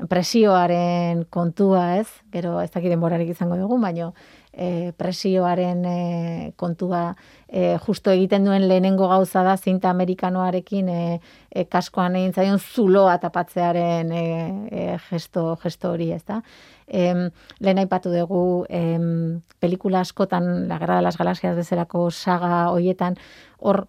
presioaren 0.09 1.25
kontua, 1.29 1.97
ez? 1.99 2.09
Gero 2.33 2.59
ez 2.61 2.71
dakit 2.71 2.89
denborarik 2.89 3.29
izango 3.29 3.57
dugu, 3.57 3.79
baino 3.81 4.13
e, 4.53 4.91
presioaren 4.97 5.85
e, 5.85 6.53
kontua 6.55 7.15
e, 7.49 7.77
justo 7.85 8.11
egiten 8.11 8.45
duen 8.45 8.67
lehenengo 8.69 9.07
gauza 9.09 9.43
da 9.43 9.57
zinta 9.57 9.89
amerikanoarekin 9.89 10.89
e, 10.89 11.19
e, 11.49 11.65
kaskoan 11.65 12.15
egin 12.19 12.33
zaion 12.33 12.59
zuloa 12.59 13.17
tapatzearen 13.17 14.11
e, 14.11 14.25
e, 14.69 14.97
gesto, 15.09 15.55
gesto 15.63 15.93
hori, 15.95 16.11
ez 16.13 16.23
da? 16.25 16.41
Em, 16.87 17.29
lehen 17.59 17.81
aipatu 17.81 18.13
dugu 18.13 18.65
em, 18.69 19.41
pelikula 19.59 20.01
askotan, 20.05 20.67
La 20.69 20.77
Guerra 20.79 20.97
de 20.97 21.07
las 21.07 21.17
Galaxias 21.17 21.55
bezalako 21.57 22.09
saga 22.11 22.69
hoietan, 22.69 23.17
hor 23.59 23.87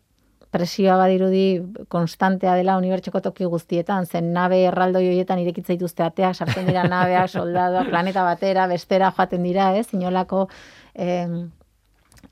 presioa 0.51 0.97
badirudi 0.99 1.63
konstantea 1.89 2.57
dela 2.59 2.75
unibertsoko 2.81 3.21
toki 3.23 3.47
guztietan, 3.47 4.07
zen 4.07 4.33
nabe 4.35 4.65
erraldoi 4.67 5.05
hoietan 5.13 5.39
irekitzen 5.39 5.79
dituzte 5.79 6.03
ateak, 6.03 6.35
sartzen 6.35 6.67
dira 6.67 6.89
nabeak, 6.91 7.31
soldadoak, 7.39 7.93
planeta 7.93 8.25
batera, 8.27 8.67
bestera 8.67 9.13
joaten 9.15 9.47
dira, 9.47 9.71
ez? 9.79 9.87
Inolako 9.95 10.49
em, 10.95 11.53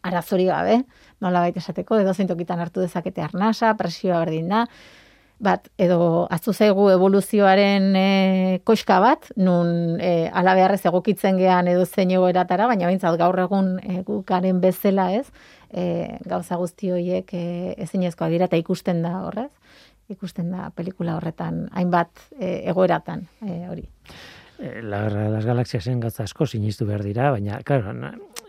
arazori 0.02 0.46
gabe, 0.48 0.82
nola 1.20 1.42
baita 1.44 1.60
esateko, 1.60 1.98
edo 1.98 2.14
tokitan 2.14 2.60
hartu 2.60 2.80
dezakete 2.80 3.22
arnasa, 3.22 3.74
presioa 3.76 4.20
berdin 4.20 4.48
da, 4.48 4.66
bat, 5.38 5.68
edo 5.78 6.26
aztu 6.30 6.52
zaigu 6.52 6.88
evoluzioaren 6.90 7.92
e, 7.96 8.60
koxka 8.66 8.98
bat, 9.00 9.28
nun 9.36 10.00
e, 10.00 10.28
ala 10.34 10.54
beharrez 10.58 10.84
egokitzen 10.90 11.38
gean 11.38 11.68
edo 11.70 11.84
zein 11.86 12.10
egoeratara, 12.10 12.66
baina 12.66 12.90
bintzat 12.90 13.18
gaur 13.20 13.38
egun 13.38 13.76
e, 13.82 14.02
gukaren 14.06 14.60
bezala 14.60 15.12
ez, 15.14 15.28
e, 15.70 16.18
gauza 16.26 16.58
guzti 16.58 16.90
horiek 16.90 17.30
e, 17.34 17.74
ezinezkoa 17.86 18.30
dira 18.34 18.50
eta 18.50 18.58
ikusten 18.58 19.02
da 19.06 19.14
horrez, 19.28 19.50
ikusten 20.10 20.50
da 20.50 20.72
pelikula 20.74 21.18
horretan, 21.18 21.66
hainbat 21.76 22.10
e, 22.38 22.64
egoeratan 22.72 23.26
e, 23.44 23.62
hori. 23.68 23.86
Eh, 24.58 24.82
La 24.82 25.02
Guerra 25.02 25.24
de 25.24 25.30
las 25.30 25.46
Galaxiasen 25.46 26.00
gauza 26.00 26.24
asko 26.24 26.46
sinistu 26.46 26.86
behar 26.86 27.04
dira, 27.06 27.30
baina, 27.30 27.60
claro, 27.62 27.94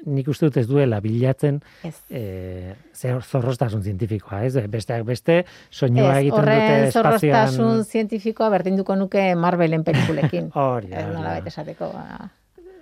nik 0.05 0.27
uste 0.31 0.45
dut 0.47 0.57
ez 0.57 0.67
duela 0.67 0.99
bilatzen 1.03 1.62
Ez. 1.83 1.95
eh, 2.09 2.75
zer 2.93 3.21
zorrostasun 3.23 3.83
zientifikoa, 3.83 4.43
ez? 4.45 4.55
Besteak 4.69 5.03
beste, 5.03 5.43
soinua 5.69 6.13
Ez, 6.13 6.21
egiten 6.23 6.39
dute 6.39 6.88
espazioan... 6.88 6.93
zorroztasun 6.93 7.83
zientifikoa 7.85 8.49
berdinduko 8.49 8.95
nuke 8.95 9.35
Marvelen 9.35 9.83
pelikulekin. 9.83 10.51
Hori 10.55 10.93
hori 10.93 11.13
nola 11.13 11.35
baita 11.38 11.47
esateko. 11.53 11.91
ba. 11.93 12.29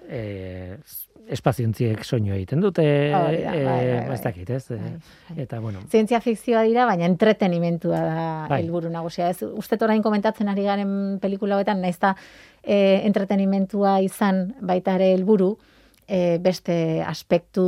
eh, 0.09 0.77
espaziontziek 1.27 2.03
soinua 2.07 2.35
egiten 2.37 2.61
dute, 2.63 2.83
Hori 3.11 3.41
da, 3.43 3.51
bai, 3.51 3.63
bai, 3.65 3.79
eh, 3.83 3.95
bai. 4.07 4.13
ez 4.15 4.21
dakit, 4.23 4.49
ez? 4.49 4.71
Eh, 4.71 4.77
Bai, 4.77 4.91
bai. 5.29 5.43
Eta, 5.43 5.59
bueno, 5.59 5.81
Zientzia 5.91 6.21
fikzioa 6.23 6.61
dira, 6.63 6.85
baina 6.87 7.05
entretenimentua 7.09 7.99
da 7.99 8.45
Bai. 8.47 8.61
helburu 8.61 8.89
nagusia. 8.89 9.27
Ez 9.33 9.41
uste 9.43 9.75
orain 9.83 10.01
komentatzen 10.05 10.47
ari 10.47 10.63
garen 10.63 11.17
pelikula 11.19 11.57
hoetan 11.59 11.81
naiz 11.83 11.97
da 11.99 12.13
e, 12.63 13.01
entretenimentua 13.07 13.99
izan 14.05 14.53
baita 14.61 14.95
ere 14.95 15.11
helburu, 15.17 15.57
e, 16.07 16.37
beste 16.39 17.03
aspektu 17.03 17.67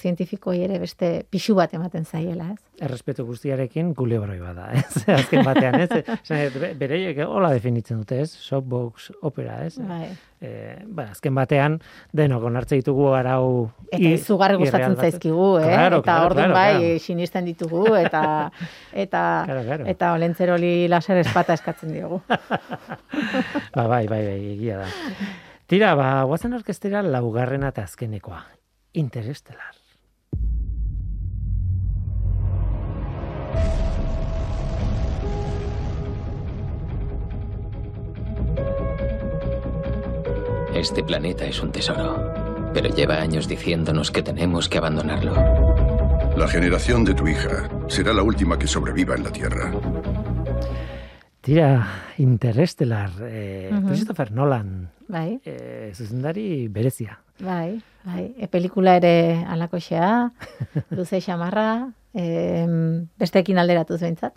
zientifikoi 0.00 0.62
ere 0.64 0.80
beste 0.82 1.12
pixu 1.30 1.54
bat 1.54 1.72
ematen 1.76 2.04
zaiela, 2.04 2.50
ez? 2.54 2.70
errespetu 2.80 3.26
guztiarekin 3.28 3.92
kulebroi 3.94 4.38
bada, 4.40 4.70
ez? 4.72 5.04
Azken 5.20 5.44
batean, 5.44 5.76
ez? 5.84 6.70
Bereiek 6.80 7.20
hola 7.26 7.52
definitzen 7.52 8.00
dute, 8.00 8.22
ez? 8.24 8.30
Soapbox 8.32 9.10
opera, 9.26 9.60
ez? 9.66 9.76
Bai. 9.84 10.08
Eh, 10.40 10.78
ba, 10.88 11.10
azken 11.12 11.34
batean 11.36 11.74
denok 12.16 12.46
onartze 12.48 12.78
ditugu 12.78 13.10
arau 13.12 13.68
Eta 13.90 14.14
izugarri 14.14 14.56
gustatzen 14.62 14.96
zaizkigu, 14.96 15.50
eh? 15.60 15.66
Claro, 15.66 15.98
eta 16.00 16.06
claro, 16.06 16.30
orduan 16.30 16.54
claro, 16.54 16.78
bai, 16.80 16.94
sinisten 17.04 17.44
ditugu, 17.50 17.84
eta 18.00 18.22
eta 19.04 19.22
eta 19.92 20.14
olentzeroli 20.16 20.88
laser 20.88 21.20
espata 21.20 21.58
eskatzen 21.60 21.92
diogu. 21.92 22.22
Ba, 23.76 23.84
bai, 23.84 24.06
bai, 24.08 24.24
bai, 24.24 24.40
egia 24.54 24.80
da. 24.80 24.88
Tira, 25.70 25.92
ba, 25.94 26.24
guazen 26.26 26.56
orkestera 26.56 26.98
laugarrena 27.06 27.68
eta 27.70 27.84
azkenekoa. 27.86 28.40
Interestelar. 28.98 29.76
Este 40.74 41.04
planeta 41.04 41.44
es 41.44 41.62
un 41.62 41.70
tesoro, 41.70 42.32
pero 42.74 42.88
lleva 42.88 43.20
años 43.20 43.46
diciéndonos 43.46 44.10
que 44.10 44.24
tenemos 44.24 44.68
que 44.68 44.78
abandonarlo. 44.78 45.36
La 46.36 46.48
generación 46.48 47.04
de 47.04 47.14
tu 47.14 47.28
hija 47.28 47.70
será 47.86 48.12
la 48.12 48.24
última 48.24 48.58
que 48.58 48.66
sobreviva 48.66 49.14
en 49.14 49.22
la 49.22 49.30
Tierra. 49.30 49.70
Tira, 51.40 51.86
Interestelar, 52.18 53.10
eh. 53.22 53.70
Christopher 53.86 54.32
Nolan, 54.32 54.90
Bai, 55.10 55.40
eh, 55.44 55.90
zuzendari 55.94 56.68
berezia. 56.68 57.18
bai, 57.40 57.80
bai. 58.04 58.34
E, 58.38 58.46
pelikula 58.48 58.96
ere 59.00 59.44
alakoxea, 59.48 60.30
luze 60.96 61.20
xamarra, 61.24 61.88
em, 62.14 63.06
besteekin 63.18 63.58
alderatuz 63.58 64.00
behintzat. 64.02 64.34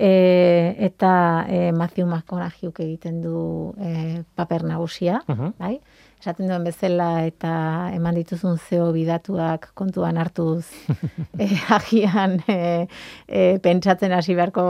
E, 0.00 0.76
eta 0.78 1.44
e, 1.48 1.72
Matthew 1.76 2.06
McConaughey 2.06 2.70
egiten 2.72 3.20
du 3.20 3.74
e, 3.78 4.22
paper 4.34 4.64
nagusia, 4.64 5.20
Mhm. 5.28 5.52
bai? 5.58 5.80
Esaten 6.20 6.48
duen 6.48 6.64
bezala 6.64 7.24
eta 7.24 7.90
eman 7.96 8.14
dituzun 8.14 8.58
zeo 8.60 8.90
bidatuak 8.92 9.70
kontuan 9.74 10.18
hartuz 10.20 10.66
e, 11.38 11.46
agian 11.72 12.42
e, 12.46 12.86
e, 13.26 13.58
pentsatzen 13.64 14.12
hasi 14.12 14.34
beharko 14.36 14.64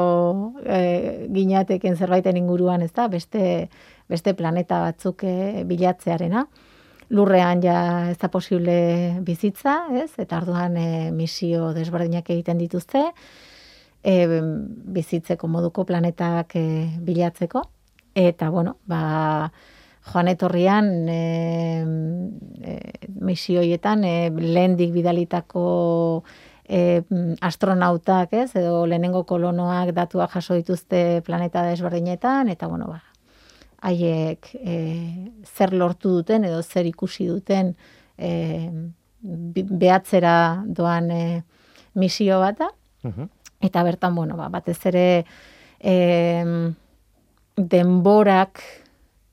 e, 0.64 1.28
ginateken 1.34 1.96
zerbaiten 1.96 2.36
inguruan, 2.38 2.82
ez 2.82 2.92
da? 2.92 3.08
Beste, 3.08 3.68
beste 4.10 4.34
planeta 4.34 4.80
batzuk 4.82 5.24
e, 5.24 5.64
bilatzearena. 5.68 6.44
Lurrean 7.10 7.62
ja 7.62 7.78
ez 8.10 8.18
da 8.22 8.30
posible 8.30 9.18
bizitza, 9.26 9.80
ez? 9.98 10.12
Eta 10.22 10.38
orduan 10.42 10.76
e, 10.78 11.10
misio 11.14 11.72
desberdinak 11.74 12.30
egiten 12.30 12.58
dituzte, 12.60 13.08
e, 14.02 14.14
bizitzeko 14.98 15.50
moduko 15.50 15.84
planetak 15.88 16.54
e, 16.58 16.64
bilatzeko. 17.06 17.64
Eta, 18.14 18.50
bueno, 18.50 18.76
ba, 18.90 19.50
joan 20.10 20.30
etorrian 20.32 21.08
e, 21.08 21.18
e, 22.62 22.78
misioietan 23.20 24.04
e, 24.04 24.14
lehendik 24.30 24.94
bidalitako 24.94 25.64
e, 26.66 27.02
astronautak, 27.40 28.32
ez, 28.32 28.50
edo 28.56 28.86
lehenengo 28.86 29.24
kolonoak 29.26 29.92
datuak 29.94 30.34
jaso 30.34 30.58
dituzte 30.58 31.22
planeta 31.26 31.66
desberdinetan, 31.66 32.48
eta, 32.48 32.70
bueno, 32.70 32.90
ba, 32.94 33.02
haiek 33.82 34.50
e, 34.54 35.30
zer 35.44 35.72
lortu 35.72 36.08
duten 36.18 36.44
edo 36.44 36.62
zer 36.62 36.86
ikusi 36.86 37.26
duten 37.26 37.74
e, 38.18 38.70
behatzera 39.22 40.62
doan 40.66 41.10
e, 41.10 41.42
misio 41.94 42.40
bat 42.40 42.58
da. 42.58 42.68
Mhm. 43.02 43.28
Eta 43.60 43.82
bertan, 43.84 44.14
bueno, 44.14 44.36
ba, 44.36 44.48
batez 44.48 44.78
ere 44.88 45.24
em, 45.80 46.74
denborak 47.56 48.60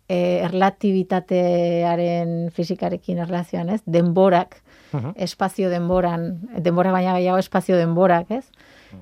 e, 0.10 0.40
erlatibitatearen 0.44 2.50
fizikarekin 2.56 3.18
erlazioan, 3.24 3.70
ez? 3.70 3.82
Denborak, 3.86 4.62
Mhm. 4.94 5.12
espazio 5.16 5.70
denboran, 5.70 6.40
denbora 6.64 6.92
baina 6.92 7.14
gehiago 7.18 7.38
espazio 7.40 7.78
denborak, 7.78 8.32
ez? 8.32 8.46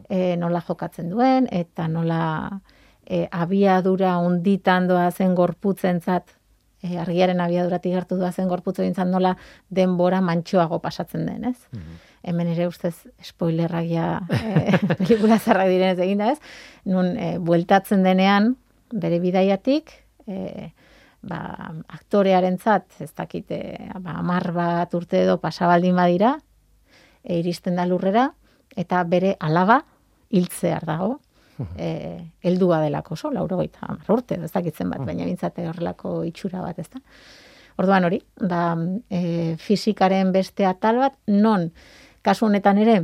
E, 0.10 0.36
nola 0.38 0.62
jokatzen 0.62 1.10
duen, 1.10 1.48
eta 1.52 1.88
nola 1.88 2.62
e, 3.06 3.28
abiadura 3.32 4.18
unditan 4.18 4.88
doa 4.90 5.10
zen 5.12 5.36
gorputzentzat, 5.36 6.34
e, 6.84 6.98
argiaren 7.02 7.42
abiaduratik 7.42 7.94
gertu 7.94 8.18
doa 8.20 8.32
zen 8.32 8.50
gorputzentzat 8.52 9.10
nola 9.10 9.36
denbora 9.70 10.22
mantxoago 10.22 10.80
pasatzen 10.84 11.26
den, 11.30 11.46
ez? 11.52 11.58
Hemen 12.26 12.50
ere 12.56 12.68
ustez 12.68 12.96
spoilerrak 13.24 13.90
ja 13.90 14.08
e, 14.30 14.78
pelikula 15.00 15.40
zarrak 15.40 15.70
direnez 15.72 16.00
egin 16.00 16.24
da, 16.24 16.32
ez? 16.34 16.40
Nun 16.90 17.14
e, 17.18 17.36
bueltatzen 17.38 18.04
denean 18.06 18.56
bere 18.94 19.20
bidaiatik, 19.22 19.94
e, 20.28 20.72
ba, 21.26 21.42
aktorearentzat, 21.98 23.02
ez 23.02 23.12
dakite, 23.18 23.60
ba, 24.00 24.20
amar 24.22 24.52
bat 24.56 24.94
urte 24.98 25.24
edo 25.24 25.38
pasabaldin 25.42 25.98
badira, 25.98 26.36
e, 27.24 27.40
iristen 27.40 27.78
da 27.78 27.86
lurrera, 27.90 28.30
eta 28.76 29.04
bere 29.10 29.36
alaba 29.40 29.82
hiltzear 30.34 30.86
dago, 30.88 31.20
e, 31.78 32.20
heldua 32.44 32.82
delako 32.82 33.14
oso, 33.14 33.32
laurogeita 33.32 33.80
hamar 33.88 34.12
urte, 34.12 34.36
ez 34.44 34.52
dakitzen 34.52 34.90
bat, 34.90 35.00
baina 35.06 35.26
bintzate 35.26 35.68
horrelako 35.70 36.24
itxura 36.28 36.62
bat, 36.62 36.80
ez 36.80 36.90
da. 36.90 37.00
Orduan 37.78 38.06
hori, 38.08 38.22
da, 38.40 38.78
e, 39.10 39.56
fizikaren 39.60 40.32
beste 40.32 40.66
atal 40.66 40.98
bat, 40.98 41.14
non, 41.28 41.72
kasu 42.22 42.46
honetan 42.46 42.78
ere, 42.78 43.02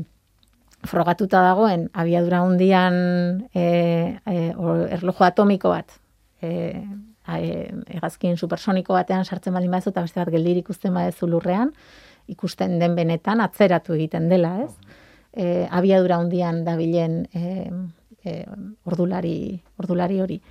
frogatuta 0.87 1.41
dagoen, 1.45 1.89
abiadura 1.93 2.41
hundian 2.41 3.47
e, 3.53 4.17
e, 4.25 4.53
or- 4.57 4.87
erloju 4.89 5.23
atomiko 5.27 5.69
bat, 5.69 5.91
e, 6.41 6.73
a- 7.25 7.39
e, 7.39 7.69
hegazkin 7.87 8.37
supersoniko 8.37 8.93
batean 8.93 9.25
sartzen 9.25 9.53
baldin 9.53 9.71
badezu, 9.71 9.89
eta 9.91 10.01
beste 10.01 10.19
bat 10.23 10.31
geldirik 10.33 10.65
ikusten 10.65 10.93
badezu 10.93 11.27
lurrean, 11.27 11.71
ikusten 12.27 12.79
den 12.79 12.95
benetan 12.95 13.41
atzeratu 13.41 13.93
egiten 13.93 14.29
dela, 14.29 14.55
ez? 14.63 14.71
E, 15.33 15.67
abiadura 15.69 16.17
hundian 16.19 16.63
dabilen 16.65 17.27
e, 17.33 17.69
e, 18.25 18.43
ordulari, 18.85 19.61
ordulari 19.77 20.21
hori. 20.21 20.41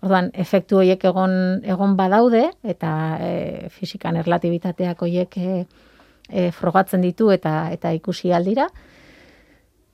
Orduan, 0.00 0.30
efektu 0.32 0.80
horiek 0.80 1.02
egon, 1.04 1.32
egon 1.64 1.96
badaude, 1.96 2.46
eta 2.64 2.92
e, 3.20 3.32
fizikan 3.74 4.16
erlatibitateak 4.16 5.02
horiek 5.02 5.36
e, 5.36 5.64
e, 6.30 6.50
frogatzen 6.56 7.04
ditu 7.04 7.30
eta 7.34 7.68
eta 7.74 7.92
ikusi 7.96 8.32
aldira, 8.32 8.68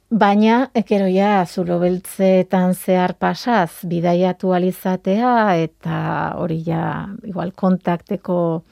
Baina, 0.07 0.71
ekero 0.79 1.09
ja, 1.11 1.45
zulo 1.51 1.81
beltzeetan 1.83 2.77
zehar 2.79 3.17
pasaz, 3.19 3.83
bidaiatu 3.91 4.53
alizatea, 4.55 5.57
eta 5.59 5.97
hori 6.39 6.61
ja, 6.63 7.09
igual, 7.27 7.51
kontakteko, 7.51 8.63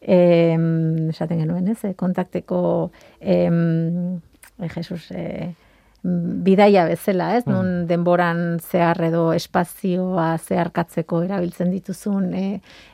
em, 0.00 1.10
esaten 1.10 1.38
genuen, 1.38 1.68
ez? 1.68 1.84
eh, 1.84 1.94
Kontakteko, 1.94 2.90
em, 3.20 4.16
eh, 4.58 4.68
Jesus, 4.74 5.12
eh, 5.12 5.54
bidaia 6.02 6.86
bezala, 6.90 7.30
ez? 7.38 7.44
Nun 7.46 7.86
denboran 7.86 8.58
zehar 8.60 8.98
edo 9.06 9.30
espazioa 9.36 10.34
zeharkatzeko 10.38 11.22
erabiltzen 11.28 11.70
dituzun 11.70 12.32
e, 12.34 12.46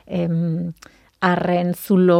em, 0.05 0.71
arren 1.25 1.73
zulo 1.73 2.19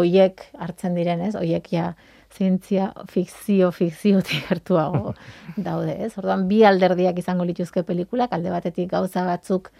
hoiek 0.00 0.46
hartzen 0.58 0.96
diren, 0.96 1.20
ez? 1.28 1.34
Hoiek 1.36 1.68
ja 1.72 1.92
zientzia 2.34 2.88
fikzio 3.10 3.70
fikziotik 3.70 4.48
gertuago 4.48 5.14
daude, 5.68 5.98
ez? 6.06 6.14
Orduan 6.18 6.48
bi 6.48 6.64
alderdiak 6.66 7.20
izango 7.20 7.44
lituzke 7.44 7.84
pelikulak, 7.86 8.32
alde 8.32 8.50
batetik 8.54 8.90
gauza 8.96 9.26
batzuk 9.28 9.70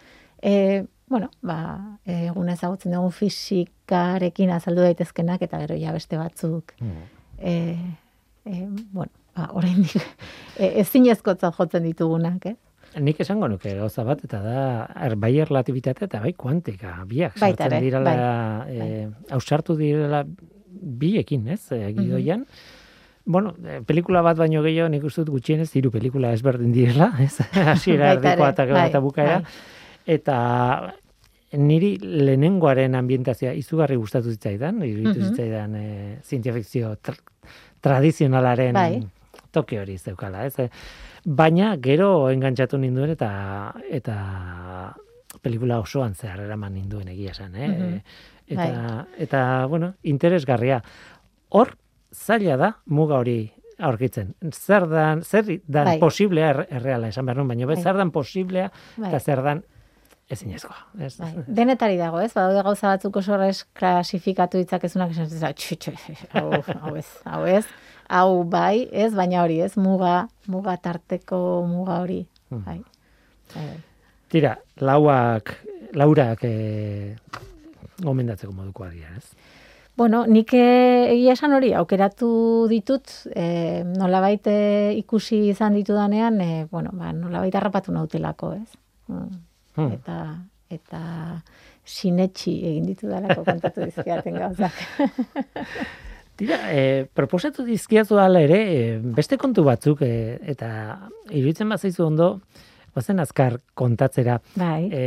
e, 0.43 0.85
bueno, 1.09 1.31
ba, 1.43 1.59
egun 2.05 2.49
ezagutzen 2.53 2.95
dugu 2.95 3.11
fisikarekin 3.17 4.53
azaldu 4.55 4.85
daitezkenak 4.87 5.43
eta 5.47 5.61
gero 5.65 5.77
ja 5.81 5.93
beste 5.93 6.21
batzuk 6.21 6.73
e, 7.39 7.77
e, 8.45 8.67
bueno, 8.93 9.13
ba, 9.37 9.49
oraindik 9.53 9.97
e, 10.59 10.81
ezinezkotzat 10.81 11.55
jotzen 11.59 11.83
ditugunak, 11.83 12.47
eh? 12.47 12.57
Nik 13.01 13.19
esango 13.25 13.49
nuke 13.51 13.73
gauza 13.75 14.05
bat, 14.07 14.21
eta 14.25 14.39
da, 14.45 14.59
er, 15.03 15.17
bai 15.19 15.33
erlatibitatea 15.43 16.07
eta 16.07 16.21
bai 16.23 16.33
kuantika, 16.39 16.93
biak 17.11 17.39
Baita 17.41 17.65
sartzen 17.65 17.83
direla, 17.83 18.13
bai, 18.69 18.77
eh, 18.87 19.09
ausartu 19.35 19.75
direla 19.77 20.25
biekin, 20.71 21.49
ez, 21.49 21.73
eh, 21.73 21.89
gidoian. 21.97 22.45
Bueno, 23.27 23.55
eh, 23.65 23.81
pelikula 23.87 24.21
bat 24.23 24.37
baino 24.37 24.63
gehiago 24.63 24.89
nik 24.93 25.03
uste 25.09 25.23
dut 25.25 25.31
gutxienez 25.35 25.71
hiru 25.75 25.91
pelikula 25.91 26.33
ezberdin 26.37 26.71
direla, 26.73 27.11
ez? 27.25 27.39
Hasiera 27.57 28.13
erdikoa 28.15 28.51
ere, 28.53 28.53
eta, 28.53 28.67
bai, 28.71 28.89
eta 28.91 29.01
bukaera. 29.01 29.41
bai. 29.41 29.51
Eta 30.07 30.95
niri 31.55 31.97
lehenengoaren 32.03 32.95
ambientazioa 32.99 33.55
izugarri 33.55 33.97
gustatu 33.97 34.31
zitzaidan, 34.31 34.83
iruditu 34.85 35.19
Mhm. 35.21 35.29
zitzaidan 35.31 35.75
eh, 35.77 36.19
zientzia 36.23 36.53
fikzio 36.53 36.95
tra 37.01 37.15
tradizionalaren 37.85 38.73
Bai. 38.73 39.03
Toke 39.55 39.79
hori 39.81 39.97
zeukala, 39.99 40.45
ez? 40.49 40.59
Eh, 40.59 40.69
Baina 41.25 41.71
gero 41.81 42.29
engantzatu 42.29 42.77
ninduen 42.77 43.15
eta 43.15 43.31
eta 43.89 44.17
pelikula 45.43 45.79
osoan 45.81 46.15
zehar 46.15 46.43
eraman 46.45 46.75
ninduen 46.77 47.09
egia 47.15 47.33
esan, 47.33 47.55
eh? 47.57 47.69
Mhm. 47.69 48.01
Eta, 48.47 49.07
eta, 49.17 49.41
bueno, 49.73 49.95
interesgarria. 50.03 50.83
Hor, 51.49 51.77
zaila 52.13 52.59
da 52.61 52.71
muga 52.87 53.19
hori 53.23 53.39
aurkitzen. 53.79 54.35
Zer 54.53 54.87
dan, 54.91 55.23
zer 55.23 55.49
dan 55.67 55.95
Bai. 55.95 55.99
posiblea 55.99 56.51
er, 56.51 56.61
erreala 56.79 57.09
esan 57.09 57.27
behar 57.27 57.41
nuen, 57.41 57.49
baina 57.49 57.67
Bai. 57.67 57.81
zer 57.83 57.97
dan 57.97 58.13
posiblea 58.15 58.71
Bai. 58.97 59.09
eta 59.09 59.21
zer 59.21 59.43
dan 59.43 59.65
ezinezkoa. 60.31 60.77
Ez? 61.01 61.17
Bai, 61.19 61.33
denetari 61.47 61.97
dago, 62.01 62.21
ez? 62.21 62.33
Badaude 62.35 62.63
gauza 62.65 62.95
batzuk 62.95 63.17
oso 63.21 63.39
klasifikatu 63.75 64.61
ditzakezunak 64.63 65.11
esan 65.11 65.29
hau 66.33 66.97
ez, 66.97 67.09
hau 67.25 67.45
ez, 67.47 67.67
hau 68.09 68.45
bai, 68.45 68.89
ez, 68.93 69.13
baina 69.15 69.43
hori, 69.43 69.61
ez, 69.65 69.75
muga, 69.81 70.29
muga 70.51 70.77
tarteko 70.77 71.39
muga 71.69 72.01
hori, 72.03 72.25
bai. 72.51 72.79
Bai, 73.55 73.67
bai. 73.67 73.81
Tira, 74.35 74.57
lauak, 74.83 75.53
laurak 75.95 76.45
e, 76.49 77.17
gomendatzeko 78.03 78.53
modukoa 78.53 78.91
dira, 78.91 79.13
ez? 79.17 79.31
Bueno, 79.97 80.25
nik 80.27 80.51
eh, 80.59 81.13
egia 81.13 81.37
esan 81.37 81.55
hori, 81.55 81.71
aukeratu 81.79 82.29
ditut, 82.71 83.13
e, 83.31 83.85
nolabait 83.87 84.49
eh, 84.51 84.91
ikusi 84.99 85.45
izan 85.53 85.77
ditudanean, 85.79 86.41
e, 86.43 86.65
bueno, 86.71 86.91
ba, 86.99 87.13
nolabait 87.15 87.55
harrapatu 87.55 87.95
nautelako, 87.95 88.55
ez? 88.59 88.75
Mm. 89.07 89.37
Hmm. 89.77 89.93
Eta, 89.95 90.19
eta 90.75 91.03
sinetxi 91.85 92.57
egin 92.73 92.89
ditu 92.89 93.11
dalako 93.11 93.45
kontatu 93.47 93.85
dizkiaten 93.85 94.41
gauzak. 94.41 94.83
Tira, 96.37 96.59
e, 96.75 97.07
proposatu 97.15 97.65
dizkiazu 97.65 98.19
ala 98.19 98.43
ere, 98.43 98.61
e, 98.75 98.99
beste 98.99 99.39
kontu 99.39 99.65
batzuk, 99.67 100.03
e, 100.03 100.39
eta 100.55 100.71
iruditzen 101.31 101.71
bazaizu 101.71 102.07
ondo, 102.07 102.29
bazen 102.95 103.23
azkar 103.23 103.61
kontatzera, 103.75 104.41
bai. 104.55 104.89
e, 104.91 105.05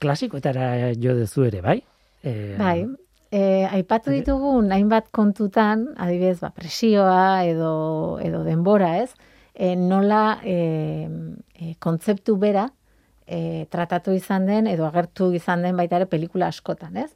klasikoetara 0.00 0.92
jo 1.00 1.16
dezu 1.16 1.46
ere, 1.48 1.62
bai? 1.64 1.80
E, 2.22 2.56
Bai, 2.58 2.86
e, 3.30 3.40
aipatu 3.70 4.10
ditugun 4.10 4.72
hainbat 4.72 5.08
kontutan, 5.14 5.88
adibidez, 5.96 6.40
ba, 6.40 6.50
presioa 6.56 7.44
edo, 7.46 7.72
edo 8.24 8.44
denbora, 8.44 8.98
ez? 9.04 9.14
e, 9.56 9.74
nola 9.74 10.38
e, 10.44 11.08
e, 11.54 11.74
kontzeptu 11.80 12.36
bera 12.36 12.68
e, 13.26 13.66
tratatu 13.72 14.12
izan 14.14 14.46
den 14.46 14.68
edo 14.70 14.86
agertu 14.86 15.32
izan 15.34 15.64
den 15.64 15.76
baita 15.80 15.96
ere 15.98 16.06
pelikula 16.10 16.52
askotan, 16.52 17.00
ez? 17.00 17.10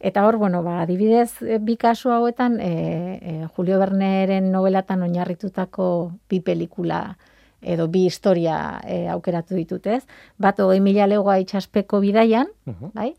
Eta 0.00 0.26
hor, 0.26 0.36
bueno, 0.36 0.62
ba, 0.62 0.80
adibidez, 0.82 1.42
e, 1.42 1.58
bi 1.58 1.76
kasu 1.76 2.10
hauetan, 2.10 2.58
e, 2.60 3.18
e, 3.22 3.46
Julio 3.56 3.78
Berneren 3.78 4.50
novelatan 4.52 5.02
oinarritutako 5.02 6.12
bi 6.28 6.40
pelikula 6.40 7.16
edo 7.64 7.88
bi 7.88 8.04
historia 8.06 8.80
e, 8.84 9.08
aukeratu 9.08 9.54
ditut, 9.56 9.86
ez? 9.86 10.02
Bat, 10.38 10.60
hogei 10.60 10.80
mila 10.84 11.06
legoa 11.08 11.38
itxaspeko 11.40 12.00
bidaian, 12.04 12.50
bai? 12.92 13.14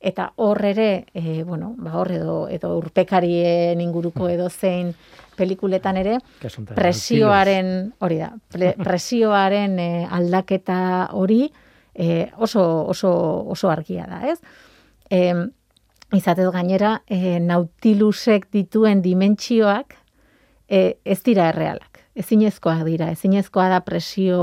Eta 0.00 0.30
hor 0.40 0.64
ere, 0.64 1.04
e, 1.12 1.42
bueno, 1.44 1.74
ba, 1.76 1.98
hor 2.00 2.10
edo, 2.16 2.36
edo 2.48 2.72
urpekarien 2.78 3.80
inguruko 3.84 4.30
edo 4.32 4.48
zein 4.48 4.94
pelikuletan 5.36 5.98
ere, 6.00 6.16
Kasuntan, 6.40 6.74
presioaren, 6.78 7.92
hori 8.00 8.16
da, 8.22 8.30
pre- 8.52 8.72
presioaren 8.80 9.78
e, 9.78 9.90
aldaketa 10.08 11.10
hori 11.12 11.50
e, 11.92 12.30
oso, 12.38 12.64
oso, 12.88 13.12
oso 13.52 13.68
argia 13.68 14.06
da, 14.08 14.22
ez? 14.32 14.38
E, 15.10 15.34
izatez 16.16 16.48
gainera, 16.52 17.00
e, 17.06 17.38
nautilusek 17.40 18.48
dituen 18.52 19.02
dimentsioak 19.02 19.94
e, 20.68 20.98
ez 21.04 21.20
dira 21.26 21.50
errealak. 21.50 22.00
Ezinezkoak 22.20 22.82
dira, 22.84 23.10
ezinezkoa 23.14 23.68
da 23.70 23.78
presio 23.86 24.40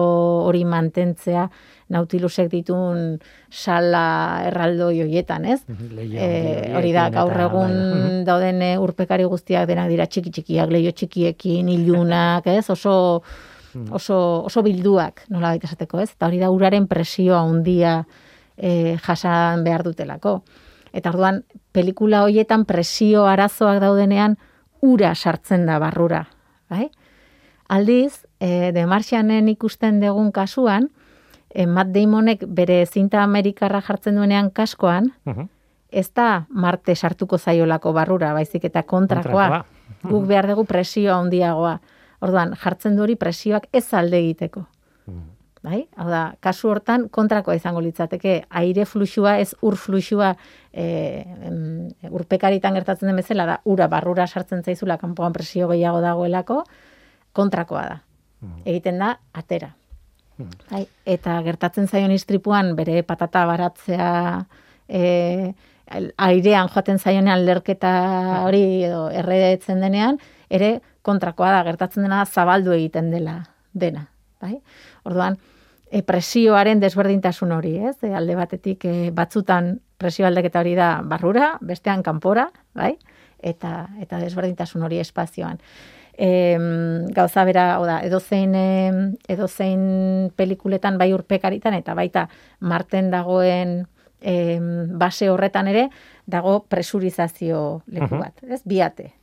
hori 0.48 0.64
mantentzea 0.66 1.50
nautilusek 1.94 2.48
ditun 2.52 3.18
sala 3.52 4.44
erraldoi 4.48 5.02
hoietan, 5.04 5.46
ez? 5.46 5.60
Leiho 5.68 6.16
E, 6.16 6.30
handi 6.30 6.78
hori 6.80 6.94
da, 6.96 7.10
gaur 7.14 7.36
egun 7.48 7.76
bai, 7.76 8.24
dauden 8.28 8.64
e, 8.64 8.72
urpekari 8.82 9.28
guztiak 9.28 9.68
denak 9.70 9.92
dira 9.92 10.08
txiki 10.08 10.34
txikiak, 10.38 10.72
leio 10.74 10.94
txikiekin, 10.96 11.70
ilunak, 11.76 12.48
ez? 12.48 12.70
Oso, 12.74 12.96
oso, 13.92 14.20
oso 14.48 14.64
bilduak, 14.66 15.26
nola 15.34 15.52
baita 15.54 15.70
esateko, 15.70 16.00
ez? 16.04 16.14
Eta 16.16 16.32
hori 16.32 16.40
da 16.44 16.52
uraren 16.56 16.88
presioa 16.88 17.44
handia 17.44 18.00
e, 18.56 18.96
jasan 19.04 19.68
behar 19.68 19.84
dutelako. 19.88 20.40
Eta 20.98 21.12
orduan, 21.14 21.44
pelikula 21.76 22.24
hoietan 22.26 22.66
presio 22.66 23.28
arazoak 23.30 23.80
daudenean, 23.84 24.38
ura 24.82 25.14
sartzen 25.16 25.66
da 25.70 25.78
barrura, 25.82 26.24
bai? 26.70 26.88
Aldiz, 27.70 28.24
e, 28.40 28.72
de 28.74 28.86
Martianen 28.90 29.50
ikusten 29.52 30.00
dugun 30.02 30.32
kasuan, 30.32 30.90
e, 31.50 31.68
Matt 31.68 31.92
Damonek 31.94 32.46
bere 32.48 32.80
zinta 32.86 33.22
Amerikarra 33.24 33.82
jartzen 33.82 34.16
duenean 34.16 34.50
kaskoan, 34.50 35.12
Mhm. 35.26 35.50
ez 35.92 36.10
da 36.14 36.46
Marte 36.50 36.96
sartuko 36.96 37.38
zaiolako 37.38 37.94
barrura, 37.94 38.34
baizik 38.34 38.66
eta 38.66 38.84
kontrakoa. 38.84 39.48
Kontrakoa. 39.50 39.66
Guk 40.04 40.26
behar 40.28 40.48
dugu 40.48 40.66
presioa 40.66 41.16
handiagoa. 41.20 41.80
Orduan, 42.22 42.56
jartzen 42.56 42.96
du 42.96 43.04
hori 43.04 43.16
presioak 43.16 43.68
ez 43.72 43.94
alde 43.94 44.18
egiteko. 44.18 44.66
Bai? 45.68 45.82
Hau 46.00 46.06
da, 46.08 46.22
kasu 46.40 46.70
hortan 46.72 47.10
kontrakoa 47.12 47.58
izango 47.58 47.82
litzateke, 47.84 48.38
aire 48.62 48.86
fluxua 48.88 49.34
ez 49.42 49.50
ur 49.68 49.76
fluxua 49.76 50.30
e, 50.72 50.86
em, 51.50 51.90
urpekaritan 52.08 52.78
gertatzen 52.78 53.10
den 53.12 53.18
bezala 53.20 53.48
da, 53.50 53.58
ura 53.68 53.90
barrura 53.92 54.28
sartzen 54.28 54.64
zaizula 54.64 54.96
kanpoan 55.02 55.36
presio 55.36 55.68
gehiago 55.68 56.00
dagoelako, 56.06 56.62
kontrakoa 57.36 57.84
da. 57.90 57.98
Egiten 58.64 59.02
da, 59.02 59.18
atera. 59.34 59.74
Bai, 60.70 60.86
eta 61.10 61.36
gertatzen 61.44 61.90
zaion 61.90 62.14
istripuan 62.16 62.76
bere 62.78 63.02
patata 63.04 63.44
baratzea 63.50 64.12
e, 64.88 65.04
airean 66.30 66.72
joaten 66.72 67.00
zaionean 67.00 67.44
lerketa 67.44 67.92
hori 68.46 68.64
edo 68.88 69.08
erredetzen 69.10 69.84
denean, 69.84 70.22
ere 70.48 70.78
kontrakoa 71.02 71.52
da, 71.58 71.68
gertatzen 71.68 72.08
dena 72.08 72.24
zabaldu 72.26 72.72
egiten 72.78 73.12
dela 73.12 73.42
dena. 73.74 74.08
Bai? 74.40 74.56
Orduan, 75.10 75.40
e, 75.92 76.04
presioaren 76.04 76.80
desberdintasun 76.80 77.52
hori, 77.52 77.78
ez? 77.90 77.98
E, 78.04 78.14
alde 78.16 78.36
batetik 78.36 78.86
e, 78.86 78.96
batzutan 79.12 79.78
presio 79.98 80.28
aldaketa 80.28 80.62
hori 80.62 80.76
da 80.78 81.02
barrura, 81.04 81.56
bestean 81.62 82.04
kanpora, 82.04 82.50
bai? 82.78 82.96
Eta, 83.38 83.88
eta 84.02 84.20
desberdintasun 84.22 84.84
hori 84.84 85.00
espazioan 85.00 85.62
e, 86.18 86.58
gauza 87.14 87.44
bera, 87.46 87.80
oda, 87.80 88.02
edozein, 88.04 88.56
e, 88.56 88.92
edozein 89.30 90.32
pelikuletan 90.36 90.98
bai 90.98 91.12
urpekaritan 91.14 91.78
eta 91.78 91.94
baita 91.98 92.28
marten 92.60 93.12
dagoen 93.14 93.80
e, 94.20 94.58
base 94.98 95.30
horretan 95.30 95.70
ere 95.72 95.88
dago 96.26 96.64
presurizazio 96.66 97.84
leku 97.88 98.18
bat, 98.18 98.44
ez? 98.50 98.64
Biate. 98.66 99.14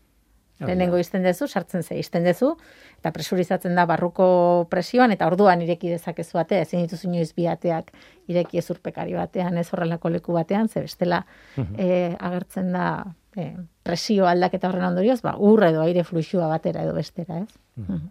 Lehenengo 0.61 0.99
izten 0.99 1.23
dezu, 1.23 1.49
sartzen 1.49 1.83
ze 1.83 1.99
izten 1.99 2.25
dezu, 2.25 2.57
eta 3.01 3.11
presurizatzen 3.13 3.75
da 3.75 3.85
barruko 3.87 4.67
presioan, 4.71 5.11
eta 5.11 5.27
orduan 5.27 5.61
ireki 5.63 5.91
dezakezu 5.91 6.39
atea, 6.39 6.63
ezin 6.63 6.81
dituzu 6.87 7.09
inoiz 7.09 7.33
biateak 7.35 7.91
ireki 8.29 8.59
ez 8.59 8.71
urpekari 8.71 9.15
batean, 9.19 9.59
ez 9.59 9.67
horrelako 9.75 10.09
leku 10.15 10.33
batean, 10.33 10.69
ze 10.69 10.81
bestela 10.81 11.25
Mhm. 11.57 11.75
e, 11.79 12.17
agertzen 12.21 12.73
da 12.73 13.05
e, 13.37 13.57
presio 13.83 14.27
aldaketa 14.27 14.69
horren 14.69 14.85
ondorioz, 14.85 15.21
ba, 15.23 15.35
ur 15.39 15.65
edo 15.65 15.83
aire 15.83 16.05
fluxua 16.05 16.47
batera 16.47 16.83
edo 16.85 16.95
bestera, 16.95 17.41
ez? 17.41 17.49
Mhm. 17.77 18.11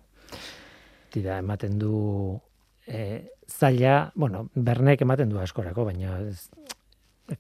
Tira, 1.12 1.38
ematen 1.38 1.80
du 1.80 2.40
e, 2.88 3.30
zaila, 3.48 4.12
bueno, 4.16 4.50
bernek 4.56 5.02
ematen 5.02 5.30
du 5.30 5.40
askorako, 5.40 5.86
baina 5.86 6.20
ez, 6.28 6.50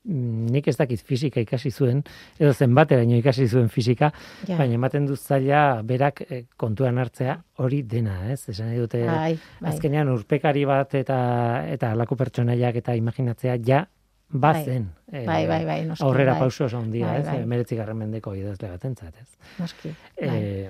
nik 0.05 0.67
ez 0.67 0.77
dakit 0.77 1.01
fisika 1.03 1.39
ikasi 1.43 1.71
zuen, 1.71 2.03
edo 2.39 2.53
zenbateraino 2.53 3.17
ikasi 3.19 3.47
zuen 3.47 3.69
fisika, 3.69 4.11
Ja. 4.47 4.57
baina 4.57 4.73
ematen 4.75 5.05
du 5.05 5.15
zaila 5.15 5.81
berak 5.83 6.21
e, 6.29 6.45
kontuan 6.57 6.97
hartzea 6.97 7.37
hori 7.57 7.81
dena, 7.83 8.31
ez? 8.31 8.47
Esan 8.49 8.67
nahi 8.71 8.77
dute, 8.79 9.03
Bai, 9.05 9.37
bai. 9.61 9.71
azkenean 9.73 10.09
urpekari 10.09 10.63
bat 10.65 10.93
eta 10.95 11.65
eta 11.67 11.91
alako 11.91 12.15
pertsonaiak 12.15 12.75
eta 12.75 12.95
imaginatzea 12.95 13.57
ja 13.65 13.85
bazen. 14.29 14.89
e, 15.11 15.25
Bai, 15.25 15.45
bai, 15.47 15.65
bai, 15.65 15.85
noski, 15.85 16.03
aurrera 16.05 16.31
bai. 16.33 16.39
pauso 16.39 16.65
oso 16.65 16.77
handia, 16.79 17.07
Bai, 17.07 17.19
ez? 17.19 17.25
bai. 17.25 17.41
Emeretzi 17.43 17.75
garren 17.75 17.97
mendeko 17.97 18.33
idazle 18.35 18.69
batentzat, 18.69 19.13
ez? 19.21 19.27
Noski. 19.59 19.91
bai. 20.19 20.29
E, 20.41 20.69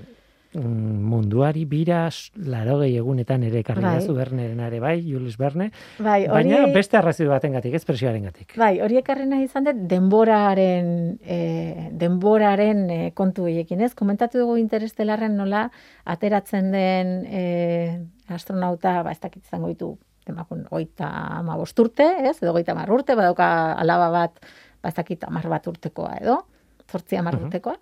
munduari 0.55 1.65
bira 1.65 2.09
larogei 2.35 2.95
egunetan 2.97 3.43
ere 3.43 3.59
ekarri 3.63 3.81
Bai. 3.81 3.95
dazu 3.99 4.13
Berneren 4.13 4.59
ere 4.59 4.79
bai, 4.79 5.01
Jules 5.01 5.37
Verne, 5.37 5.71
Bai, 5.99 6.27
hori, 6.27 6.49
baina 6.51 6.67
beste 6.73 6.97
arrazoi 6.97 7.27
batengatik, 7.27 7.73
ez 7.73 7.83
presioarengatik. 7.85 8.53
bai, 8.57 8.79
hori 8.81 8.97
ekarri 8.97 9.25
nahi 9.25 9.43
izan 9.47 9.63
dut 9.65 9.81
denboraren, 9.89 11.19
e, 11.25 11.89
denboraren 11.91 12.89
e, 12.89 13.11
kontu 13.17 13.43
horiekin, 13.47 13.81
ez? 13.81 13.93
Komentatu 13.95 14.39
dugu 14.43 14.57
interestelarren 14.61 15.35
nola 15.37 15.69
ateratzen 16.05 16.71
den 16.71 17.13
e, 17.25 17.43
astronauta, 18.29 19.01
ba, 19.03 19.11
ez 19.11 19.19
dakit 19.19 19.43
izango 19.45 19.67
ditu, 19.73 19.97
demakun, 20.27 20.65
goita 20.69 21.09
ama 21.39 21.57
urte, 21.57 22.05
ez? 22.29 22.37
Edo 22.41 22.53
goita 22.55 22.71
amar 22.71 22.91
urte, 22.91 23.15
badauka 23.15 23.73
alaba 23.73 24.09
bat, 24.13 24.39
ba, 24.81 24.89
ez 24.89 24.95
dakit 24.95 25.23
amar 25.27 25.47
bat 25.49 25.67
urtekoa 25.67 26.17
edo, 26.21 26.37
zortzi 26.89 27.17
amar 27.17 27.35
Mhm. 27.35 27.45
urtekoa. 27.45 27.75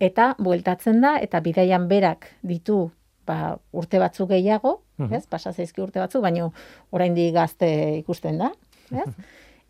Eta 0.00 0.34
bueltatzen 0.38 1.00
da, 1.00 1.16
eta 1.20 1.40
bidaian 1.40 1.88
berak 1.88 2.26
ditu 2.42 2.90
ba, 3.26 3.58
urte 3.72 3.98
batzuk 3.98 4.30
gehiago, 4.30 4.82
Mhm. 4.98 5.14
ez? 5.14 5.26
Pasa 5.26 5.52
zaizki 5.52 5.80
urte 5.80 5.98
batzuk, 6.00 6.22
baino 6.22 6.52
oraindik 6.90 7.34
gazte 7.34 7.98
ikusten 7.98 8.38
da, 8.38 8.52
ez? 8.90 9.08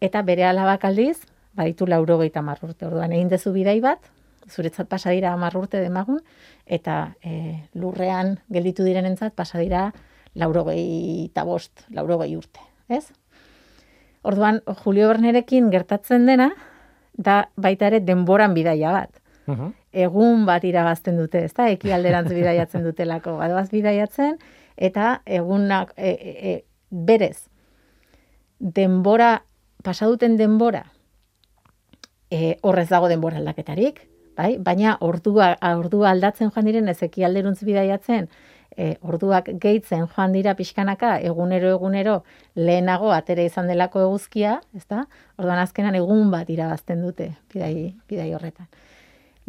Eta 0.01 0.23
bere 0.23 0.45
alabak 0.45 0.85
aldiz, 0.85 1.21
baditu 1.55 1.87
laurogeita 1.87 2.41
hamar 2.41 2.59
urte. 2.63 2.87
Orduan 2.87 3.13
egin 3.13 3.29
dezu 3.29 3.53
bidai 3.53 3.81
bat, 3.81 3.99
zuretzat 4.49 4.89
pasa 4.89 5.11
dira 5.11 5.33
hamar 5.33 5.57
urte 5.57 5.81
demagun, 5.81 6.21
eta 6.67 7.15
e, 7.23 7.63
lurrean 7.75 8.41
gelditu 8.51 8.85
direnentzat 8.85 9.35
pasa 9.35 9.59
dira 9.59 9.93
laurogeita 10.35 11.45
bost, 11.45 11.85
laurogei 11.91 12.35
urte, 12.37 12.61
ez? 12.89 13.13
Orduan, 14.23 14.61
Julio 14.83 15.09
Bernerekin 15.09 15.71
gertatzen 15.71 16.27
dena, 16.27 16.51
da 17.13 17.49
baita 17.57 17.87
ere 17.87 18.01
denboran 18.01 18.55
bidaia 18.55 18.93
bat 18.93 19.11
Mhm. 19.47 19.73
Egun 19.93 20.47
bat 20.47 20.65
irabazten 20.65 21.19
dute, 21.21 21.45
ezta? 21.45 21.69
Ekialderantz 21.75 22.33
bidaiatzen 22.39 22.85
dutelako. 22.85 23.37
Badoaz 23.41 23.69
bidaiatzen 23.73 24.39
eta 24.77 25.21
egunak 25.27 25.93
e, 25.97 26.11
e, 26.11 26.37
e, 26.53 26.55
berez 26.91 27.49
denbora 28.59 29.43
pasa 29.83 30.07
duten 30.07 30.37
denbora 30.39 30.87
e, 32.31 32.57
horrez 32.63 32.89
dago 32.89 33.11
denbora 33.11 33.41
aldaketarik, 33.43 34.01
bai? 34.39 34.57
Baina 34.59 34.97
ordua 35.01 35.53
ordua 35.77 36.13
aldatzen 36.15 36.51
joan 36.55 36.71
diren 36.71 36.89
ez 36.89 37.03
ekialderuntz 37.05 37.61
bidaiatzen, 37.67 38.29
e, 38.77 38.95
orduak 39.03 39.51
gehitzen 39.61 40.07
joan 40.15 40.33
dira 40.33 40.55
pixkanaka 40.57 41.19
egunero 41.21 41.75
egunero 41.75 42.23
lehenago 42.55 43.13
atera 43.13 43.45
izan 43.45 43.69
delako 43.69 44.07
eguzkia, 44.07 44.61
ezta? 44.79 45.05
Orduan 45.37 45.61
azkenan 45.61 45.99
egun 45.99 46.31
bat 46.33 46.49
irabazten 46.51 47.05
dute 47.05 47.35
bidai 47.53 47.75
bidai 48.09 48.33
horretan 48.33 48.71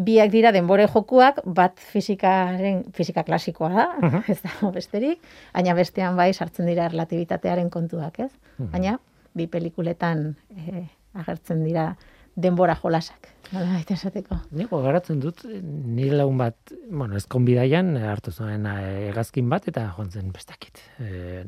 biak 0.05 0.31
dira 0.31 0.51
denbore 0.55 0.87
jokuak, 0.87 1.41
bat 1.45 1.79
fisikaren, 1.79 2.83
fisika 2.93 3.23
klasikoa 3.23 3.69
da, 3.73 3.87
Mhm. 4.01 4.23
ez 4.31 4.39
dago 4.43 4.71
besterik, 4.71 5.19
baina 5.53 5.73
bestean 5.73 6.15
bai 6.19 6.31
sartzen 6.33 6.65
dira 6.69 6.87
relativitatearen 6.89 7.69
kontuak, 7.69 8.19
ez? 8.19 8.31
Mhm. 8.57 8.71
Baina, 8.71 8.97
bi 9.33 9.47
pelikuletan 9.47 10.35
eh, 10.57 10.87
agertzen 11.13 11.63
dira 11.63 11.95
denbora 12.35 12.75
jolasak. 12.75 13.27
Nola 13.53 13.75
baita 13.75 13.93
esateko. 13.93 14.35
Niko 14.57 14.79
garatzen 14.81 15.19
dut, 15.21 15.43
nire 15.45 16.15
lagun 16.17 16.37
bat, 16.39 16.55
bueno, 16.89 17.15
ez 17.15 17.27
konbidaian, 17.29 17.91
hartu 17.97 18.31
zuen 18.31 18.65
eh, 18.65 19.09
hegazkin 19.11 19.49
bat, 19.49 19.67
eta 19.69 19.83
jontzen 19.97 20.31
bestakit. 20.33 20.79
E, 20.99 21.43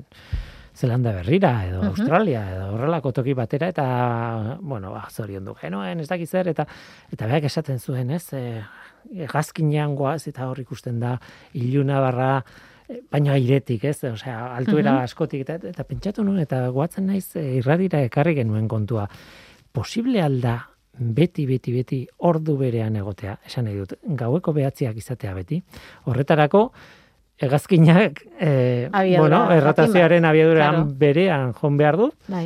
Zelanda 0.75 1.11
berrira, 1.15 1.65
edo 1.67 1.81
Mhm. 1.81 1.87
Australia, 1.87 2.41
edo 2.51 2.73
horrelako 2.75 3.11
toki 3.13 3.33
batera, 3.33 3.69
eta, 3.69 4.57
bueno, 4.61 4.91
ba, 4.91 5.07
zorion 5.09 5.45
du 5.45 5.53
genuen, 5.55 5.99
ez 6.01 6.07
dakiz 6.09 6.29
zer, 6.29 6.49
eta, 6.51 6.65
eta 7.11 7.27
beak 7.27 7.45
esaten 7.47 7.79
zuen, 7.79 8.11
ez, 8.11 8.33
e, 8.33 8.61
hegazkinean 9.13 9.95
goaz, 9.95 10.27
eta 10.27 10.47
hor 10.49 10.59
ikusten 10.59 10.99
da, 10.99 11.15
iluna 11.53 11.99
barra, 12.01 12.43
e, 12.89 12.99
baina 13.11 13.33
airetik, 13.33 13.83
ez, 13.85 14.03
osea, 14.03 14.55
altuera 14.55 14.91
Mhm. 14.93 15.03
askotik, 15.03 15.41
eta, 15.47 15.55
eta 15.69 15.83
pentsatu 15.83 16.23
nuen, 16.23 16.39
eta 16.39 16.67
goatzen 16.69 17.05
naiz, 17.07 17.35
irradira 17.35 18.01
ekarri 18.03 18.35
genuen 18.35 18.67
kontua. 18.67 19.07
Posible 19.71 20.21
alda 20.21 20.69
beti, 20.97 21.45
beti, 21.45 21.71
beti 21.73 22.07
ordu 22.17 22.57
berean 22.57 22.95
egotea, 22.95 23.39
esan 23.45 23.65
nahi 23.65 23.75
dut, 23.77 23.93
gaueko 24.03 24.53
behatziak 24.53 24.95
izatea 24.97 25.33
beti. 25.33 25.61
Horretarako, 26.05 26.71
hegazkinak, 27.41 28.21
e, 28.39 28.89
Abiadura 28.91 29.21
bueno, 29.21 29.39
erratazioaren 29.57 30.23
bat, 30.23 30.29
abiaduran 30.31 30.75
claro. 30.75 30.95
berean 30.99 31.53
jon 31.53 31.77
behar 31.77 31.97
du, 31.99 32.11
Bai. 32.27 32.45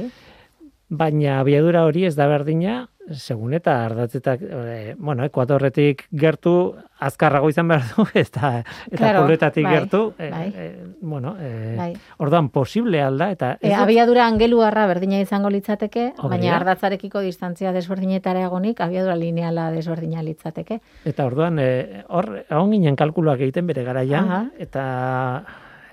baina 0.89 1.39
abiadura 1.39 1.85
hori 1.85 2.05
ez 2.09 2.15
da 2.17 2.27
berdina, 2.27 2.87
segun 3.13 3.53
eta 3.53 3.85
ardatzetak, 3.85 4.41
e, 4.41 4.95
bueno, 4.97 5.23
ekuatorretik 5.25 6.03
gertu, 6.11 6.75
azkarrago 6.99 7.49
izan 7.49 7.67
behar 7.67 7.83
du, 7.95 8.05
eta, 8.13 8.63
eta 8.91 8.97
Claro, 8.97 9.21
poletatik 9.23 9.63
bai, 9.65 9.73
gertu, 9.73 10.01
e, 10.17 10.29
bai. 10.29 10.47
e, 10.55 10.67
bueno, 11.01 11.35
e, 11.39 11.75
Bai. 11.77 11.93
orduan 12.17 12.49
posible 12.49 13.01
alda, 13.01 13.31
eta 13.31 13.57
E, 13.61 13.73
abiadura 13.73 14.27
angeluarra 14.27 14.85
berdina 14.87 15.19
izango 15.19 15.49
litzateke, 15.49 16.13
Hori 16.17 16.29
baina 16.35 16.51
da. 16.51 16.57
ardatzarekiko 16.57 17.21
distantzia 17.25 17.71
desberdinetara 17.71 18.43
egonik, 18.47 18.81
abiadura 18.81 19.15
lineala 19.15 19.69
desberdina 19.71 20.21
litzateke. 20.23 20.79
Eta 21.05 21.25
orduan, 21.25 21.59
e, 21.59 22.03
hor, 22.09 22.45
egon 22.49 22.71
ginen 22.75 22.95
kalkuluak 22.99 23.39
egiten 23.41 23.67
bere 23.67 23.83
garaian, 23.83 24.29
Aha. 24.29 24.43
eta 24.59 25.43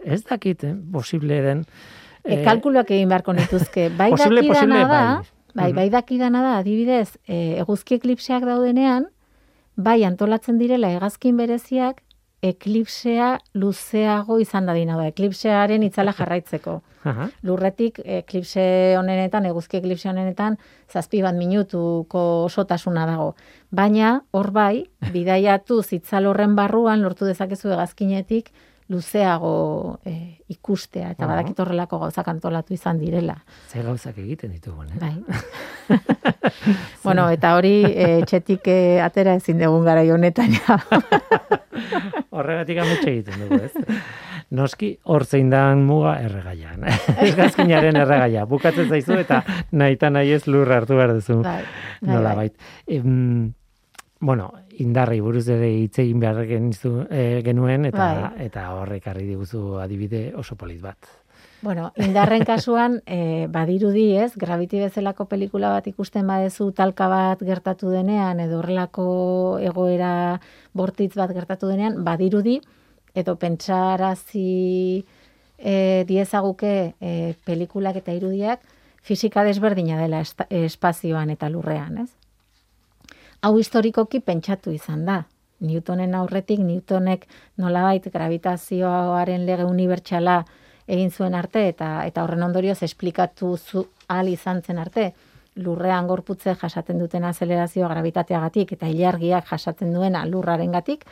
ez 0.04 0.22
dakit, 0.24 0.64
eh, 0.64 0.74
posible 0.92 1.40
den. 1.42 1.64
E, 2.26 2.42
kalkuluak 2.44 2.90
egin 2.90 3.08
beharko 3.08 3.32
nituzke. 3.32 3.88
Bai 3.96 4.10
Posible, 4.14 4.42
posible, 4.48 4.78
da, 4.82 4.86
bai. 4.88 5.35
Bai, 5.56 5.70
Mhm. 5.72 5.76
bai 5.76 5.88
dakidana 5.90 6.42
da, 6.44 6.56
adibidez, 6.60 7.16
e, 7.26 7.56
eguzki 7.62 7.96
eklipseak 7.96 8.44
daudenean, 8.44 9.06
bai 9.76 10.02
antolatzen 10.04 10.58
direla 10.60 10.88
hegazkin 10.92 11.36
bereziak, 11.40 12.02
eklipsea 12.46 13.38
luzeago 13.54 14.38
izan 14.42 14.66
dadina 14.68 14.96
da, 14.98 15.06
eklipsearen 15.10 15.82
itzala 15.86 16.12
jarraitzeko. 16.18 16.80
Aha. 17.06 17.28
Lurretik 17.46 18.00
eklipse 18.04 18.62
honenetan, 18.98 19.46
eguzki 19.46 19.78
eklipse 19.80 20.08
honenetan, 20.10 20.58
zazpi 20.92 21.22
bat 21.22 21.34
minutuko 21.38 22.22
osotasuna 22.46 23.06
dago. 23.08 23.34
Baina, 23.70 24.20
hor 24.32 24.50
bai, 24.54 24.84
bidaiatu 25.14 25.80
zitzal 25.82 26.26
horren 26.26 26.56
barruan, 26.58 27.02
lortu 27.02 27.24
dezakezu 27.28 27.70
hegazkinetik, 27.72 28.50
luzeago 28.88 29.98
e, 30.06 30.38
ikustea, 30.52 31.10
eta 31.16 31.26
badakit 31.26 31.58
horrelako 31.58 31.98
gauzak 32.04 32.28
antolatu 32.30 32.74
izan 32.74 33.00
direla. 33.02 33.36
Ze 33.68 33.82
gauzak 33.82 34.18
egiten 34.22 34.52
ditugun, 34.54 34.86
eh? 34.94 34.98
Bai. 35.00 35.16
bueno, 37.06 37.28
eta 37.34 37.56
hori 37.56 37.80
e, 37.88 38.20
etxetik 38.20 38.70
e, 38.70 38.78
atera 39.02 39.34
ezin 39.40 39.58
dugun 39.62 39.84
gara 39.86 40.06
honetan. 40.14 40.54
Horregatik 42.36 42.78
ametxe 42.84 43.10
egiten 43.10 43.42
dugu, 43.42 43.60
ez? 43.66 43.98
Noski, 44.54 44.92
hor 45.10 45.24
zein 45.26 45.50
dan 45.50 45.82
muga 45.88 46.16
erregaian. 46.22 46.84
Esgazkinaren 47.26 47.98
erregaia. 47.98 48.44
Bukatzen 48.46 48.86
zaizu 48.88 49.18
eta 49.18 49.42
nahita 49.72 50.10
nahi 50.14 50.36
ez 50.36 50.44
lur 50.46 50.70
hartu 50.70 50.98
behar 50.98 51.16
duzu. 51.16 51.40
Bai, 51.42 51.62
bai, 51.64 52.12
Nola 52.12 52.34
bai. 52.34 52.36
bait. 52.44 52.70
Em, 52.86 53.52
bueno, 54.20 54.52
indarri 54.82 55.20
buruz 55.20 55.46
ere 55.52 55.68
hitz 55.72 55.98
egin 56.02 56.20
behar 56.20 56.42
genizu, 56.48 57.06
eh, 57.10 57.42
genuen 57.44 57.86
eta 57.88 58.08
Bai. 58.14 58.46
eta 58.46 58.66
horrek 58.76 59.06
harri 59.08 59.26
diguzu 59.26 59.78
adibide 59.80 60.32
oso 60.36 60.56
polit 60.56 60.80
bat. 60.82 60.98
Bueno, 61.62 61.92
indarren 61.96 62.44
kasuan, 62.44 63.00
e, 63.06 63.46
badirudi 63.50 64.10
ez, 64.20 64.36
Gravity 64.36 64.78
bezalako 64.84 65.24
pelikula 65.26 65.70
bat 65.72 65.86
ikusten 65.88 66.26
badezu 66.28 66.70
talka 66.76 67.08
bat 67.08 67.40
gertatu 67.42 67.90
denean, 67.90 68.40
edo 68.44 68.60
horrelako 68.60 69.58
egoera 69.64 70.40
bortitz 70.76 71.14
bat 71.16 71.32
gertatu 71.32 71.72
denean, 71.72 72.02
badirudi, 72.04 72.60
edo 73.16 73.36
pentsarazi 73.40 75.04
e, 75.56 76.04
diezaguke 76.06 76.74
e, 77.00 77.34
pelikulak 77.48 78.02
eta 78.02 78.12
irudiak, 78.12 78.60
fisika 79.06 79.42
desberdina 79.46 79.96
dela 79.98 80.22
espazioan 80.50 81.32
eta 81.32 81.48
lurrean, 81.48 82.04
ez? 82.04 82.10
Hau 83.44 83.56
historikoki 83.58 84.20
pentsatu 84.24 84.72
izan 84.72 85.04
da. 85.04 85.22
Newtonen 85.60 86.14
aurretik, 86.14 86.60
Newtonek 86.60 87.26
nolabait 87.60 88.04
gravitazioaren 88.12 89.44
lege 89.48 89.64
unibertsala 89.64 90.42
egin 90.88 91.10
zuen 91.10 91.34
arte 91.34 91.66
eta 91.68 91.90
eta 92.06 92.24
horren 92.24 92.44
ondorioz 92.46 92.82
esplikatu 92.86 93.56
zu 93.56 93.86
ahal 94.08 94.28
izan 94.28 94.62
zen 94.62 94.78
arte 94.78 95.12
lurrean 95.56 96.06
gorputze 96.06 96.54
jasaten 96.60 96.98
duten 97.00 97.24
azelerazioa 97.24 97.88
gravitateagatik 97.88 98.72
eta 98.76 98.88
ilargiak 98.92 99.48
jasaten 99.50 99.92
duena 99.92 100.24
lurrarengatik 100.26 101.04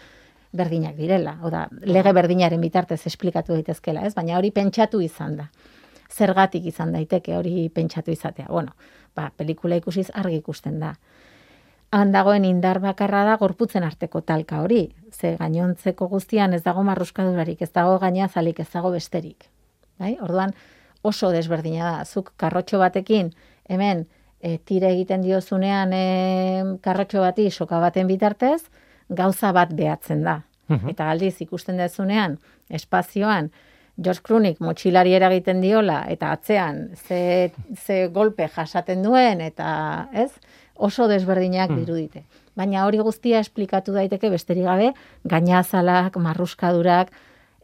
berdinak 0.52 0.96
direla. 0.96 1.38
Oda, 1.42 1.66
lege 1.80 2.12
berdinaren 2.12 2.60
bitartez 2.60 3.00
esplikatu 3.06 3.56
daitezkela, 3.56 4.04
ez? 4.06 4.14
Baina 4.14 4.38
hori 4.38 4.52
pentsatu 4.54 5.00
izan 5.00 5.36
da. 5.40 5.48
Zergatik 6.12 6.66
izan 6.70 6.92
daiteke 6.92 7.36
hori 7.36 7.68
pentsatu 7.74 8.12
izatea. 8.12 8.46
Bueno, 8.48 8.76
ba, 9.16 9.32
pelikula 9.36 9.80
ikusiz 9.80 10.10
argi 10.14 10.36
ikusten 10.44 10.78
da 10.80 10.94
han 11.94 12.10
dagoen 12.12 12.44
indar 12.44 12.80
bakarra 12.82 13.22
da 13.28 13.36
gorputzen 13.38 13.84
arteko 13.86 14.20
talka 14.26 14.60
hori. 14.64 14.88
Ze 15.12 15.36
gainontzeko 15.38 16.08
guztian 16.10 16.54
ez 16.56 16.62
dago 16.64 16.82
marruskadurarik, 16.82 17.62
ez 17.62 17.70
dago 17.72 17.98
gainazalik, 18.02 18.60
ez 18.60 18.70
dago 18.72 18.90
besterik. 18.90 19.46
Bai? 19.98 20.16
Orduan 20.20 20.54
oso 21.06 21.30
desberdina 21.30 21.90
da. 21.92 22.04
Zuk 22.04 22.32
karrotxo 22.40 22.80
batekin 22.82 23.30
hemen 23.70 24.06
e, 24.40 24.58
tire 24.58 24.90
egiten 24.90 25.22
diozunean 25.22 25.92
e, 25.94 26.06
karrotxo 26.82 27.22
bati 27.22 27.46
soka 27.50 27.78
baten 27.80 28.10
bitartez, 28.10 28.64
gauza 29.08 29.52
bat 29.52 29.76
behatzen 29.76 30.24
da. 30.26 30.40
Mhm. 30.68 30.90
Eta 30.96 31.10
aldiz 31.12 31.36
ikusten 31.44 31.78
dezunean, 31.78 32.38
espazioan, 32.70 33.52
George 34.02 34.24
Clooney 34.26 34.56
motxilari 34.58 35.14
eragiten 35.14 35.60
diola, 35.62 36.00
eta 36.10 36.32
atzean 36.34 36.88
ze, 36.96 37.52
ze 37.78 38.08
golpe 38.10 38.48
jasaten 38.50 39.04
duen, 39.06 39.40
eta 39.44 40.08
ez, 40.12 40.32
oso 40.76 41.08
desberdinak 41.08 41.70
Hmm. 41.70 41.78
dirudite. 41.84 42.24
Baina 42.56 42.86
hori 42.86 42.98
guztia 42.98 43.40
esplikatu 43.40 43.92
daiteke 43.92 44.30
besterik 44.30 44.64
gabe, 44.64 44.92
gainazalak, 45.24 46.16
marruskadurak, 46.16 47.10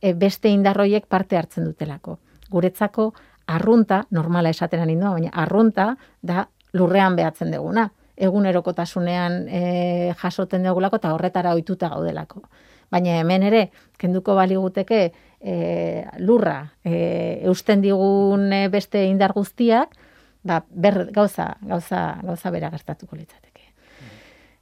e, 0.03 0.13
beste 0.15 0.49
indarroiek 0.49 1.07
parte 1.07 1.37
hartzen 1.37 1.65
dutelako. 1.65 2.19
Guretzako 2.51 3.13
arrunta, 3.47 4.07
normala 4.11 4.51
esaten 4.51 4.81
ari 4.81 4.97
baina 4.97 5.31
arrunta 5.33 5.97
da 6.23 6.49
lurrean 6.73 7.17
behatzen 7.17 7.51
duguna. 7.51 7.91
Egunerokotasunean 8.17 9.49
e, 9.49 10.15
jasoten 10.21 10.63
dugulako 10.65 10.97
eta 10.97 11.15
horretara 11.15 11.55
ohituta 11.55 11.89
gaudelako. 11.89 12.43
Baina 12.91 13.21
hemen 13.21 13.43
ere, 13.43 13.71
kenduko 13.99 14.35
baliguteke 14.35 15.13
e, 15.41 16.05
lurra 16.19 16.73
e, 16.85 17.41
eusten 17.45 17.81
digun 17.81 18.53
e, 18.53 18.69
beste 18.69 19.05
indar 19.07 19.33
guztiak, 19.33 19.95
ba, 20.43 20.64
ber, 20.70 21.11
gauza, 21.12 21.57
gauza, 21.62 22.20
gauza 22.22 22.51
bera 22.51 22.70
gertatuko 22.70 23.16
litzateke. 23.16 23.68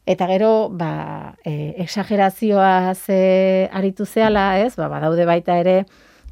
Eta 0.08 0.26
gero, 0.26 0.70
ba, 0.72 1.36
e, 1.44 1.74
exagerazioa 1.84 2.94
ze 2.94 3.68
aritu 3.72 4.06
zehala, 4.06 4.58
ez? 4.64 4.74
Ba, 4.76 4.88
badaude 4.88 5.26
baita 5.28 5.58
ere, 5.60 5.82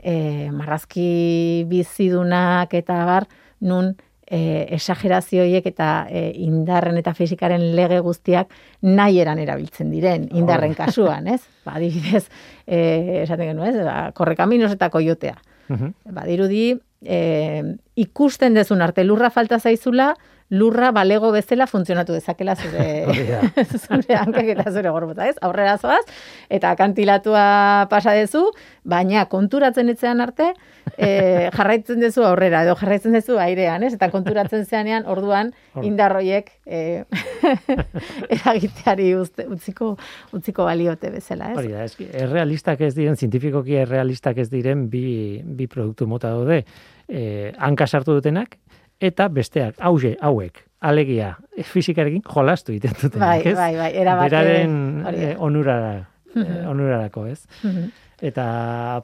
e, 0.01 0.49
marrazki 0.51 1.65
bizidunak 1.69 2.73
eta 2.75 3.03
bar, 3.05 3.27
nun 3.61 3.93
e, 4.27 4.67
exagerazioiek 4.75 5.67
eta 5.69 5.91
e, 6.09 6.31
indarren 6.47 6.97
eta 6.99 7.13
fisikaren 7.15 7.63
lege 7.77 8.01
guztiak 8.01 8.51
nahi 8.83 9.21
eran 9.23 9.39
erabiltzen 9.45 9.93
diren, 9.93 10.27
indarren 10.33 10.75
kasuan, 10.75 11.29
ez? 11.37 11.43
Ba, 11.67 11.77
adibidez, 11.77 12.27
e, 12.67 12.81
esaten 13.23 13.53
genuen, 13.53 13.77
ez? 13.77 13.85
Ba, 13.85 14.11
korrekaminos 14.17 14.73
eta 14.73 14.91
koiotea. 14.91 15.37
Mhm. 15.69 15.93
Badirudi, 16.15 16.79
e, 17.03 17.77
ikusten 17.97 18.55
dezun 18.55 18.83
arte 18.83 19.05
lurra 19.05 19.31
falta 19.31 19.59
zaizula, 19.59 20.15
lurra 20.51 20.93
balego 20.95 21.33
bezala 21.35 21.67
funtzionatu 21.67 22.15
dezakela 22.15 22.55
zure, 22.55 22.87
da. 23.33 23.65
zure 23.87 24.19
hankak 24.19 24.53
eta 24.55 24.71
zure 24.71 24.93
gorputza, 24.95 25.29
ez? 25.29 25.37
Aurrera 25.43 25.77
zoaz, 25.79 26.05
eta 26.53 26.75
kantilatua 26.79 27.87
pasa 27.91 28.15
dezu, 28.17 28.45
baina 28.85 29.27
konturatzen 29.33 29.91
etzean 29.91 30.23
arte, 30.23 30.53
e, 30.95 31.09
jarraitzen 31.57 32.03
dezu 32.03 32.25
aurrera, 32.27 32.63
edo 32.67 32.77
jarraitzen 32.79 33.17
dezu 33.17 33.41
airean, 33.43 33.87
ez? 33.87 33.95
Eta 33.99 34.11
konturatzen 34.15 34.65
zeanean, 34.67 35.07
orduan, 35.11 35.53
indarroiek 35.83 36.53
e, 36.65 37.05
eragiteari 38.39 39.13
uzte, 39.19 39.49
utziko, 39.51 39.95
utziko 40.37 40.69
baliote 40.69 41.11
bezala, 41.15 41.53
ez? 41.53 41.59
Hori 41.63 41.75
da, 41.75 41.87
eski, 41.91 42.11
errealistak 42.15 42.87
ez 42.87 42.95
diren, 42.97 43.19
zientifikoki 43.19 43.81
errealistak 43.83 44.39
ez 44.43 44.51
diren 44.53 44.87
bi, 44.93 45.43
bi 45.43 45.67
produktu 45.71 46.07
mota 46.07 46.31
daude. 46.37 46.63
E, 47.07 47.53
hanka 47.63 47.87
sartu 47.87 48.17
dutenak, 48.17 48.57
eta 49.01 49.29
besteak, 49.29 49.77
hauze, 49.85 50.15
hauek, 50.25 50.63
alegia, 50.81 51.35
fizikarekin 51.73 52.23
jolastu 52.25 52.75
egiten 52.75 52.97
duten. 53.01 53.21
Bai, 53.21 53.41
ez? 53.45 53.55
bai, 53.57 53.73
bai, 53.77 53.93
Beraren 54.23 54.77
eh, 55.13 55.35
onurara, 55.39 55.95
eh, 56.35 56.65
onurarako, 56.71 57.27
ez? 57.33 57.43
Mhm. 57.63 57.95
Eta 58.25 58.47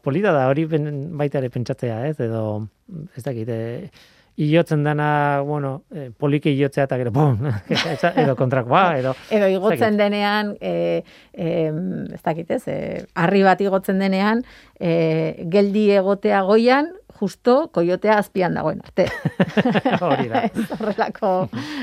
polita 0.01 0.33
da 0.33 0.47
hori 0.49 0.65
baita 0.65 1.37
ere 1.43 1.51
pentsatzea, 1.53 1.99
ez? 2.09 2.17
Edo, 2.25 2.69
ez 3.17 3.25
dakit, 3.27 3.49
e, 3.49 3.91
iotzen 4.37 4.85
dana, 4.85 5.41
bueno, 5.45 5.83
e, 5.93 6.11
poliki 6.11 6.55
iotzea 6.57 6.87
eta 6.89 6.97
gero, 6.97 7.13
bum, 7.13 7.37
edo 8.25 8.37
kontrakoa, 8.37 8.85
edo... 8.99 9.13
Edo 9.31 9.49
ez 9.49 9.57
igotzen 9.59 9.99
denean, 10.01 10.55
e, 10.61 11.03
e, 11.33 11.69
ez 12.15 12.23
dakit 12.25 12.51
ez, 12.57 12.63
e, 12.69 12.79
harri 13.15 13.43
bat 13.45 13.61
igotzen 13.61 14.01
denean, 14.01 14.43
e, 14.81 15.45
geldi 15.53 15.91
egotea 15.99 16.43
goian, 16.49 16.89
justo 17.23 17.69
koiotea 17.75 18.17
azpian 18.19 18.57
dagoen 18.57 18.81
arte. 18.83 19.07
Hori 20.03 20.27
da. 20.33 20.47
Ez, 20.49 20.65
horrelako, 20.79 21.35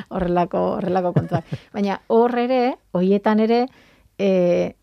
horrelako, 0.09 0.65
horrelako 0.79 1.13
kontuak. 1.15 1.53
Baina 1.75 2.01
hor 2.11 2.35
ere, 2.41 2.63
hoietan 2.97 3.45
ere, 3.45 3.63
e, 4.19 4.75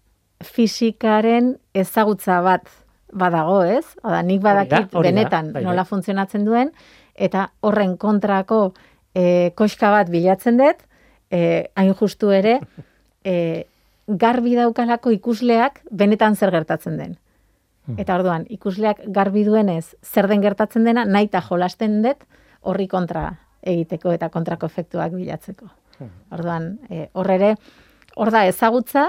fisikaren 0.44 1.56
ezagutza 1.74 2.40
bat 2.44 2.70
badago, 3.16 3.60
ez? 3.64 3.84
Oda, 4.04 4.20
nik 4.26 4.42
badakit 4.44 4.94
hori 4.94 5.08
da, 5.08 5.08
benetan 5.08 5.50
bai, 5.52 5.60
bai. 5.60 5.66
nola 5.70 5.84
funtzionatzen 5.88 6.44
duen, 6.46 6.72
eta 7.16 7.50
horren 7.60 7.96
kontrako 7.96 8.74
e, 9.14 9.52
koska 9.56 9.90
bat 9.90 10.10
bilatzen 10.12 10.60
dut, 10.60 10.82
e, 11.30 11.68
hain 11.74 11.94
justu 11.94 12.30
ere, 12.34 12.60
e, 13.24 13.64
garbi 14.06 14.54
daukalako 14.54 15.10
ikusleak 15.16 15.80
benetan 15.90 16.36
zer 16.36 16.52
gertatzen 16.54 16.98
den. 17.00 17.16
Eta 17.98 18.16
orduan, 18.18 18.44
ikusleak 18.50 19.04
garbi 19.14 19.44
duenez 19.46 19.94
zer 20.02 20.26
den 20.26 20.42
gertatzen 20.42 20.84
dena, 20.84 21.04
nahi 21.06 21.28
eta 21.28 21.42
jolasten 21.48 22.00
dut 22.02 22.24
horri 22.66 22.88
kontra 22.90 23.28
egiteko 23.62 24.10
eta 24.14 24.28
kontrako 24.34 24.66
efektuak 24.66 25.14
bilatzeko. 25.14 25.68
Orduan, 26.34 26.72
e, 26.90 27.06
hor 27.14 27.30
ere, 27.30 27.54
hor 28.16 28.30
da 28.34 28.44
ezagutza, 28.46 29.06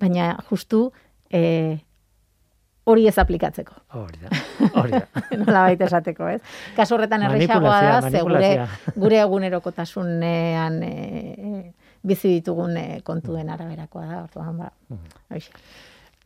baina 0.00 0.34
justu 0.50 0.90
e, 1.32 1.80
hori 2.84 3.06
ez 3.08 3.16
aplikatzeko. 3.18 3.74
Hori 3.98 4.22
da, 4.22 4.30
hori 4.80 4.94
da. 4.96 5.22
Nola 5.42 5.66
baita 5.68 5.86
esateko, 5.88 6.30
ez? 6.32 6.40
Kasu 6.76 6.96
horretan 6.96 7.26
errexagoa 7.28 7.76
da, 7.86 8.00
ze 8.10 8.24
gure, 8.26 8.50
gure 8.96 9.20
egunerokotasunean 9.24 10.80
e, 10.86 10.94
e, 11.50 11.62
bizi 12.06 12.36
ditugun 12.38 12.76
e, 12.80 12.88
kontuen 13.06 13.52
araberakoa 13.52 14.06
da, 14.06 14.24
orduan, 14.24 14.64
ba, 14.64 14.72
hoxe. 15.34 15.52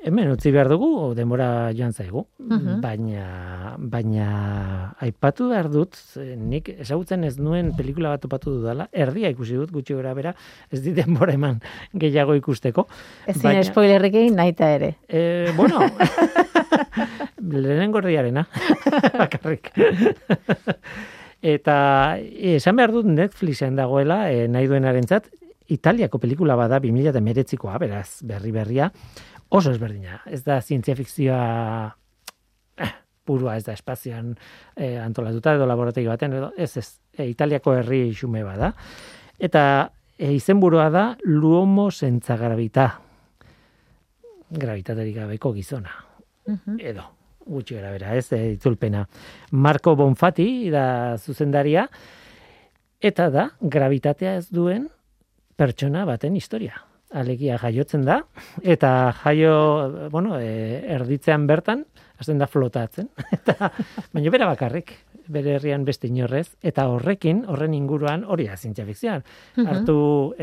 Hemen 0.03 0.29
utzi 0.35 0.51
behar 0.53 0.69
dugu, 0.69 1.15
denbora 1.17 1.71
joan 1.73 1.93
zaigu, 1.95 2.27
Mhm. 2.39 2.81
baina, 2.83 3.75
baina 3.79 4.95
aipatu 5.01 5.49
behar 5.49 5.71
dut, 5.71 5.97
nik 6.37 6.69
ezagutzen 6.69 7.25
ez 7.25 7.39
nuen 7.39 7.71
pelikula 7.77 8.11
bat 8.11 8.21
topatu 8.21 8.51
dudala, 8.59 8.89
erdia 8.93 9.31
ikusi 9.31 9.55
dut 9.55 9.71
gutxi 9.73 9.95
gora 9.95 10.13
bera, 10.15 10.35
ez 10.71 10.83
dit 10.83 10.95
denbora 10.95 11.33
eman 11.33 11.61
gehiago 11.95 12.35
ikusteko. 12.35 12.87
Ez 13.27 13.39
zine 13.41 13.63
spoilerrik 13.65 14.15
egin 14.15 14.37
nahi 14.37 14.53
eta 14.53 14.69
ere. 14.75 14.97
Eh, 15.09 15.53
bueno, 15.57 15.81
lehenengo 17.41 17.99
erdiarena, 18.03 18.47
bakarrik. 19.23 19.71
Eta 21.41 22.19
eh, 22.19 22.57
esan 22.57 22.77
behar 22.77 22.93
dut 22.93 23.07
Netflixen 23.09 23.77
dagoela, 23.77 24.27
eh, 24.33 24.49
nahi 24.49 24.67
duenarentzat, 24.69 25.31
Italiako 25.73 26.19
pelikula 26.21 26.59
bada 26.61 26.77
2019koa, 26.79 27.79
beraz, 27.81 28.19
berri 28.21 28.51
berria, 28.53 28.91
oso 29.55 29.73
ezberdina. 29.75 30.21
Ez 30.27 30.43
da 30.47 30.61
zientzia 30.61 30.97
fikzioa 30.99 31.41
eh, 32.83 32.93
purua, 33.25 33.57
ez 33.57 33.65
da 33.67 33.75
espazioan 33.77 34.35
eh, 34.77 34.99
antolatuta 35.03 35.55
edo 35.55 35.69
laborategi 35.71 36.11
baten, 36.11 36.39
edo, 36.41 36.53
ez 36.57 36.73
ez, 36.81 36.89
eh, 37.19 37.29
Italiako 37.31 37.77
herri 37.79 38.07
xume 38.15 38.45
bada. 38.47 38.75
Eta 39.39 39.65
eh, 40.19 40.33
izenburua 40.35 40.89
da 40.91 41.07
Luomo 41.25 41.91
senza 41.91 42.37
gravità. 42.41 42.91
Gravitaterik 44.55 45.17
gabeko 45.23 45.55
gizona 45.55 46.05
edo 46.79 47.05
gutxi 47.45 47.77
gara 47.77 47.93
bera, 47.93 48.15
ez, 48.17 48.33
e, 48.33 48.55
itzulpena. 48.55 49.05
Marco 49.53 49.95
Bonfati 49.97 50.71
da 50.73 51.17
zuzendaria, 51.19 51.87
eta 53.05 53.29
da, 53.31 53.51
gravitatea 53.61 54.37
ez 54.41 54.49
duen 54.49 54.89
pertsona 55.57 56.07
baten 56.09 56.37
historia. 56.37 56.81
Alegia 57.15 57.59
jaiotzen 57.63 58.03
da, 58.03 58.21
eta 58.63 59.13
jaio, 59.23 60.09
bueno, 60.11 60.41
e, 60.41 60.83
erditzean 60.97 61.47
bertan, 61.47 61.85
hasten 62.19 62.41
da 62.41 62.49
flotatzen, 62.51 63.11
eta, 63.37 63.71
baina 64.13 64.33
bera 64.35 64.49
bakarrik, 64.51 64.95
bere 65.31 65.55
herrian 65.57 65.85
beste 65.87 66.09
inorrez, 66.11 66.49
eta 66.63 66.87
horrekin, 66.93 67.45
horren 67.49 67.75
inguruan, 67.77 68.25
hori 68.29 68.49
da 68.51 68.57
zientzia 68.57 68.85
fikzioan. 68.89 69.25
Mhm. 69.57 69.67
Hartu 69.71 69.97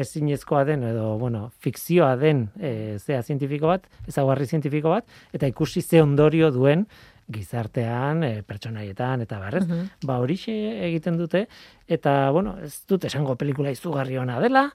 ezinezkoa 0.03 0.63
den, 0.65 0.83
edo, 0.89 1.13
bueno, 1.21 1.49
fikzioa 1.61 2.15
den, 2.21 2.47
e, 2.59 2.97
zea 2.99 3.21
zientifiko 3.21 3.71
bat, 3.71 3.87
ezaguarri 4.07 4.47
zientifiko 4.47 4.95
bat, 4.95 5.17
eta 5.33 5.49
ikusi 5.51 5.81
ze 5.81 6.01
ondorio 6.01 6.51
duen 6.51 6.87
gizartean, 7.31 8.23
e, 8.23 8.43
pertsonaietan, 8.43 9.21
eta 9.27 9.39
barrez. 9.39 9.63
Ba, 10.03 10.19
horixe 10.19 10.53
egiten 10.87 11.19
dute, 11.19 11.45
eta, 11.87 12.31
bueno, 12.31 12.57
ez 12.63 12.81
dut 12.89 13.05
esango 13.07 13.37
pelikula 13.39 13.71
izugarri 13.71 14.17
ona 14.19 14.39
dela, 14.41 14.69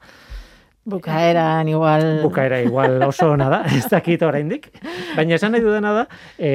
Bukaeran 0.86 1.66
igual... 1.68 2.22
bukaera 2.22 2.60
igual 2.62 3.02
oso 3.02 3.32
ona 3.34 3.48
da, 3.50 3.58
ez 3.74 3.88
dakit 3.90 4.22
oraindik. 4.22 4.68
Baina 5.16 5.34
esan 5.34 5.50
nahi 5.56 5.64
dudana 5.64 5.90
da, 5.96 6.04
e, 6.38 6.52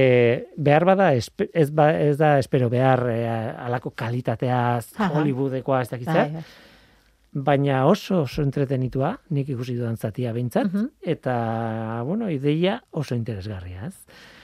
behar 0.56 0.86
bada, 0.88 1.10
espe- 1.20 1.50
ez, 1.54 1.68
ba, 1.76 1.90
ez 2.00 2.16
da 2.18 2.38
espero 2.40 2.70
behar 2.72 3.04
e, 3.12 3.18
alako 3.68 3.92
kalitateaz, 3.92 4.94
Aha. 4.98 5.10
Hollywoodekoa 5.18 5.82
ez 5.84 5.90
dakit 5.92 6.08
zer, 6.08 6.32
Bai, 6.32 6.44
baina 7.34 7.86
oso 7.88 8.22
oso 8.24 8.42
entretenitua, 8.44 9.14
nik 9.36 9.50
ikusi 9.52 9.76
dudan 9.78 9.98
zatia 9.98 10.32
behintzat, 10.36 10.72
Mhm. 10.72 10.88
eta, 11.14 11.36
bueno, 12.08 12.30
ideia 12.32 12.82
oso 12.92 13.16
interesgarria, 13.16 13.86
ez? 13.88 13.96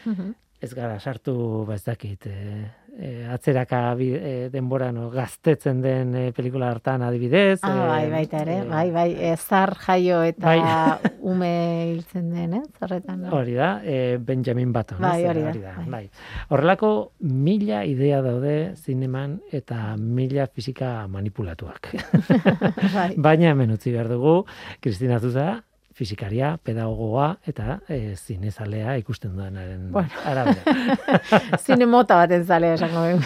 Mhm. 0.06 0.34
Ez 0.60 0.74
gara 0.74 1.00
sartu, 1.00 1.66
ba 1.68 1.76
ez 1.76 1.84
dakit, 1.86 2.26
e, 2.28 2.66
e, 2.98 3.28
atzeraka 3.30 3.94
bi, 3.96 4.10
e, 4.16 4.50
denbora 4.54 4.90
no, 4.92 5.08
gaztetzen 5.14 5.82
den 5.84 6.16
e, 6.18 6.24
pelikula 6.36 6.72
hartan 6.74 7.04
adibidez. 7.06 7.60
Ah, 7.62 7.74
bai, 7.92 8.02
e, 8.08 8.10
baita 8.12 8.42
ere, 8.42 8.58
e, 8.64 8.66
bai, 8.68 8.88
bai, 8.92 9.08
e, 9.14 9.36
zar 9.38 9.76
jaio 9.78 10.22
eta 10.26 10.48
Bai. 10.50 11.12
ume 11.32 11.52
hiltzen 11.92 12.32
den, 12.34 12.58
ez? 12.62 12.66
Horretan. 12.82 13.22
no? 13.22 13.32
Hori 13.38 13.54
da, 13.58 13.70
e, 13.84 14.18
Benjamin 14.18 14.74
Button. 14.74 15.02
Bai, 15.04 15.22
ez? 15.22 15.30
hori 15.30 15.46
da, 15.62 15.76
bai. 15.78 15.88
bai. 15.94 16.04
Horrelako 16.50 16.92
mila 17.20 17.84
idea 17.86 18.24
daude 18.26 18.58
zineman 18.76 19.38
eta 19.54 19.96
mila 19.98 20.48
fisika 20.48 21.08
manipulatuak. 21.12 21.94
Bai. 22.98 23.12
Baina 23.18 23.52
hemen 23.52 23.74
utzi 23.76 23.92
behar 23.94 24.08
dugu, 24.10 24.40
Kristina 24.82 25.20
Zuza, 25.20 25.62
fisikaria, 25.98 26.52
pedagogoa 26.64 27.30
eta 27.50 27.80
e, 27.90 28.14
zinezalea 28.16 28.98
ikusten 29.02 29.34
duenaren 29.38 29.88
Bueno. 29.92 30.10
arabera. 30.26 30.76
Zine 31.66 31.88
mota 31.90 32.20
baten 32.22 32.46
zale 32.46 32.74
esango 32.76 33.02
ben. 33.02 33.24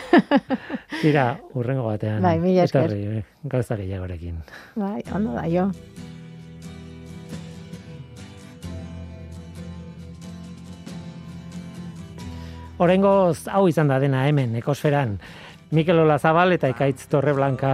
Tira, 1.01 1.25
urrengo 1.53 1.89
batean. 1.89 2.21
Bai, 2.23 2.37
mila 2.39 2.63
esker. 2.63 2.85
etorri, 2.87 3.19
eh, 3.19 3.25
Gauza 3.43 3.75
gehiagorekin. 3.75 4.39
bai, 4.75 5.01
ondo 5.15 5.33
da, 5.35 5.47
jo. 5.51 5.67
Horengoz 12.81 13.45
hau 13.51 13.67
izan 13.69 13.91
da 13.91 13.99
dena 14.01 14.23
hemen, 14.27 14.55
ekosferan. 14.57 15.17
Mikel 15.71 16.01
Olazabal 16.03 16.51
eta 16.57 16.67
Ekaitz 16.73 17.05
Torreblanka 17.11 17.73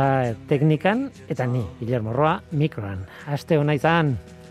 teknikan, 0.49 1.07
eta 1.31 1.47
ni, 1.49 1.63
Guillermo 1.79 2.13
Roa, 2.13 2.35
mikroan. 2.51 3.05
Aste 3.33 3.57
hona 3.57 3.73
izan. 3.77 4.17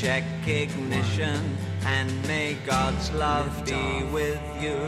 check 0.00 0.22
ignition, 0.46 1.58
and 1.84 2.08
may 2.28 2.56
God's 2.64 3.10
love 3.14 3.64
be 3.64 4.04
with 4.12 4.40
you. 4.62 4.78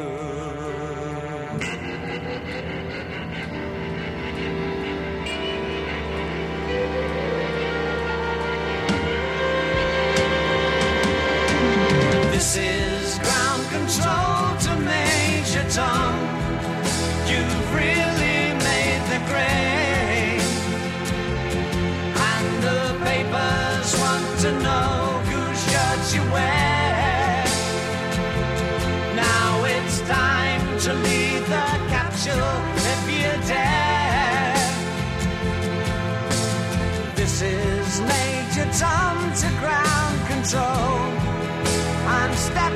This 12.31 12.57
is 12.57 13.19
ground 13.19 13.65
control 13.69 14.57
to 14.65 14.73
Major 14.79 15.69
Tom. 15.71 16.15
You've 17.27 17.75
really 17.75 18.55
made 18.69 19.03
the 19.11 19.21
grade, 19.29 20.41
and 22.31 22.63
the 22.63 22.81
papers 23.05 23.91
want 23.99 24.39
to 24.43 24.53
know. 24.63 25.00